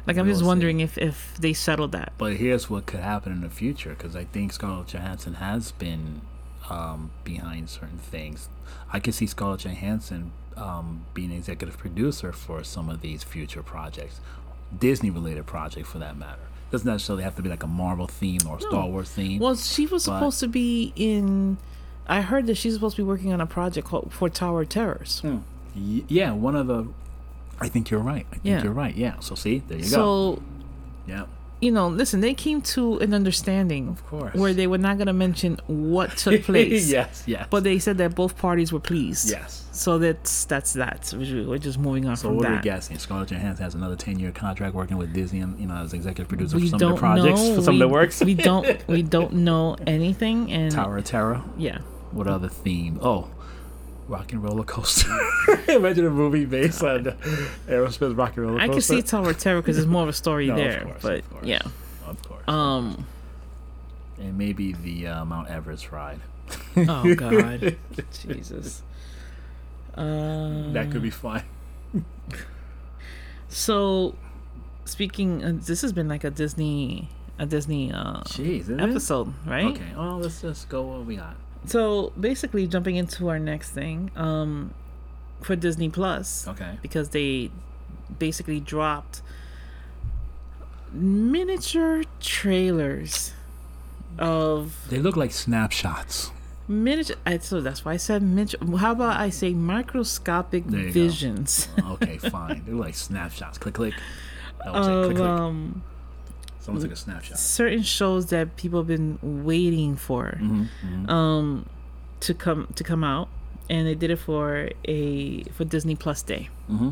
like 0.07 0.17
I'm 0.17 0.25
We'll 0.25 0.33
just 0.33 0.41
see. 0.41 0.47
wondering 0.47 0.79
if 0.79 0.97
if 0.97 1.35
they 1.39 1.53
settled 1.53 1.91
that. 1.93 2.13
But 2.17 2.33
here's 2.37 2.69
what 2.69 2.85
could 2.85 2.99
happen 3.01 3.31
in 3.31 3.41
the 3.41 3.49
future 3.49 3.91
because 3.91 4.15
I 4.15 4.25
think 4.25 4.51
Scarlett 4.53 4.87
Johansson 4.87 5.35
has 5.35 5.71
been 5.73 6.21
um, 6.69 7.11
behind 7.23 7.69
certain 7.69 7.97
things. 7.99 8.49
I 8.91 8.99
could 8.99 9.13
see 9.13 9.27
Scarlett 9.27 9.61
Johansson 9.61 10.31
um, 10.57 11.05
being 11.13 11.31
executive 11.31 11.77
producer 11.77 12.31
for 12.33 12.63
some 12.63 12.89
of 12.89 13.01
these 13.01 13.23
future 13.23 13.63
projects, 13.63 14.19
Disney 14.77 15.09
related 15.11 15.45
projects 15.45 15.89
for 15.89 15.99
that 15.99 16.17
matter. 16.17 16.41
Doesn't 16.71 16.87
necessarily 16.87 17.23
have 17.23 17.35
to 17.35 17.41
be 17.41 17.49
like 17.49 17.63
a 17.63 17.67
Marvel 17.67 18.07
theme 18.07 18.39
or 18.49 18.59
Star 18.61 18.87
Wars 18.87 19.09
theme. 19.09 19.39
Well, 19.39 19.55
she 19.55 19.85
was 19.85 20.05
But- 20.05 20.15
supposed 20.15 20.39
to 20.39 20.47
be 20.47 20.93
in. 20.95 21.57
I 22.07 22.21
heard 22.21 22.47
that 22.47 22.55
she's 22.55 22.73
supposed 22.73 22.95
to 22.95 23.01
be 23.03 23.07
working 23.07 23.31
on 23.33 23.41
a 23.41 23.45
project 23.45 23.87
called 23.87 24.11
for 24.11 24.29
Tower 24.29 24.65
Terrors. 24.65 25.19
Hmm. 25.19 25.37
Yeah, 25.75 26.31
one 26.31 26.55
of 26.55 26.67
the. 26.67 26.87
I 27.59 27.67
think 27.69 27.89
you're 27.91 27.99
right. 28.01 28.25
I 28.31 28.33
think 28.35 28.45
Yeah. 28.45 28.63
you're 28.63 28.73
right. 28.73 28.95
Yeah. 28.95 29.19
So 29.19 29.35
see, 29.35 29.61
there 29.67 29.77
you 29.77 29.83
go. 29.83 29.89
So 29.89 30.41
Yeah. 31.07 31.25
You 31.61 31.71
know, 31.71 31.87
listen, 31.87 32.19
they 32.21 32.33
came 32.33 32.61
to 32.61 32.97
an 32.99 33.13
understanding 33.13 33.89
Of 33.89 34.05
course. 34.07 34.33
where 34.35 34.53
they 34.53 34.67
were 34.67 34.79
not 34.79 34.97
going 34.97 35.07
to 35.07 35.13
mention 35.13 35.59
what 35.67 36.17
took 36.17 36.43
place. 36.51 36.89
yes. 36.89 37.23
Yes. 37.27 37.47
But 37.49 37.63
they 37.63 37.77
said 37.79 37.97
that 37.99 38.15
both 38.15 38.37
parties 38.37 38.73
were 38.73 38.79
pleased. 38.79 39.29
yes. 39.29 39.59
So 39.73 39.97
that's 39.99 40.43
that's 40.45 40.73
that. 40.73 41.13
We're 41.15 41.57
just 41.57 41.79
moving 41.79 42.05
on 42.07 42.17
So 42.17 42.27
from 42.27 42.37
what 42.37 42.45
are 42.45 42.49
we 42.49 42.55
that. 42.55 42.63
guessing? 42.63 42.97
Scarlett 42.99 43.29
Johansson 43.29 43.63
has 43.63 43.73
another 43.75 43.95
ten 43.95 44.19
year 44.19 44.31
contract 44.31 44.75
working 44.75 44.97
with 44.97 45.13
Disney, 45.13 45.39
and 45.39 45.57
you 45.59 45.65
know, 45.67 45.75
as 45.75 45.93
executive 45.93 46.27
producer 46.27 46.57
We 46.57 46.63
for 46.69 46.77
some 46.77 46.81
of 46.91 46.95
the 46.95 46.99
projects, 46.99 47.39
know. 47.41 47.55
for 47.55 47.61
some 47.61 47.75
we, 47.75 47.81
of 47.81 47.87
the 47.89 47.93
works. 47.93 48.21
we 48.21 48.33
don't 48.33 48.87
we 48.87 49.01
don't 49.17 49.31
know 49.33 49.77
anything. 49.87 50.51
And 50.51 50.71
Tower 50.73 50.97
of 50.97 51.05
Terror. 51.05 51.41
yeah, 51.57 51.77
What 52.11 52.27
other 52.27 52.49
theme? 52.49 52.99
Oh, 53.01 53.29
Rock 54.11 54.33
and 54.33 54.43
Roller 54.43 54.63
Coaster. 54.63 55.09
Imagine 55.69 56.05
a 56.05 56.09
movie 56.09 56.45
based 56.45 56.83
on 56.83 57.05
Aerosmith 57.67 58.17
Rock 58.17 58.35
and 58.37 58.45
Roller 58.47 58.59
I 58.61 58.67
can 58.67 58.81
see 58.81 59.01
Tower 59.01 59.29
of 59.31 59.39
Terror 59.39 59.61
because 59.61 59.77
there's 59.77 59.87
more 59.87 60.03
of 60.03 60.09
a 60.09 60.13
story 60.13 60.47
No, 60.47 60.53
of 60.53 60.57
there. 60.59 60.83
course, 60.83 61.01
but 61.01 61.19
of 61.19 61.29
course. 61.29 61.45
yeah, 61.45 61.61
Of 62.05 62.21
course. 62.27 62.43
um, 62.47 63.07
and 64.19 64.37
maybe 64.37 64.73
the 64.73 65.07
uh, 65.07 65.25
Mount 65.25 65.49
Everest 65.49 65.91
ride. 65.91 66.19
oh 66.75 67.15
god, 67.15 67.77
Jesus. 68.27 68.83
Uh, 69.95 70.71
That 70.73 70.91
could 70.91 71.01
be 71.01 71.09
fun. 71.09 71.43
so. 73.49 74.15
Speaking, 74.83 75.43
uh, 75.43 75.53
this 75.55 75.81
has 75.83 75.93
been 75.93 76.09
like 76.09 76.23
a 76.25 76.29
Disney, 76.31 77.07
a 77.39 77.45
Disney 77.45 77.93
uh, 77.93 78.21
Jeez, 78.23 78.67
episode, 78.81 79.31
right? 79.45 79.67
Okay. 79.67 79.85
Well, 79.95 80.17
let's 80.19 80.41
just 80.41 80.67
go 80.69 80.81
what 80.81 81.05
we 81.05 81.15
got. 81.15 81.35
So 81.65 82.11
basically, 82.19 82.65
jumping 82.67 82.95
into 82.95 83.27
our 83.29 83.39
next 83.39 83.71
thing, 83.71 84.11
um, 84.15 84.73
for 85.41 85.55
Disney 85.55 85.89
Plus, 85.89 86.47
Okay. 86.47 86.77
because 86.81 87.09
they 87.09 87.51
basically 88.19 88.59
dropped 88.59 89.21
miniature 90.91 92.03
trailers 92.19 93.33
of 94.19 94.75
They 94.89 94.99
look 94.99 95.15
like 95.15 95.31
snapshots. 95.31 96.31
miniature. 96.67 97.15
I, 97.25 97.37
so 97.39 97.61
that's 97.61 97.85
why 97.85 97.93
I 97.93 97.97
said 97.97 98.21
miniature. 98.23 98.59
How 98.77 98.91
about 98.91 99.19
I 99.19 99.29
say 99.29 99.53
microscopic 99.53 100.67
go. 100.67 100.91
visions 100.91 101.67
Okay, 101.91 102.17
fine. 102.17 102.63
They're 102.65 102.75
like 102.75 102.95
snapshots. 102.95 103.57
Click, 103.57 103.75
click. 103.75 103.93
That 104.63 104.73
was 104.73 104.87
it. 104.87 104.91
Click, 104.91 105.11
of 105.11 105.17
click. 105.17 105.29
um, 105.29 105.83
Someone 106.61 106.81
took 106.83 106.91
a 106.91 106.95
snapshot. 106.95 107.37
certain 107.39 107.83
shows 107.83 108.27
that 108.27 108.55
people 108.55 108.79
have 108.79 108.87
been 108.87 109.17
waiting 109.21 109.95
for. 109.95 110.37
hmm 110.37 110.63
hmm 110.81 111.09
um 111.09 111.65
to 112.21 112.33
come 112.33 112.67
to 112.75 112.83
come 112.83 113.03
out 113.03 113.27
and 113.69 113.87
they 113.87 113.95
did 113.95 114.11
it 114.11 114.17
for 114.19 114.69
a 114.87 115.43
for 115.55 115.65
Disney 115.65 115.95
Plus 115.95 116.21
Day. 116.21 116.49
hmm 116.67 116.89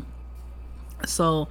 So 1.06 1.48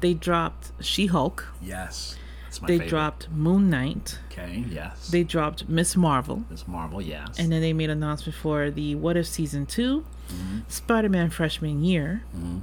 they 0.00 0.14
dropped 0.14 0.72
She-Hulk, 0.80 1.46
Yes. 1.62 2.16
My 2.60 2.66
they 2.68 2.74
favorite. 2.74 2.88
dropped 2.90 3.30
Moon 3.30 3.70
Knight, 3.70 4.18
Okay, 4.30 4.64
yes. 4.68 5.08
they 5.08 5.24
dropped 5.24 5.66
Miss 5.70 5.96
Marvel, 5.96 6.44
Miss 6.50 6.68
Marvel, 6.68 7.00
yes. 7.00 7.38
and 7.38 7.50
then 7.50 7.62
they 7.62 7.72
made 7.72 7.88
an 7.88 8.02
announcement 8.02 8.36
for 8.36 8.70
the 8.70 8.94
What 8.94 9.16
If 9.16 9.26
season 9.26 9.64
2, 9.64 10.04
hmm 10.28 10.58
Spider-Man 10.68 11.30
freshman 11.30 11.82
year, 11.82 12.22
hmm 12.34 12.58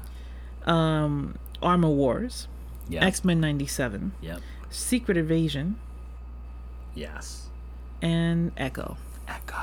um 0.70 1.36
Armor 1.64 1.89
Wars, 1.89 2.47
Yep. 2.89 3.03
X-Men 3.03 3.39
97, 3.41 4.12
Yep. 4.22 4.41
Secret 4.70 5.17
Invasion, 5.17 5.78
Yes. 6.95 7.47
and 8.01 8.51
Echo. 8.57 8.97
Echo. 9.28 9.57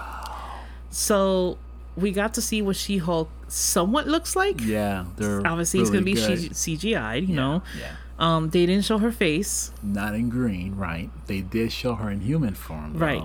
So 0.90 1.58
we 1.96 2.10
got 2.12 2.34
to 2.34 2.42
see 2.42 2.62
what 2.62 2.76
She-Hulk 2.76 3.28
somewhat 3.48 4.06
looks 4.06 4.34
like. 4.36 4.60
Yeah, 4.60 5.04
they're 5.16 5.46
Obviously, 5.46 5.80
it's 5.80 5.90
gonna 5.90 6.02
be. 6.02 6.16
C- 6.16 6.50
CGI'd, 6.50 7.22
you 7.28 7.34
Yeah, 7.34 7.34
know. 7.34 7.62
Yeah. 7.78 7.96
Um, 8.18 8.48
they 8.50 8.64
didn't 8.64 8.84
show 8.84 8.98
her 8.98 9.12
face. 9.12 9.72
Not 9.82 10.14
in 10.14 10.28
green, 10.30 10.74
right? 10.76 11.10
They 11.26 11.42
did 11.42 11.70
show 11.72 11.94
her 11.96 12.10
in 12.10 12.20
human 12.20 12.54
form, 12.54 12.94
though, 12.94 13.04
Right. 13.04 13.22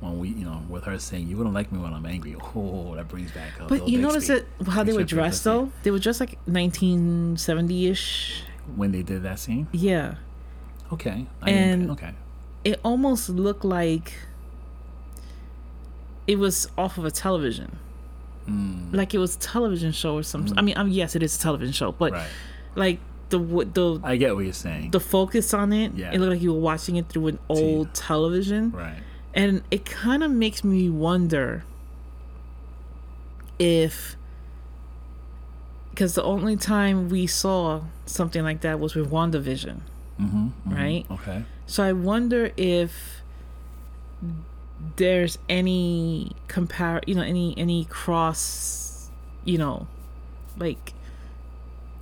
When 0.00 0.18
we, 0.18 0.28
you 0.30 0.44
know, 0.44 0.62
with 0.68 0.84
her 0.84 0.98
saying, 0.98 1.28
"You 1.28 1.36
wouldn't 1.36 1.54
like 1.54 1.70
me 1.72 1.78
when 1.78 1.92
I'm 1.92 2.06
angry." 2.06 2.34
Oh, 2.54 2.94
that 2.96 3.08
brings 3.08 3.30
back. 3.32 3.58
A 3.60 3.64
But 3.66 3.88
you 3.88 3.98
notice 4.00 4.28
that 4.28 4.44
how 4.66 4.82
they 4.82 4.92
were 4.94 5.04
dressed 5.04 5.44
though? 5.44 5.70
They 5.82 5.90
were 5.90 5.98
dressed 5.98 6.20
like 6.20 6.38
1970-ish. 6.46 8.42
when 8.76 8.92
they 8.92 9.02
did 9.02 9.22
that 9.24 9.38
scene. 9.38 9.66
Yeah. 9.72 10.14
Okay. 10.92 11.26
I 11.42 11.50
And- 11.50 11.90
okay. 11.92 12.12
It 12.64 12.78
almost 12.84 13.28
looked 13.30 13.64
like 13.64 14.12
it 16.26 16.38
was 16.38 16.68
off 16.76 16.98
of 16.98 17.04
a 17.04 17.10
television. 17.10 17.78
Mm, 18.48 18.92
Like 18.94 19.14
it 19.14 19.18
was 19.18 19.36
a 19.36 19.38
television 19.38 19.92
show 19.92 20.14
or 20.16 20.22
something. 20.22 20.56
I 20.58 20.62
mean, 20.62 20.76
I 20.76 20.82
mean, 20.82 20.92
yes, 20.92 21.14
it 21.16 21.22
is 21.22 21.36
a 21.36 21.40
television 21.40 21.72
show, 21.72 21.92
but 21.92 22.12
right. 22.12 22.28
like 22.74 22.98
the 23.30 23.38
the 23.38 24.00
I 24.02 24.16
get 24.16 24.34
what 24.34 24.44
you're 24.44 24.52
saying. 24.52 24.90
the 24.90 25.00
focus 25.00 25.54
on 25.54 25.72
it, 25.72 25.94
Yeah. 25.94 26.10
it 26.12 26.18
looked 26.18 26.32
like 26.32 26.42
you 26.42 26.52
were 26.52 26.60
watching 26.60 26.96
it 26.96 27.08
through 27.08 27.28
an 27.28 27.38
old 27.48 27.94
television. 27.94 28.72
right. 28.72 28.98
And 29.32 29.62
it 29.70 29.84
kind 29.86 30.22
of 30.24 30.30
makes 30.32 30.64
me 30.64 30.90
wonder 30.90 31.64
if 33.58 34.16
because 35.90 36.14
the 36.14 36.22
only 36.24 36.56
time 36.56 37.08
we 37.08 37.26
saw 37.26 37.82
something 38.06 38.42
like 38.42 38.60
that 38.62 38.80
was 38.80 38.94
with 38.94 39.10
WandaVision, 39.10 39.80
Mm-hmm, 40.20 40.74
right? 40.74 41.06
Okay. 41.10 41.44
So 41.66 41.82
I 41.82 41.92
wonder 41.92 42.50
if 42.56 43.22
there's 44.96 45.38
any 45.48 46.32
compare, 46.48 47.00
you 47.06 47.14
know, 47.14 47.22
any 47.22 47.56
any 47.56 47.84
cross, 47.86 49.10
you 49.44 49.58
know, 49.58 49.86
like 50.58 50.92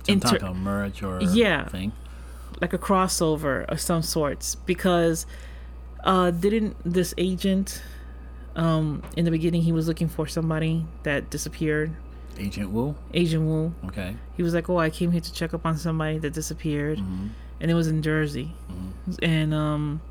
Some 0.05 0.13
Inter- 0.15 0.29
type 0.39 0.43
of 0.43 0.55
merge 0.55 1.03
or 1.03 1.21
Yeah. 1.21 1.67
thing. 1.67 1.91
like 2.61 2.73
a 2.73 2.77
crossover 2.77 3.63
of 3.65 3.79
some 3.79 4.01
sorts 4.01 4.55
because 4.55 5.25
uh 6.03 6.29
didn't 6.31 6.75
this 6.83 7.13
agent 7.17 7.81
um 8.55 9.01
in 9.15 9.23
the 9.23 9.31
beginning 9.31 9.61
he 9.61 9.71
was 9.71 9.87
looking 9.87 10.09
for 10.09 10.27
somebody 10.27 10.83
that 11.03 11.29
disappeared 11.29 11.91
Agent 12.37 12.71
Woo. 12.71 12.95
agent 13.13 13.43
Woo 13.45 13.73
Okay. 13.85 14.15
he 14.35 14.43
was 14.43 14.53
like 14.53 14.67
oh 14.69 14.77
i 14.77 14.89
came 14.89 15.11
here 15.11 15.21
to 15.21 15.31
check 15.31 15.53
up 15.53 15.65
on 15.65 15.77
somebody 15.77 16.17
that 16.17 16.33
disappeared 16.33 16.97
Mm-hmm. 16.97 17.27
And 17.59 17.69
it 17.69 17.73
was 17.73 17.87
in 17.87 18.01
jersey 18.01 18.53
and 19.21 19.53
um 19.53 20.01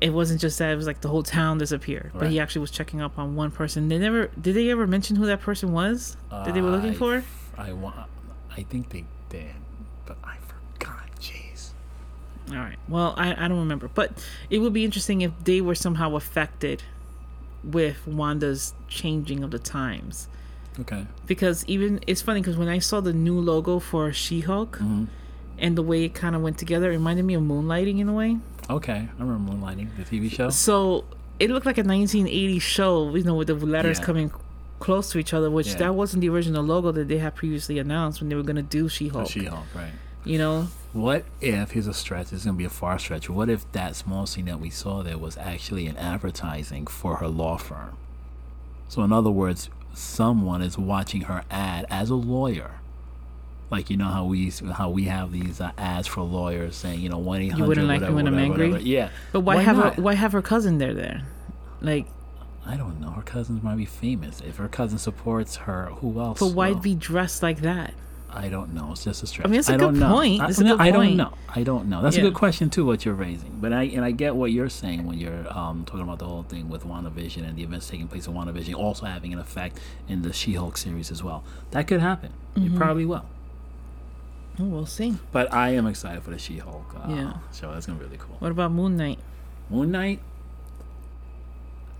it 0.00 0.10
wasn't 0.12 0.40
just 0.40 0.58
that; 0.58 0.70
it 0.70 0.76
was 0.76 0.86
like 0.86 1.00
the 1.00 1.08
whole 1.08 1.22
town 1.22 1.56
disappeared. 1.56 2.10
But 2.14 2.28
he 2.28 2.38
actually 2.38 2.60
was 2.62 2.70
checking 2.70 3.00
up 3.00 3.18
on 3.18 3.36
one 3.36 3.50
person. 3.50 3.88
They 3.88 3.96
never 3.96 4.26
did. 4.38 4.54
They 4.54 4.68
ever 4.70 4.86
mention 4.86 5.16
who 5.16 5.24
that 5.26 5.40
person 5.40 5.72
was 5.72 6.16
that 6.30 6.52
they 6.52 6.60
were 6.60 6.70
looking 6.70 6.90
I- 6.90 6.94
for? 6.94 7.24
I 7.56 7.72
want. 7.72 8.10
I 8.54 8.64
think 8.64 8.90
they 8.90 9.04
did, 9.30 9.54
but 10.04 10.18
I 10.22 10.36
forgot. 10.46 11.08
Jeez. 11.20 11.70
All 12.50 12.56
right. 12.56 12.76
Well, 12.88 13.14
I, 13.16 13.44
I 13.44 13.48
don't 13.48 13.60
remember, 13.60 13.88
but 13.94 14.12
it 14.50 14.58
would 14.58 14.72
be 14.74 14.84
interesting 14.84 15.22
if 15.22 15.32
they 15.44 15.60
were 15.62 15.76
somehow 15.76 16.16
affected 16.16 16.82
with 17.62 18.06
Wanda's 18.06 18.74
changing 18.88 19.42
of 19.42 19.52
the 19.52 19.58
times. 19.60 20.28
Okay. 20.80 21.06
Because 21.26 21.64
even 21.66 22.00
it's 22.06 22.20
funny 22.20 22.40
because 22.40 22.56
when 22.56 22.68
I 22.68 22.78
saw 22.80 23.00
the 23.00 23.12
new 23.12 23.38
logo 23.38 23.78
for 23.78 24.12
She-Hulk 24.12 24.76
Mm-hmm. 24.78 25.04
And 25.58 25.76
the 25.76 25.82
way 25.82 26.04
it 26.04 26.14
kind 26.14 26.34
of 26.36 26.42
went 26.42 26.58
together, 26.58 26.90
it 26.90 26.94
reminded 26.96 27.24
me 27.24 27.34
of 27.34 27.42
Moonlighting 27.42 27.98
in 28.00 28.08
a 28.08 28.12
way. 28.12 28.38
Okay. 28.70 29.08
I 29.18 29.22
remember 29.22 29.52
Moonlighting, 29.52 29.88
the 29.96 30.04
TV 30.04 30.30
show. 30.30 30.50
So 30.50 31.04
it 31.38 31.50
looked 31.50 31.66
like 31.66 31.78
a 31.78 31.82
1980s 31.84 32.62
show, 32.62 33.14
you 33.14 33.24
know, 33.24 33.34
with 33.34 33.48
the 33.48 33.54
letters 33.54 33.98
Yeah. 33.98 34.04
coming 34.04 34.30
close 34.80 35.10
to 35.10 35.18
each 35.18 35.32
other, 35.32 35.50
which 35.50 35.68
Yeah. 35.68 35.76
that 35.76 35.94
wasn't 35.94 36.20
the 36.22 36.28
original 36.28 36.62
logo 36.64 36.92
that 36.92 37.08
they 37.08 37.18
had 37.18 37.34
previously 37.34 37.78
announced 37.78 38.20
when 38.20 38.28
they 38.28 38.36
were 38.36 38.42
going 38.42 38.56
to 38.56 38.62
do 38.62 38.88
She-Hulk. 38.88 39.30
She 39.30 39.44
Hulk, 39.44 39.64
right? 39.74 39.92
you 40.24 40.38
know, 40.38 40.68
What 40.92 41.24
if 41.40 41.72
here's 41.72 41.86
a 41.88 41.92
stretch? 41.94 42.32
It's 42.32 42.44
gonna 42.44 42.56
be 42.56 42.64
a 42.64 42.70
far 42.70 42.98
stretch. 43.00 43.28
What 43.28 43.48
if 43.48 43.70
that 43.72 43.96
small 43.96 44.26
scene 44.26 44.44
that 44.46 44.60
we 44.60 44.70
saw 44.70 45.02
there 45.02 45.18
was 45.18 45.36
actually 45.36 45.86
an 45.88 45.96
advertising 45.96 46.86
for 46.86 47.16
her 47.16 47.26
law 47.28 47.56
firm? 47.56 47.96
So 48.88 49.02
in 49.02 49.12
other 49.12 49.30
words, 49.30 49.68
someone 49.92 50.62
is 50.62 50.78
watching 50.78 51.22
her 51.22 51.42
ad 51.50 51.84
as 51.90 52.10
a 52.10 52.14
lawyer. 52.14 52.72
Like 53.70 53.90
you 53.90 53.96
know 53.96 54.08
how 54.08 54.24
we 54.26 54.50
how 54.72 54.90
we 54.90 55.04
have 55.04 55.32
these 55.32 55.60
uh, 55.60 55.72
ads 55.78 56.06
for 56.06 56.20
lawyers 56.22 56.76
saying 56.76 57.00
you 57.00 57.08
know 57.08 57.18
one 57.18 57.40
eight 57.42 57.48
hundred. 57.50 57.62
You 57.64 57.68
wouldn't 57.68 57.88
like 57.88 58.02
me 58.02 58.10
when 58.10 58.26
I'm 58.28 58.38
angry? 58.38 58.78
Yeah, 58.82 59.08
but 59.32 59.40
why, 59.40 59.56
Why 59.56 59.62
have 59.62 59.76
not? 59.76 59.94
her? 59.96 60.02
Why 60.02 60.14
have 60.14 60.32
her 60.32 60.42
cousin 60.42 60.78
there? 60.78 60.94
There, 60.94 61.22
like, 61.80 62.06
I 62.66 62.76
don't 62.76 63.00
know. 63.00 63.10
Her 63.10 63.22
cousins 63.22 63.62
might 63.62 63.76
be 63.76 63.84
famous. 63.86 64.40
If 64.42 64.56
her 64.58 64.68
cousin 64.68 64.98
supports 64.98 65.56
her, 65.56 65.86
who 65.96 66.20
else? 66.20 66.38
but 66.40 66.48
why 66.48 66.72
will? 66.72 66.80
be 66.80 66.94
dressed 66.94 67.42
like 67.42 67.62
that? 67.62 67.94
I 68.36 68.48
don't 68.48 68.74
know. 68.74 68.90
It's 68.90 69.04
just 69.04 69.22
a 69.22 69.28
stretch. 69.28 69.46
I 69.46 69.48
mean, 69.50 69.60
it's 69.60 69.68
a 69.68 69.74
I 69.74 69.76
good 69.76 69.94
know. 69.94 70.12
point. 70.12 70.42
I, 70.42 70.48
It's 70.48 70.58
a 70.58 70.64
good 70.64 70.80
I 70.80 70.90
don't 70.90 71.04
point. 71.04 71.16
know. 71.16 71.34
I 71.48 71.62
don't 71.62 71.88
know. 71.88 72.02
That's 72.02 72.16
Yeah. 72.16 72.22
a 72.22 72.26
good 72.26 72.34
question 72.34 72.68
too. 72.68 72.84
What 72.84 73.04
you're 73.04 73.14
raising, 73.14 73.58
but 73.60 73.72
I 73.72 73.84
and 73.84 74.04
I 74.04 74.10
get 74.10 74.34
what 74.34 74.50
you're 74.50 74.68
saying 74.68 75.06
when 75.06 75.18
you're 75.18 75.46
um, 75.56 75.84
talking 75.84 76.02
about 76.02 76.18
the 76.18 76.26
whole 76.26 76.42
thing 76.42 76.68
with 76.68 76.84
WandaVision 76.84 77.46
and 77.48 77.56
the 77.56 77.62
events 77.62 77.88
taking 77.88 78.08
place 78.08 78.26
in 78.26 78.34
WandaVision 78.34 78.74
also 78.74 79.06
having 79.06 79.32
an 79.32 79.38
effect 79.38 79.78
in 80.08 80.22
the 80.22 80.32
She-Hulk 80.32 80.76
series 80.76 81.10
as 81.12 81.22
well. 81.22 81.44
That 81.70 81.86
could 81.86 82.00
happen. 82.00 82.32
Mm-hmm. 82.56 82.74
It 82.74 82.78
probably 82.78 83.06
will. 83.06 83.24
Oh, 84.60 84.64
we'll 84.64 84.86
see. 84.86 85.16
But 85.32 85.52
I 85.52 85.70
am 85.70 85.86
excited 85.86 86.22
for 86.22 86.30
the 86.30 86.38
She-Hulk 86.38 86.94
uh, 86.96 87.08
Yeah. 87.12 87.32
show. 87.52 87.72
That's 87.72 87.86
gonna 87.86 87.98
be 87.98 88.04
really 88.04 88.18
cool. 88.18 88.36
What 88.38 88.50
about 88.52 88.70
Moon 88.72 88.96
Knight? 88.96 89.18
Moon 89.68 89.90
Knight, 89.90 90.20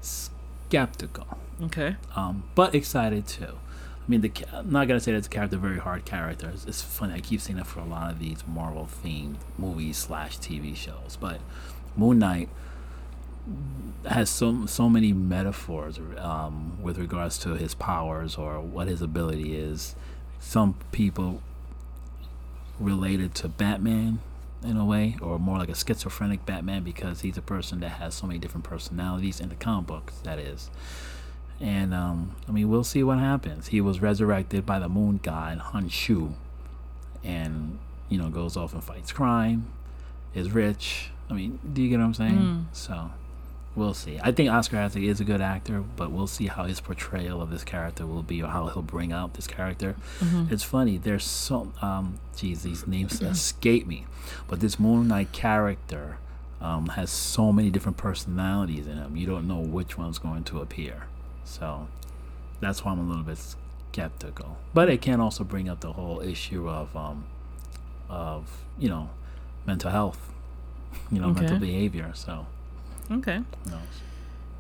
skeptical. 0.01 1.27
Okay. 1.63 1.97
um, 2.17 2.45
but 2.55 2.75
excited 2.75 3.27
too. 3.27 3.59
I 4.07 4.11
mean, 4.11 4.21
the 4.21 4.33
I'm 4.53 4.71
not 4.71 4.87
gonna 4.89 5.01
say 5.01 5.13
that 5.13 5.23
the 5.23 5.29
character 5.29 5.57
very 5.57 5.79
hard 5.79 6.05
character. 6.05 6.51
It's, 6.53 6.65
it's 6.67 6.83
funny. 6.83 7.15
I 7.15 7.21
keep 7.21 7.41
saying 7.41 7.57
that 7.57 7.67
for 7.67 7.81
a 7.81 7.85
lot 7.85 8.11
of 8.11 8.19
these 8.19 8.47
Marvel 8.47 8.89
themed 9.03 9.37
movies 9.57 9.97
slash 9.97 10.39
TV 10.39 10.77
shows, 10.77 11.17
but 11.19 11.41
Moon 11.97 12.19
Knight 12.19 12.49
has 14.07 14.29
so 14.29 14.67
so 14.67 14.89
many 14.91 15.13
metaphors 15.13 15.99
um, 16.19 16.77
with 16.83 16.99
regards 16.99 17.39
to 17.39 17.55
his 17.55 17.75
powers 17.75 18.37
or 18.37 18.61
what 18.61 18.89
his 18.89 19.01
ability 19.01 19.57
is. 19.57 19.95
Some 20.39 20.75
people 20.93 21.41
related 22.79 23.35
to 23.37 23.49
Batman 23.49 24.21
in 24.65 24.77
a 24.77 24.85
way, 24.85 25.17
or 25.21 25.39
more 25.39 25.59
like 25.59 25.69
a 25.69 25.75
schizophrenic 25.75 26.47
Batman 26.47 26.83
because 26.83 27.21
he's 27.21 27.37
a 27.37 27.43
person 27.43 27.81
that 27.81 27.91
has 27.91 28.15
so 28.15 28.27
many 28.27 28.39
different 28.39 28.65
personalities 28.65 29.41
in 29.41 29.49
the 29.49 29.55
comic 29.55 29.87
books. 29.87 30.15
That 30.25 30.39
is. 30.39 30.71
And 31.61 31.95
um, 31.95 32.35
I 32.49 32.53
mean, 32.53 32.69
we'll 32.69 32.85
see 32.85 33.03
what 33.03 33.19
happens. 33.19 33.69
He 33.69 33.81
was 33.81 34.01
resurrected 34.01 34.67
by 34.67 34.79
the 34.79 34.89
Moon 34.89 35.21
God 35.23 35.61
Khonshu, 35.61 36.33
and 37.23 37.79
you 38.09 38.19
know 38.19 38.29
goes 38.29 38.57
off 38.57 38.73
and 38.73 38.83
fights 38.83 39.13
crime, 39.13 39.67
is 40.35 40.51
rich. 40.51 41.11
I 41.31 41.35
mean, 41.35 41.59
do 41.73 41.83
you 41.83 41.89
get 41.89 41.99
what 41.99 42.07
I'm 42.07 42.15
saying? 42.15 42.39
Mm. 42.39 42.65
So 42.73 43.11
we'll 43.77 43.95
see. 43.95 44.19
I 44.23 44.33
think 44.33 44.51
Oscar 44.51 44.79
Isaac 44.79 45.03
is 45.03 45.21
a 45.21 45.25
good 45.25 45.41
actor, 45.41 45.83
but 45.97 46.11
we'll 46.11 46.27
see 46.27 46.47
how 46.47 46.65
his 46.65 46.81
portrayal 46.81 47.43
of 47.43 47.51
this 47.51 47.65
character 47.65 48.07
will 48.07 48.23
be, 48.23 48.43
or 48.43 48.49
how 48.49 48.67
he'll 48.69 48.83
bring 48.83 49.13
out 49.13 49.35
this 49.35 49.47
character. 49.47 49.97
Mm-hmm. 50.21 50.53
It's 50.53 50.63
funny. 50.63 50.99
There's 50.99 51.25
so 51.25 51.73
um, 51.83 52.19
geez, 52.37 52.63
these 52.63 52.87
names 52.87 53.21
escape 53.21 53.87
me, 53.87 54.07
but 54.49 54.61
this 54.61 54.79
Moon 54.79 55.09
Knight 55.09 55.33
character 55.33 56.19
um, 56.61 56.87
has 56.91 57.11
so 57.11 57.53
many 57.53 57.71
different 57.71 57.97
personalities 57.97 58.87
in 58.87 58.97
him. 58.97 59.17
You 59.17 59.27
don't 59.27 59.47
know 59.47 59.61
which 59.61 59.99
one's 59.99 60.19
going 60.19 60.45
to 60.45 60.61
appear. 60.61 61.07
So 61.45 61.89
that's 62.61 62.85
why 62.85 62.93
I'm 62.93 62.99
a 62.99 63.03
little 63.03 63.23
bit 63.23 63.39
skeptical. 63.93 64.57
But 64.73 64.89
it 64.89 65.03
can 65.03 65.21
also 65.21 65.45
bring 65.45 65.69
up 65.69 65.81
the 65.81 65.93
whole 65.93 66.21
issue 66.21 66.69
of 66.69 66.97
um, 66.97 67.27
of 68.09 68.65
you 68.79 68.89
know 68.89 69.11
mental 69.67 69.91
health, 69.91 70.33
you 71.11 71.21
know 71.21 71.33
mental 71.33 71.59
behavior. 71.59 72.13
So 72.15 72.47
Okay. 73.11 73.41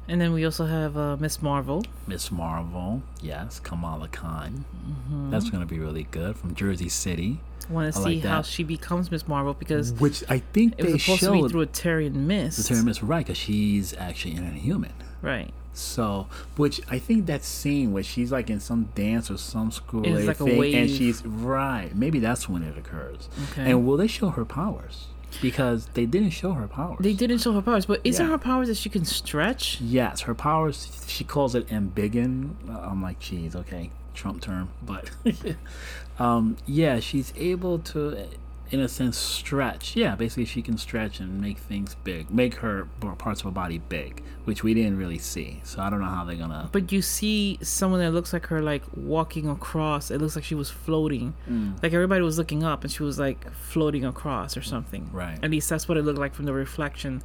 And 0.06 0.20
then 0.20 0.32
we 0.32 0.44
also 0.44 0.66
have 0.66 0.96
uh, 0.96 1.16
Miss 1.18 1.40
Marvel. 1.40 1.82
Miss 2.06 2.30
Marvel, 2.30 3.02
yes, 3.22 3.58
Kamala 3.58 4.08
Khan. 4.08 4.64
Mm-hmm. 4.86 5.30
That's 5.30 5.48
going 5.48 5.62
to 5.62 5.66
be 5.66 5.78
really 5.78 6.06
good 6.10 6.36
from 6.36 6.54
Jersey 6.54 6.90
City. 6.90 7.40
Want 7.70 7.94
to 7.94 8.00
like 8.00 8.12
see 8.12 8.18
how 8.20 8.42
she 8.42 8.62
becomes 8.62 9.10
Miss 9.10 9.26
Marvel 9.26 9.54
because 9.54 9.94
Which 9.94 10.22
I 10.28 10.40
think 10.40 10.74
it 10.76 10.84
was 10.84 11.02
supposed 11.02 11.22
to 11.22 11.32
be 11.32 11.48
through 11.48 11.62
a 11.62 11.66
Terrigen 11.66 12.14
Mist. 12.14 12.58
the 12.58 12.74
term 12.74 12.88
is 12.88 13.02
right 13.02 13.24
because 13.24 13.38
she's 13.38 13.94
actually 13.94 14.34
an 14.34 14.44
inhuman. 14.44 14.92
Right. 15.22 15.50
So, 15.72 16.28
which 16.56 16.80
I 16.88 16.98
think 16.98 17.26
that 17.26 17.42
scene 17.42 17.92
where 17.92 18.02
she's 18.02 18.30
like 18.30 18.50
in 18.50 18.60
some 18.60 18.90
dance 18.94 19.30
or 19.30 19.38
some 19.38 19.70
school 19.70 20.04
like 20.04 20.36
thing, 20.36 20.74
and 20.74 20.90
she's 20.90 21.24
right. 21.24 21.90
Maybe 21.94 22.18
that's 22.20 22.48
when 22.48 22.62
it 22.62 22.76
occurs. 22.76 23.28
Okay. 23.50 23.70
And 23.70 23.86
will 23.86 23.96
they 23.96 24.06
show 24.06 24.28
her 24.28 24.44
powers? 24.44 25.06
Because 25.42 25.86
they 25.94 26.06
didn't 26.06 26.30
show 26.30 26.52
her 26.52 26.66
powers. 26.68 26.98
They 27.00 27.12
didn't 27.12 27.38
show 27.38 27.52
her 27.52 27.62
powers, 27.62 27.86
but 27.86 28.00
isn't 28.04 28.24
Yeah. 28.24 28.32
her 28.32 28.38
powers 28.38 28.68
that 28.68 28.76
she 28.76 28.88
can 28.88 29.04
stretch? 29.04 29.80
Yes, 29.80 30.22
her 30.22 30.34
powers. 30.34 31.04
She 31.06 31.24
calls 31.24 31.54
it 31.54 31.70
ambiguous. 31.72 32.28
I'm 32.68 33.02
like, 33.02 33.18
geez, 33.18 33.54
okay, 33.56 33.90
Trump 34.14 34.40
term, 34.42 34.70
but 34.82 35.10
um, 36.18 36.56
yeah, 36.66 37.00
she's 37.00 37.32
able 37.36 37.78
to, 37.80 38.26
in 38.74 38.80
a 38.80 38.88
sense, 38.88 39.16
stretch. 39.16 39.96
Yeah, 39.96 40.14
basically, 40.16 40.44
she 40.44 40.60
can 40.62 40.76
stretch 40.76 41.20
and 41.20 41.40
make 41.40 41.58
things 41.58 41.96
big, 42.04 42.30
make 42.30 42.56
her 42.56 42.86
parts 43.18 43.40
of 43.40 43.44
her 43.46 43.50
body 43.50 43.78
big, 43.88 44.22
which 44.44 44.62
we 44.62 44.74
didn't 44.74 44.98
really 44.98 45.18
see. 45.18 45.60
So 45.64 45.80
I 45.80 45.88
don't 45.90 46.00
know 46.00 46.06
how 46.06 46.24
they're 46.24 46.36
gonna. 46.36 46.68
But 46.72 46.92
you 46.92 47.00
see 47.00 47.58
someone 47.62 48.00
that 48.00 48.10
looks 48.12 48.32
like 48.32 48.46
her, 48.46 48.60
like 48.60 48.82
walking 48.94 49.48
across. 49.48 50.10
It 50.10 50.20
looks 50.20 50.34
like 50.36 50.44
she 50.44 50.54
was 50.54 50.70
floating. 50.70 51.34
Mm. 51.48 51.82
Like 51.82 51.92
everybody 51.92 52.22
was 52.22 52.36
looking 52.36 52.62
up, 52.64 52.84
and 52.84 52.92
she 52.92 53.02
was 53.02 53.18
like 53.18 53.50
floating 53.52 54.04
across 54.04 54.56
or 54.56 54.62
something. 54.62 55.08
Right. 55.12 55.38
At 55.42 55.50
least 55.50 55.70
that's 55.70 55.88
what 55.88 55.96
it 55.96 56.02
looked 56.02 56.18
like 56.18 56.34
from 56.34 56.44
the 56.44 56.52
reflection 56.52 57.22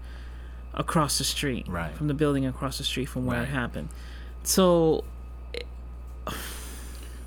across 0.73 1.17
the 1.17 1.23
street. 1.23 1.67
Right. 1.67 1.93
From 1.95 2.07
the 2.07 2.13
building 2.13 2.45
across 2.45 2.77
the 2.77 2.83
street 2.83 3.05
from 3.09 3.25
where 3.25 3.39
Right. 3.39 3.47
it 3.49 3.51
happened. 3.51 3.89
So 4.43 5.03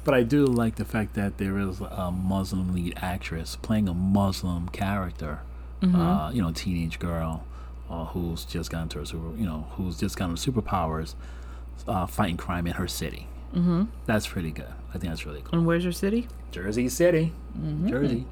But 0.05 0.15
I 0.15 0.23
do 0.25 0.45
like 0.47 0.77
the 0.77 0.85
fact 0.85 1.15
that 1.15 1.39
there 1.39 1.59
is 1.59 1.81
a 1.81 2.11
Muslim 2.11 2.75
lead 2.75 2.95
actress 2.97 3.57
playing 3.57 3.89
a 3.89 3.95
Muslim 3.95 4.69
character, 4.69 5.41
uh, 5.83 6.31
you 6.35 6.43
know, 6.43 6.51
teenage 6.53 6.99
girl 6.99 7.45
uh, 7.89 8.07
who's 8.07 8.45
just 8.45 8.71
gotten 8.71 8.89
to 8.91 8.99
her 9.01 9.05
super, 9.05 9.37
you 9.37 9.47
know, 9.47 9.67
who's 9.73 9.99
just 9.99 10.17
gotten 10.17 10.35
superpowers, 10.37 11.15
uh, 11.87 12.07
fighting 12.07 12.37
crime 12.37 12.67
in 12.67 12.73
her 12.75 12.89
city. 12.89 13.29
Mm-hmm. 13.55 13.85
That's 14.07 14.27
pretty 14.27 14.51
good. 14.51 14.73
I 14.91 14.99
think 14.99 15.05
that's 15.13 15.25
really 15.27 15.41
cool. 15.43 15.59
and 15.59 15.67
where's 15.67 15.85
your 15.85 15.93
city? 15.93 16.27
Jersey 16.51 16.89
City, 16.89 17.33
Jersey. 17.87 18.27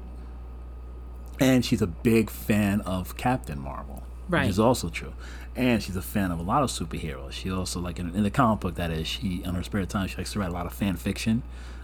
And 1.39 1.65
she's 1.65 1.81
a 1.81 1.87
big 1.87 2.29
fan 2.29 2.81
of 2.81 3.17
Captain 3.17 3.59
Marvel, 3.59 4.03
Right. 4.29 4.41
which 4.41 4.49
is 4.51 4.59
also 4.59 4.89
true. 4.89 5.13
And 5.55 5.83
she's 5.83 5.95
a 5.97 6.01
fan 6.01 6.31
of 6.31 6.39
a 6.39 6.43
lot 6.43 6.63
of 6.63 6.69
superheroes. 6.69 7.33
She 7.33 7.51
also 7.51 7.79
like 7.79 7.99
in, 7.99 8.15
in 8.15 8.23
the 8.23 8.31
comic 8.31 8.61
book 8.61 8.75
that 8.75 8.89
is, 8.91 9.07
she 9.07 9.43
on 9.45 9.55
her 9.55 9.63
spare 9.63 9.85
time 9.85 10.07
she 10.07 10.17
likes 10.17 10.31
to 10.33 10.39
write 10.39 10.49
a 10.49 10.53
lot 10.53 10.65
of 10.65 10.73
fan 10.73 10.95
fiction 10.95 11.43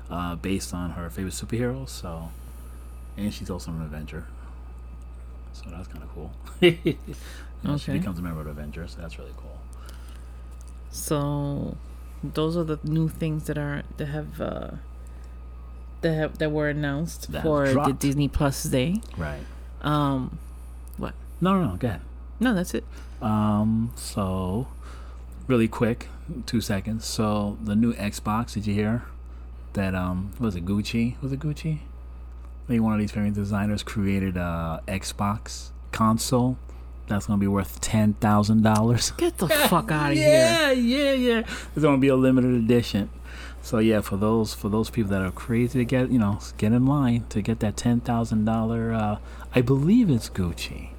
uh, 0.09 0.35
based 0.35 0.73
on 0.73 0.91
her 0.91 1.09
favorite 1.09 1.33
superheroes. 1.33 1.89
So, 1.89 2.29
and 3.17 3.33
she's 3.33 3.49
also 3.49 3.71
an 3.71 3.81
Avenger. 3.81 4.25
So 5.53 5.63
that's 5.69 5.87
kind 5.87 6.03
of 6.03 6.09
cool. 6.13 6.31
You 7.63 7.71
know, 7.71 7.77
She 7.79 7.91
becomes 7.91 8.19
a 8.19 8.21
member 8.21 8.39
of 8.41 8.45
the 8.45 8.51
Avengers. 8.51 8.91
So 8.95 9.01
that's 9.01 9.17
really 9.17 9.33
cool. 9.35 9.57
So 10.91 11.75
those 12.23 12.55
are 12.55 12.63
the 12.63 12.79
new 12.83 13.09
things 13.09 13.45
that 13.47 13.57
are 13.57 13.83
that 13.97 14.05
have 14.07 14.39
uh 14.39 14.71
that 16.01 16.13
have 16.13 16.37
that 16.37 16.51
were 16.51 16.69
announced 16.69 17.31
That 17.31 17.41
for 17.43 17.67
the. 17.67 17.93
Disney 17.93 18.27
Plus 18.27 18.63
Day. 18.63 19.01
Right. 19.17 19.41
Um 19.81 20.37
what? 20.97 21.13
No, 21.41 21.59
no, 21.59 21.71
no. 21.71 21.77
Go 21.77 21.87
ahead. 21.87 22.01
No, 22.39 22.53
that's 22.53 22.73
it. 22.73 22.83
Um, 23.21 23.91
so 23.95 24.67
really 25.47 25.67
quick, 25.67 26.07
two 26.45 26.61
seconds. 26.61 27.05
So 27.05 27.57
the 27.63 27.75
new 27.75 27.93
Xbox, 27.93 28.53
did 28.53 28.67
you 28.67 28.73
hear 28.73 29.05
that? 29.73 29.95
Um, 29.95 30.31
was 30.39 30.55
it 30.55 30.65
Gucci? 30.65 31.21
Was 31.21 31.31
it 31.31 31.39
Gucci? 31.39 31.79
I 32.65 32.67
think 32.67 32.83
one 32.83 32.93
of 32.93 32.99
these 32.99 33.11
famous 33.11 33.35
designers 33.35 33.81
created 33.81 34.37
a 34.37 34.81
Xbox 34.87 35.69
console 35.91 36.57
that's 37.07 37.25
gonna 37.27 37.39
be 37.39 37.47
worth 37.47 37.79
ten 37.79 38.13
thousand 38.15 38.63
dollars. 38.63 39.11
Get 39.17 39.37
the 39.37 39.47
fuck 39.69 39.91
out 39.91 40.11
of 40.11 40.17
here. 40.17 40.27
Yeah, 40.27 40.71
yeah, 40.71 41.11
yeah. 41.13 41.39
It's 41.39 41.81
gonna 41.81 41.97
be 41.97 42.09
a 42.09 42.15
limited 42.15 42.53
edition. 42.53 43.09
So 43.61 43.79
yeah, 43.79 44.01
for 44.01 44.17
those 44.17 44.53
for 44.53 44.69
those 44.69 44.89
people 44.89 45.09
that 45.11 45.21
are 45.21 45.31
crazy 45.31 45.79
to 45.79 45.85
get 45.85 46.09
you 46.11 46.19
know 46.19 46.39
get 46.57 46.73
in 46.73 46.85
line 46.85 47.25
to 47.29 47.41
get 47.41 47.59
that 47.61 47.77
ten 47.77 48.01
thousand 48.01 48.45
dollar, 48.45 48.93
uh, 48.93 49.17
I 49.55 49.61
believe 49.61 50.09
it's 50.09 50.29
Gucci, 50.29 50.89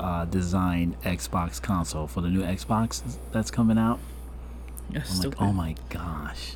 uh, 0.00 0.24
design 0.24 0.96
Xbox 1.04 1.60
console 1.60 2.06
for 2.06 2.20
the 2.20 2.28
new 2.28 2.42
Xbox 2.42 3.02
that's 3.32 3.50
coming 3.50 3.78
out. 3.78 3.98
You're 4.90 5.02
I'm 5.02 5.06
stupid. 5.06 5.38
like, 5.40 5.48
oh 5.48 5.52
my 5.52 5.74
gosh, 5.88 6.54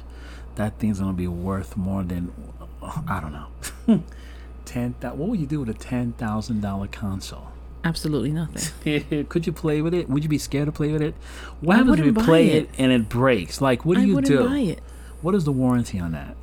that 0.57 0.79
thing's 0.79 0.99
gonna 1.01 1.13
be 1.13 1.29
worth 1.29 1.77
more 1.77 2.03
than 2.03 2.33
I 2.83 3.21
don't 3.21 3.33
know. 3.33 4.03
ten. 4.65 4.95
What 5.01 5.17
would 5.17 5.39
you 5.41 5.47
do 5.47 5.61
with 5.61 5.69
a 5.69 5.75
ten 5.75 6.13
thousand 6.13 6.61
dollar 6.61 6.87
console? 6.87 7.49
Absolutely 7.85 8.33
nothing. 8.33 9.27
Could 9.29 9.47
you 9.47 9.53
play 9.53 9.83
with 9.83 9.93
it? 9.93 10.09
Would 10.09 10.23
you 10.23 10.29
be 10.31 10.39
scared 10.39 10.67
to 10.67 10.73
play 10.73 10.91
with 10.91 11.03
it? 11.03 11.15
What 11.61 11.77
happens 11.77 12.01
if 12.01 12.07
you 12.07 12.15
play 12.15 12.49
it. 12.53 12.63
it 12.65 12.71
and 12.79 12.91
it 12.91 13.11
breaks? 13.11 13.61
Like, 13.61 13.85
what 13.85 13.97
do 13.97 14.01
I 14.01 14.05
you 14.07 14.15
wouldn't 14.15 14.35
do? 14.35 14.49
buy 14.49 14.59
it. 14.61 14.83
What 15.21 15.35
is 15.35 15.45
the 15.45 15.53
warranty 15.53 15.99
on 16.01 16.13
that? 16.13 16.35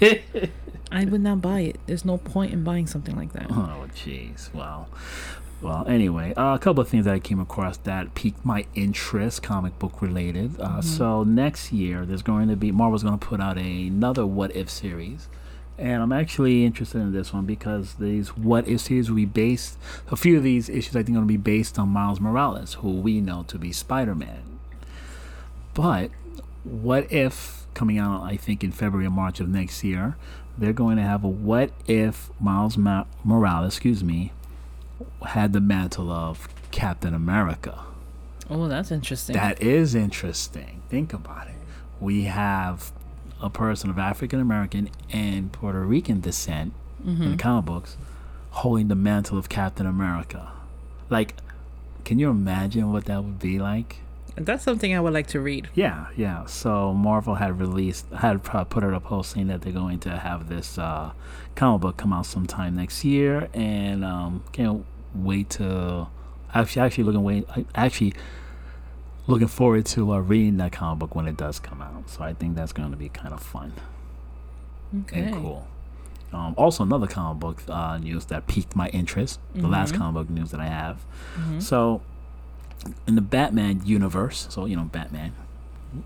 I 0.90 1.04
would 1.04 1.20
not 1.20 1.40
buy 1.40 1.60
it. 1.60 1.78
There's 1.86 2.04
no 2.04 2.18
point 2.18 2.52
in 2.52 2.64
buying 2.64 2.88
something 2.88 3.14
like 3.14 3.32
that. 3.34 3.46
Oh, 3.50 3.86
jeez. 3.94 4.52
Well, 4.52 4.88
well. 5.62 5.84
Anyway, 5.86 6.34
uh, 6.34 6.54
a 6.54 6.58
couple 6.58 6.80
of 6.80 6.88
things 6.88 7.04
that 7.04 7.14
I 7.14 7.18
came 7.18 7.40
across 7.40 7.76
that 7.78 8.14
piqued 8.14 8.44
my 8.44 8.66
interest, 8.74 9.42
comic 9.42 9.78
book 9.78 10.00
related. 10.02 10.58
Uh, 10.60 10.80
So 10.82 11.22
next 11.24 11.72
year, 11.72 12.04
there's 12.06 12.22
going 12.22 12.48
to 12.48 12.56
be 12.56 12.70
Marvel's 12.72 13.02
going 13.02 13.18
to 13.18 13.26
put 13.26 13.40
out 13.40 13.58
another 13.58 14.26
What 14.26 14.54
If 14.54 14.68
series, 14.70 15.28
and 15.78 16.02
I'm 16.02 16.12
actually 16.12 16.64
interested 16.64 17.00
in 17.00 17.12
this 17.12 17.32
one 17.32 17.44
because 17.46 17.94
these 17.94 18.36
What 18.36 18.66
If 18.68 18.80
series 18.80 19.08
will 19.10 19.16
be 19.16 19.24
based. 19.26 19.78
A 20.10 20.16
few 20.16 20.36
of 20.36 20.42
these 20.42 20.68
issues, 20.68 20.94
I 20.96 21.02
think, 21.02 21.10
are 21.10 21.20
going 21.20 21.28
to 21.28 21.32
be 21.32 21.36
based 21.36 21.78
on 21.78 21.88
Miles 21.88 22.20
Morales, 22.20 22.74
who 22.74 22.90
we 22.90 23.20
know 23.20 23.44
to 23.48 23.58
be 23.58 23.72
Spider-Man. 23.72 24.42
But 25.74 26.10
what 26.64 27.10
if 27.10 27.66
coming 27.72 27.96
out 27.98 28.22
i 28.24 28.36
think 28.36 28.62
in 28.64 28.72
february 28.72 29.06
or 29.06 29.10
march 29.10 29.38
of 29.40 29.48
next 29.48 29.84
year 29.84 30.16
they're 30.58 30.72
going 30.72 30.96
to 30.96 31.02
have 31.02 31.22
a 31.22 31.28
what 31.28 31.70
if 31.86 32.28
miles 32.40 32.76
Ma- 32.76 33.04
morales 33.24 33.74
excuse 33.74 34.02
me 34.02 34.32
had 35.26 35.52
the 35.52 35.60
mantle 35.60 36.10
of 36.10 36.48
captain 36.70 37.14
america. 37.14 37.80
Oh, 38.50 38.68
that's 38.68 38.90
interesting. 38.90 39.34
that 39.34 39.60
is 39.62 39.94
interesting. 39.94 40.82
Think 40.88 41.12
about 41.12 41.48
it. 41.48 41.54
We 42.00 42.24
have 42.24 42.92
a 43.40 43.50
person 43.50 43.88
of 43.88 43.98
african 43.98 44.40
american 44.40 44.90
and 45.12 45.52
puerto 45.52 45.80
rican 45.80 46.20
descent 46.20 46.72
in 47.04 47.18
the 47.18 47.24
mm-hmm. 47.24 47.36
comic 47.36 47.66
books 47.66 47.96
holding 48.50 48.88
the 48.88 48.96
mantle 48.96 49.38
of 49.38 49.48
captain 49.48 49.86
america. 49.86 50.50
Like 51.08 51.36
can 52.04 52.18
you 52.18 52.30
imagine 52.30 52.92
what 52.92 53.04
that 53.04 53.22
would 53.22 53.38
be 53.38 53.58
like 53.58 54.00
That's 54.44 54.64
something 54.64 54.94
I 54.94 55.00
would 55.00 55.12
like 55.12 55.26
to 55.28 55.40
read. 55.40 55.68
Yeah, 55.74 56.06
yeah. 56.16 56.46
So 56.46 56.92
Marvel 56.94 57.34
had 57.36 57.58
released, 57.58 58.06
had 58.10 58.42
pu- 58.42 58.64
put 58.64 58.84
out 58.84 58.94
a 58.94 59.00
post 59.00 59.32
saying 59.32 59.48
that 59.48 59.62
they're 59.62 59.72
going 59.72 59.98
to 60.00 60.16
have 60.18 60.48
this 60.48 60.78
uh, 60.78 61.12
comic 61.54 61.80
book 61.82 61.96
come 61.96 62.12
out 62.12 62.26
sometime 62.26 62.76
next 62.76 63.04
year, 63.04 63.48
and 63.54 64.04
um, 64.04 64.42
can't 64.52 64.84
wait 65.14 65.50
to 65.50 66.08
actually 66.54 66.82
actually 66.82 67.04
looking 67.04 67.22
wait 67.24 67.46
actually 67.74 68.14
looking 69.26 69.48
forward 69.48 69.84
to 69.84 70.12
uh, 70.12 70.18
reading 70.18 70.56
that 70.56 70.72
comic 70.72 70.98
book 71.00 71.14
when 71.14 71.26
it 71.26 71.36
does 71.36 71.58
come 71.58 71.82
out. 71.82 72.08
So 72.08 72.22
I 72.22 72.32
think 72.32 72.56
that's 72.56 72.72
going 72.72 72.90
to 72.90 72.96
be 72.96 73.08
kind 73.10 73.34
of 73.34 73.42
fun 73.42 73.72
Okay. 75.02 75.20
and 75.22 75.34
cool. 75.34 75.68
Um, 76.32 76.54
also, 76.58 76.82
another 76.82 77.06
comic 77.06 77.40
book 77.40 77.62
uh, 77.68 77.96
news 77.98 78.26
that 78.26 78.46
piqued 78.46 78.76
my 78.76 78.88
interest. 78.88 79.40
The 79.54 79.66
last 79.66 79.94
Mhm. 79.94 79.98
comic 79.98 80.14
book 80.14 80.30
news 80.30 80.50
that 80.50 80.60
I 80.60 80.66
have. 80.66 81.04
Mhm. 81.38 81.62
So, 81.62 82.02
in 83.06 83.14
the 83.14 83.20
Batman 83.20 83.82
universe, 83.84 84.46
so 84.50 84.66
you 84.66 84.76
know 84.76 84.84
Batman, 84.84 85.32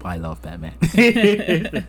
I 0.05 0.17
love 0.17 0.43
Batman. 0.43 0.75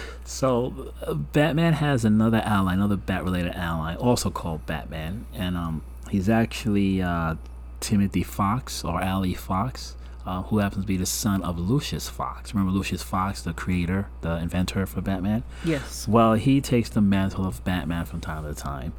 so, 0.24 0.92
uh, 1.06 1.14
Batman 1.14 1.74
has 1.74 2.04
another 2.04 2.42
ally, 2.44 2.74
another 2.74 2.96
bat-related 2.96 3.54
ally, 3.54 3.94
also 3.94 4.30
called 4.30 4.66
Batman, 4.66 5.26
and 5.34 5.56
um, 5.56 5.82
he's 6.10 6.28
actually 6.28 7.02
uh, 7.02 7.36
Timothy 7.80 8.22
Fox 8.22 8.84
or 8.84 9.02
Ali 9.02 9.34
Fox, 9.34 9.96
uh, 10.26 10.42
who 10.42 10.58
happens 10.58 10.84
to 10.84 10.86
be 10.86 10.96
the 10.96 11.06
son 11.06 11.42
of 11.42 11.58
Lucius 11.58 12.08
Fox. 12.08 12.54
Remember 12.54 12.72
Lucius 12.72 13.02
Fox, 13.02 13.42
the 13.42 13.52
creator, 13.52 14.08
the 14.20 14.36
inventor 14.36 14.86
for 14.86 15.00
Batman? 15.00 15.42
Yes. 15.64 16.06
Well, 16.06 16.34
he 16.34 16.60
takes 16.60 16.90
the 16.90 17.00
mantle 17.00 17.46
of 17.46 17.64
Batman 17.64 18.04
from 18.04 18.20
time 18.20 18.44
to 18.44 18.54
time. 18.54 18.92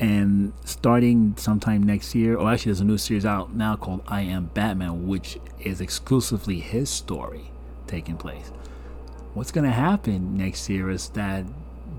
And 0.00 0.54
starting 0.64 1.34
sometime 1.36 1.82
next 1.82 2.14
year, 2.14 2.34
or 2.34 2.50
actually, 2.50 2.70
there's 2.70 2.80
a 2.80 2.84
new 2.84 2.96
series 2.96 3.26
out 3.26 3.54
now 3.54 3.76
called 3.76 4.02
I 4.08 4.22
Am 4.22 4.46
Batman, 4.46 5.06
which 5.06 5.38
is 5.60 5.82
exclusively 5.82 6.58
his 6.58 6.88
story 6.88 7.50
taking 7.86 8.16
place. 8.16 8.50
What's 9.34 9.52
going 9.52 9.66
to 9.66 9.72
happen 9.72 10.38
next 10.38 10.70
year 10.70 10.88
is 10.90 11.10
that 11.10 11.44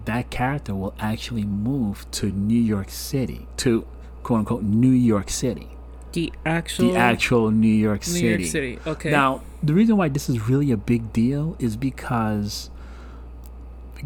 that 0.05 0.31
character 0.31 0.73
will 0.73 0.95
actually 0.99 1.45
move 1.45 2.09
to 2.11 2.31
New 2.31 2.59
York 2.59 2.89
City, 2.89 3.47
to 3.57 3.85
quote 4.23 4.39
unquote 4.39 4.63
New 4.63 4.89
York 4.89 5.29
City, 5.29 5.69
The 6.13 6.33
actual 6.43 6.93
the 6.93 6.97
actual 6.97 7.51
New 7.51 7.67
York 7.67 8.03
City. 8.03 8.21
New 8.23 8.29
York 8.29 8.45
City. 8.45 8.79
Okay. 8.87 9.11
Now, 9.11 9.43
the 9.61 9.75
reason 9.75 9.95
why 9.95 10.09
this 10.09 10.27
is 10.27 10.49
really 10.49 10.71
a 10.71 10.77
big 10.77 11.13
deal 11.13 11.55
is 11.59 11.75
because 11.77 12.71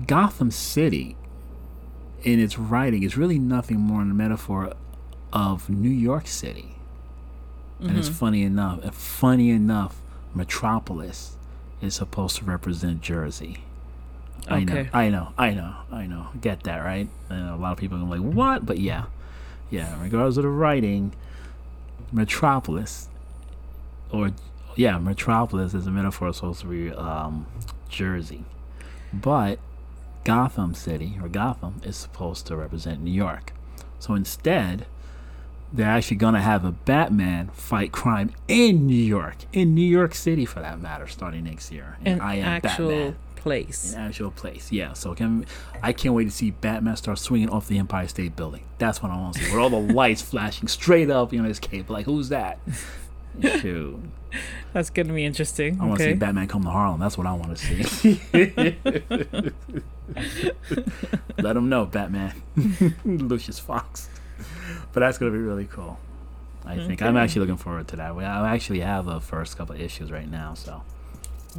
Gotham 0.05 0.51
City, 0.51 1.15
in 2.25 2.39
its 2.39 2.57
writing, 2.57 3.03
is 3.03 3.15
really 3.15 3.39
nothing 3.39 3.79
more 3.79 3.99
than 4.01 4.11
a 4.11 4.15
metaphor 4.15 4.73
of 5.31 5.69
New 5.69 5.89
York 5.89 6.27
City. 6.27 6.75
And 7.79 7.97
it's 7.97 8.09
funny 8.09 8.41
enough, 8.41 8.83
and 8.83 8.95
funny 8.95 9.51
enough, 9.51 10.01
Metropolis 10.33 11.35
is 11.81 11.93
supposed 11.93 12.37
to 12.37 12.45
represent 12.45 13.01
Jersey. 13.01 13.63
Okay. 14.47 14.51
I 14.51 14.63
know, 14.63 14.87
I 14.93 15.09
know, 15.09 15.27
I 15.37 15.53
know, 15.53 15.75
I 15.91 16.07
know. 16.07 16.27
Get 16.39 16.63
that 16.63 16.77
right? 16.79 17.07
And 17.29 17.49
a 17.49 17.55
lot 17.55 17.73
of 17.73 17.77
people 17.77 17.97
are 17.97 18.05
going 18.05 18.23
like, 18.23 18.33
"What?" 18.33 18.65
But 18.65 18.79
yeah, 18.79 19.05
yeah. 19.69 20.01
Regardless 20.01 20.37
of 20.37 20.43
the 20.43 20.49
writing, 20.49 21.13
Metropolis, 22.11 23.09
or 24.11 24.31
yeah, 24.75 24.97
Metropolis 24.97 25.73
is 25.73 25.85
a 25.85 25.91
metaphor 25.91 26.33
supposed 26.33 26.61
to 26.61 26.67
be 26.67 26.91
um, 26.91 27.45
Jersey, 27.89 28.45
but 29.13 29.59
Gotham 30.25 30.73
City 30.73 31.17
or 31.21 31.29
Gotham 31.29 31.79
is 31.85 31.95
supposed 31.95 32.45
to 32.47 32.55
represent 32.57 33.01
New 33.01 33.11
York. 33.11 33.53
So 33.99 34.13
instead, 34.13 34.85
they're 35.71 35.89
actually 35.89 36.17
gonna 36.17 36.41
have 36.41 36.65
a 36.65 36.71
Batman 36.71 37.47
fight 37.53 37.91
crime 37.91 38.31
in 38.47 38.85
New 38.85 38.93
York, 38.95 39.37
in 39.53 39.73
New 39.73 39.85
York 39.87 40.13
City 40.13 40.45
for 40.45 40.59
that 40.59 40.81
matter, 40.81 41.07
starting 41.07 41.43
next 41.45 41.71
year. 41.71 41.97
an 42.03 42.19
I 42.19 42.35
am 42.35 42.45
actual 42.45 42.89
Batman 42.89 43.15
place. 43.35 43.93
an 43.93 44.01
actual 44.01 44.31
place. 44.31 44.71
Yeah, 44.71 44.93
so 44.93 45.13
can 45.13 45.45
I 45.83 45.93
can't 45.93 46.15
wait 46.15 46.25
to 46.25 46.31
see 46.31 46.51
Batman 46.51 46.95
start 46.97 47.19
swinging 47.19 47.49
off 47.49 47.67
the 47.67 47.77
Empire 47.77 48.07
State 48.07 48.35
Building. 48.35 48.63
That's 48.79 49.01
what 49.03 49.11
I 49.11 49.17
want 49.17 49.35
to 49.35 49.43
see, 49.43 49.51
with 49.51 49.59
all 49.61 49.69
the 49.69 49.93
lights 49.93 50.21
flashing 50.21 50.67
straight 50.67 51.09
up, 51.11 51.31
you 51.33 51.41
know, 51.41 51.47
his 51.47 51.59
cape. 51.59 51.89
Like, 51.89 52.05
who's 52.05 52.29
that? 52.29 52.57
Shoot, 53.59 53.99
That's 54.73 54.89
gonna 54.89 55.13
be 55.13 55.25
interesting. 55.25 55.79
I 55.79 55.85
want 55.85 55.99
to 55.99 56.03
okay. 56.03 56.13
see 56.13 56.19
Batman 56.19 56.47
come 56.47 56.63
to 56.63 56.69
Harlem. 56.69 56.99
That's 56.99 57.17
what 57.17 57.27
I 57.27 57.33
want 57.33 57.57
to 57.57 57.85
see. 57.85 58.21
Let 61.37 61.55
him 61.57 61.69
know, 61.69 61.85
Batman, 61.85 62.33
Lucius 63.05 63.59
Fox. 63.59 64.09
But 64.93 64.99
that's 65.01 65.17
gonna 65.17 65.31
be 65.31 65.37
really 65.37 65.65
cool. 65.65 65.99
I 66.65 66.77
think 66.77 67.01
I'm 67.01 67.17
actually 67.17 67.41
looking 67.41 67.57
forward 67.57 67.87
to 67.89 67.95
that. 67.97 68.11
I 68.13 68.53
actually 68.53 68.79
have 68.79 69.05
the 69.05 69.19
first 69.19 69.57
couple 69.57 69.75
of 69.75 69.81
issues 69.81 70.11
right 70.11 70.29
now, 70.29 70.53
so 70.55 70.83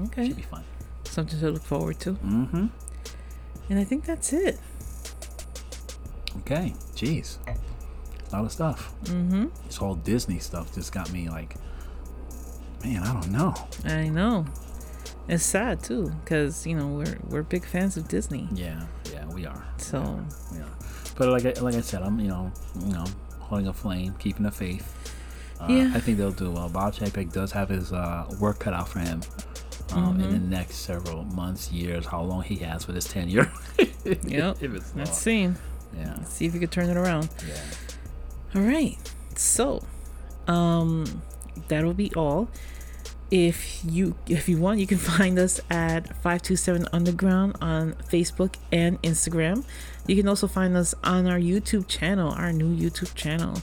okay. 0.07 0.29
should 0.29 0.37
be 0.37 0.43
fun. 0.43 0.64
Something 1.05 1.39
to 1.41 1.51
look 1.51 1.62
forward 1.62 2.01
to. 2.01 2.12
Mm-hmm. 2.12 2.66
And 3.68 3.79
I 3.79 3.85
think 3.85 4.05
that's 4.05 4.33
it. 4.33 4.59
Okay, 6.39 6.74
jeez, 6.95 7.39
a 7.47 8.37
lot 8.37 8.45
of 8.45 8.53
stuff. 8.53 8.93
Mm-hmm. 9.05 9.47
this 9.64 9.77
whole 9.77 9.95
Disney 9.95 10.39
stuff 10.39 10.74
just 10.74 10.93
got 10.93 11.11
me 11.12 11.29
like, 11.29 11.55
man, 12.87 13.03
I 13.03 13.12
don't 13.12 13.30
know. 13.32 13.55
I 13.84 14.09
know. 14.09 14.47
It's 15.28 15.45
sad 15.45 15.82
too, 15.82 16.11
because 16.22 16.66
you 16.66 16.76
know 16.76 16.87
we're 16.89 17.18
we're 17.28 17.43
big 17.43 17.64
fans 17.64 17.97
of 17.97 18.07
Disney. 18.09 18.49
Yeah, 18.53 18.87
yeah, 19.12 19.26
we 19.26 19.45
are. 19.47 19.64
So 19.78 19.99
Yeah, 20.55 20.64
but 21.16 21.28
like 21.28 21.45
I, 21.47 21.61
like 21.61 21.74
I 21.74 21.80
said, 21.80 22.03
I'm 22.03 22.20
you 22.20 22.28
know 22.28 22.53
you 22.80 22.93
know 22.93 23.05
holding 23.41 23.66
a 23.66 23.72
flame, 23.72 24.14
keeping 24.18 24.45
the 24.45 24.51
faith. 24.53 24.87
Uh, 25.61 25.66
Yeah. 25.68 25.91
I 25.95 26.01
think 26.01 26.18
they'll 26.18 26.30
do 26.32 26.51
well. 26.51 26.68
Bob 26.68 26.95
Chapek 26.95 27.32
does 27.32 27.51
have 27.53 27.68
his 27.70 27.93
uh, 27.93 28.26
work 28.41 28.59
cut 28.61 28.74
out 28.74 28.89
for 28.89 29.01
him 29.01 29.22
um, 29.93 30.20
in 30.20 30.30
the 30.30 30.37
Mm-hmm. 30.37 30.51
next 30.51 30.76
several 30.76 31.24
months, 31.24 31.72
years, 31.72 32.07
how 32.07 32.22
long 32.22 32.43
he 32.43 32.57
has 32.57 32.84
for 32.84 32.93
his 32.93 33.07
tenure. 33.07 33.51
Yep. 34.05 34.62
if 34.62 34.72
it's 34.74 34.91
long. 34.95 34.99
let's 35.05 35.18
see. 35.18 35.43
Yeah, 35.97 36.14
Let's 36.18 36.32
see 36.32 36.47
if 36.47 36.53
we 36.55 36.61
could 36.61 36.70
turn 36.70 36.89
it 36.91 36.97
around. 36.97 37.28
yeah. 37.49 37.61
All 38.55 38.62
right. 38.62 38.97
So, 39.34 39.82
um, 40.47 41.22
that'll 41.68 41.95
be 41.95 42.12
all. 42.14 42.49
If 43.31 43.81
you 43.85 44.14
if 44.29 44.49
you 44.49 44.57
want 44.57 44.79
you 44.79 44.87
can 44.87 44.99
find 44.99 45.39
us 45.39 45.61
at 45.68 46.07
527 46.22 46.89
underground 46.93 47.57
on 47.61 47.95
facebook 48.11 48.55
and 48.70 49.01
instagram. 49.03 49.64
You 50.07 50.14
can 50.14 50.29
also 50.29 50.47
find 50.47 50.77
us 50.77 50.95
on 51.03 51.27
our 51.27 51.39
youtube 51.39 51.89
channel 51.89 52.31
our 52.31 52.53
new 52.53 52.74
youtube 52.74 53.14
channel 53.14 53.62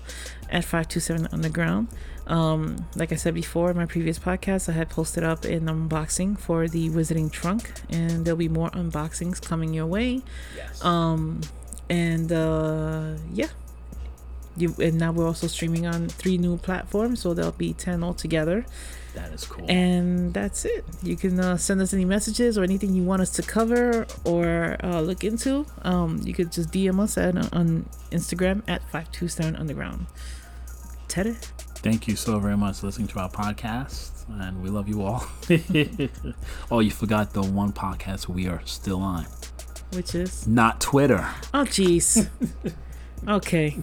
at 0.49 0.63
527 0.65 1.29
underground. 1.31 1.87
Um, 2.27 2.85
like 2.95 3.11
i 3.11 3.15
said 3.15 3.33
before 3.33 3.71
in 3.71 3.77
my 3.77 3.85
previous 3.85 4.17
podcast 4.19 4.69
i 4.69 4.71
had 4.71 4.89
posted 4.89 5.23
up 5.23 5.43
an 5.45 5.65
unboxing 5.65 6.37
for 6.39 6.67
the 6.67 6.89
wizarding 6.89 7.29
trunk 7.31 7.71
and 7.89 8.23
there'll 8.25 8.37
be 8.37 8.49
more 8.49 8.69
unboxings 8.71 9.41
coming 9.41 9.73
your 9.73 9.85
way. 9.85 10.21
Yes. 10.55 10.83
um 10.83 11.41
and 11.89 12.31
uh 12.31 13.13
yeah. 13.33 13.49
You 14.55 14.75
and 14.79 14.99
now 14.99 15.11
we're 15.11 15.25
also 15.25 15.47
streaming 15.47 15.87
on 15.87 16.09
three 16.09 16.37
new 16.37 16.57
platforms 16.57 17.21
so 17.21 17.33
there'll 17.33 17.51
be 17.53 17.73
10 17.73 18.03
altogether 18.03 18.65
that 19.13 19.31
is 19.31 19.45
cool. 19.45 19.65
and 19.69 20.33
that's 20.33 20.65
it. 20.65 20.85
You 21.01 21.15
can 21.15 21.39
uh, 21.39 21.57
send 21.57 21.81
us 21.81 21.93
any 21.93 22.05
messages 22.05 22.57
or 22.57 22.63
anything 22.63 22.93
you 22.93 23.03
want 23.03 23.21
us 23.21 23.29
to 23.31 23.41
cover 23.41 24.05
or 24.25 24.77
uh, 24.83 25.01
look 25.01 25.23
into. 25.23 25.65
Um, 25.83 26.21
you 26.23 26.33
could 26.33 26.51
just 26.51 26.71
DM 26.71 26.99
us 26.99 27.17
at, 27.17 27.35
on 27.53 27.87
Instagram 28.11 28.63
at 28.67 28.81
527 28.83 29.55
Underground. 29.55 30.07
Teddy? 31.07 31.35
Thank 31.75 32.07
you 32.07 32.15
so 32.15 32.39
very 32.39 32.57
much 32.57 32.77
for 32.79 32.87
listening 32.87 33.07
to 33.09 33.19
our 33.19 33.29
podcast, 33.29 34.11
and 34.29 34.63
we 34.63 34.69
love 34.69 34.87
you 34.87 35.03
all. 35.03 35.25
oh, 36.71 36.79
you 36.79 36.91
forgot 36.91 37.33
the 37.33 37.43
one 37.43 37.73
podcast 37.73 38.27
we 38.27 38.47
are 38.47 38.61
still 38.65 39.01
on. 39.01 39.25
Which 39.91 40.15
is? 40.15 40.47
Not 40.47 40.79
Twitter. 40.81 41.27
Oh, 41.53 41.65
jeez. 41.65 42.27
okay. 43.27 43.77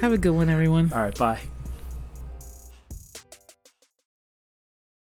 Have 0.00 0.12
a 0.12 0.18
good 0.18 0.32
one, 0.32 0.50
everyone. 0.50 0.92
All 0.92 1.00
right, 1.00 1.16
bye. 1.16 1.40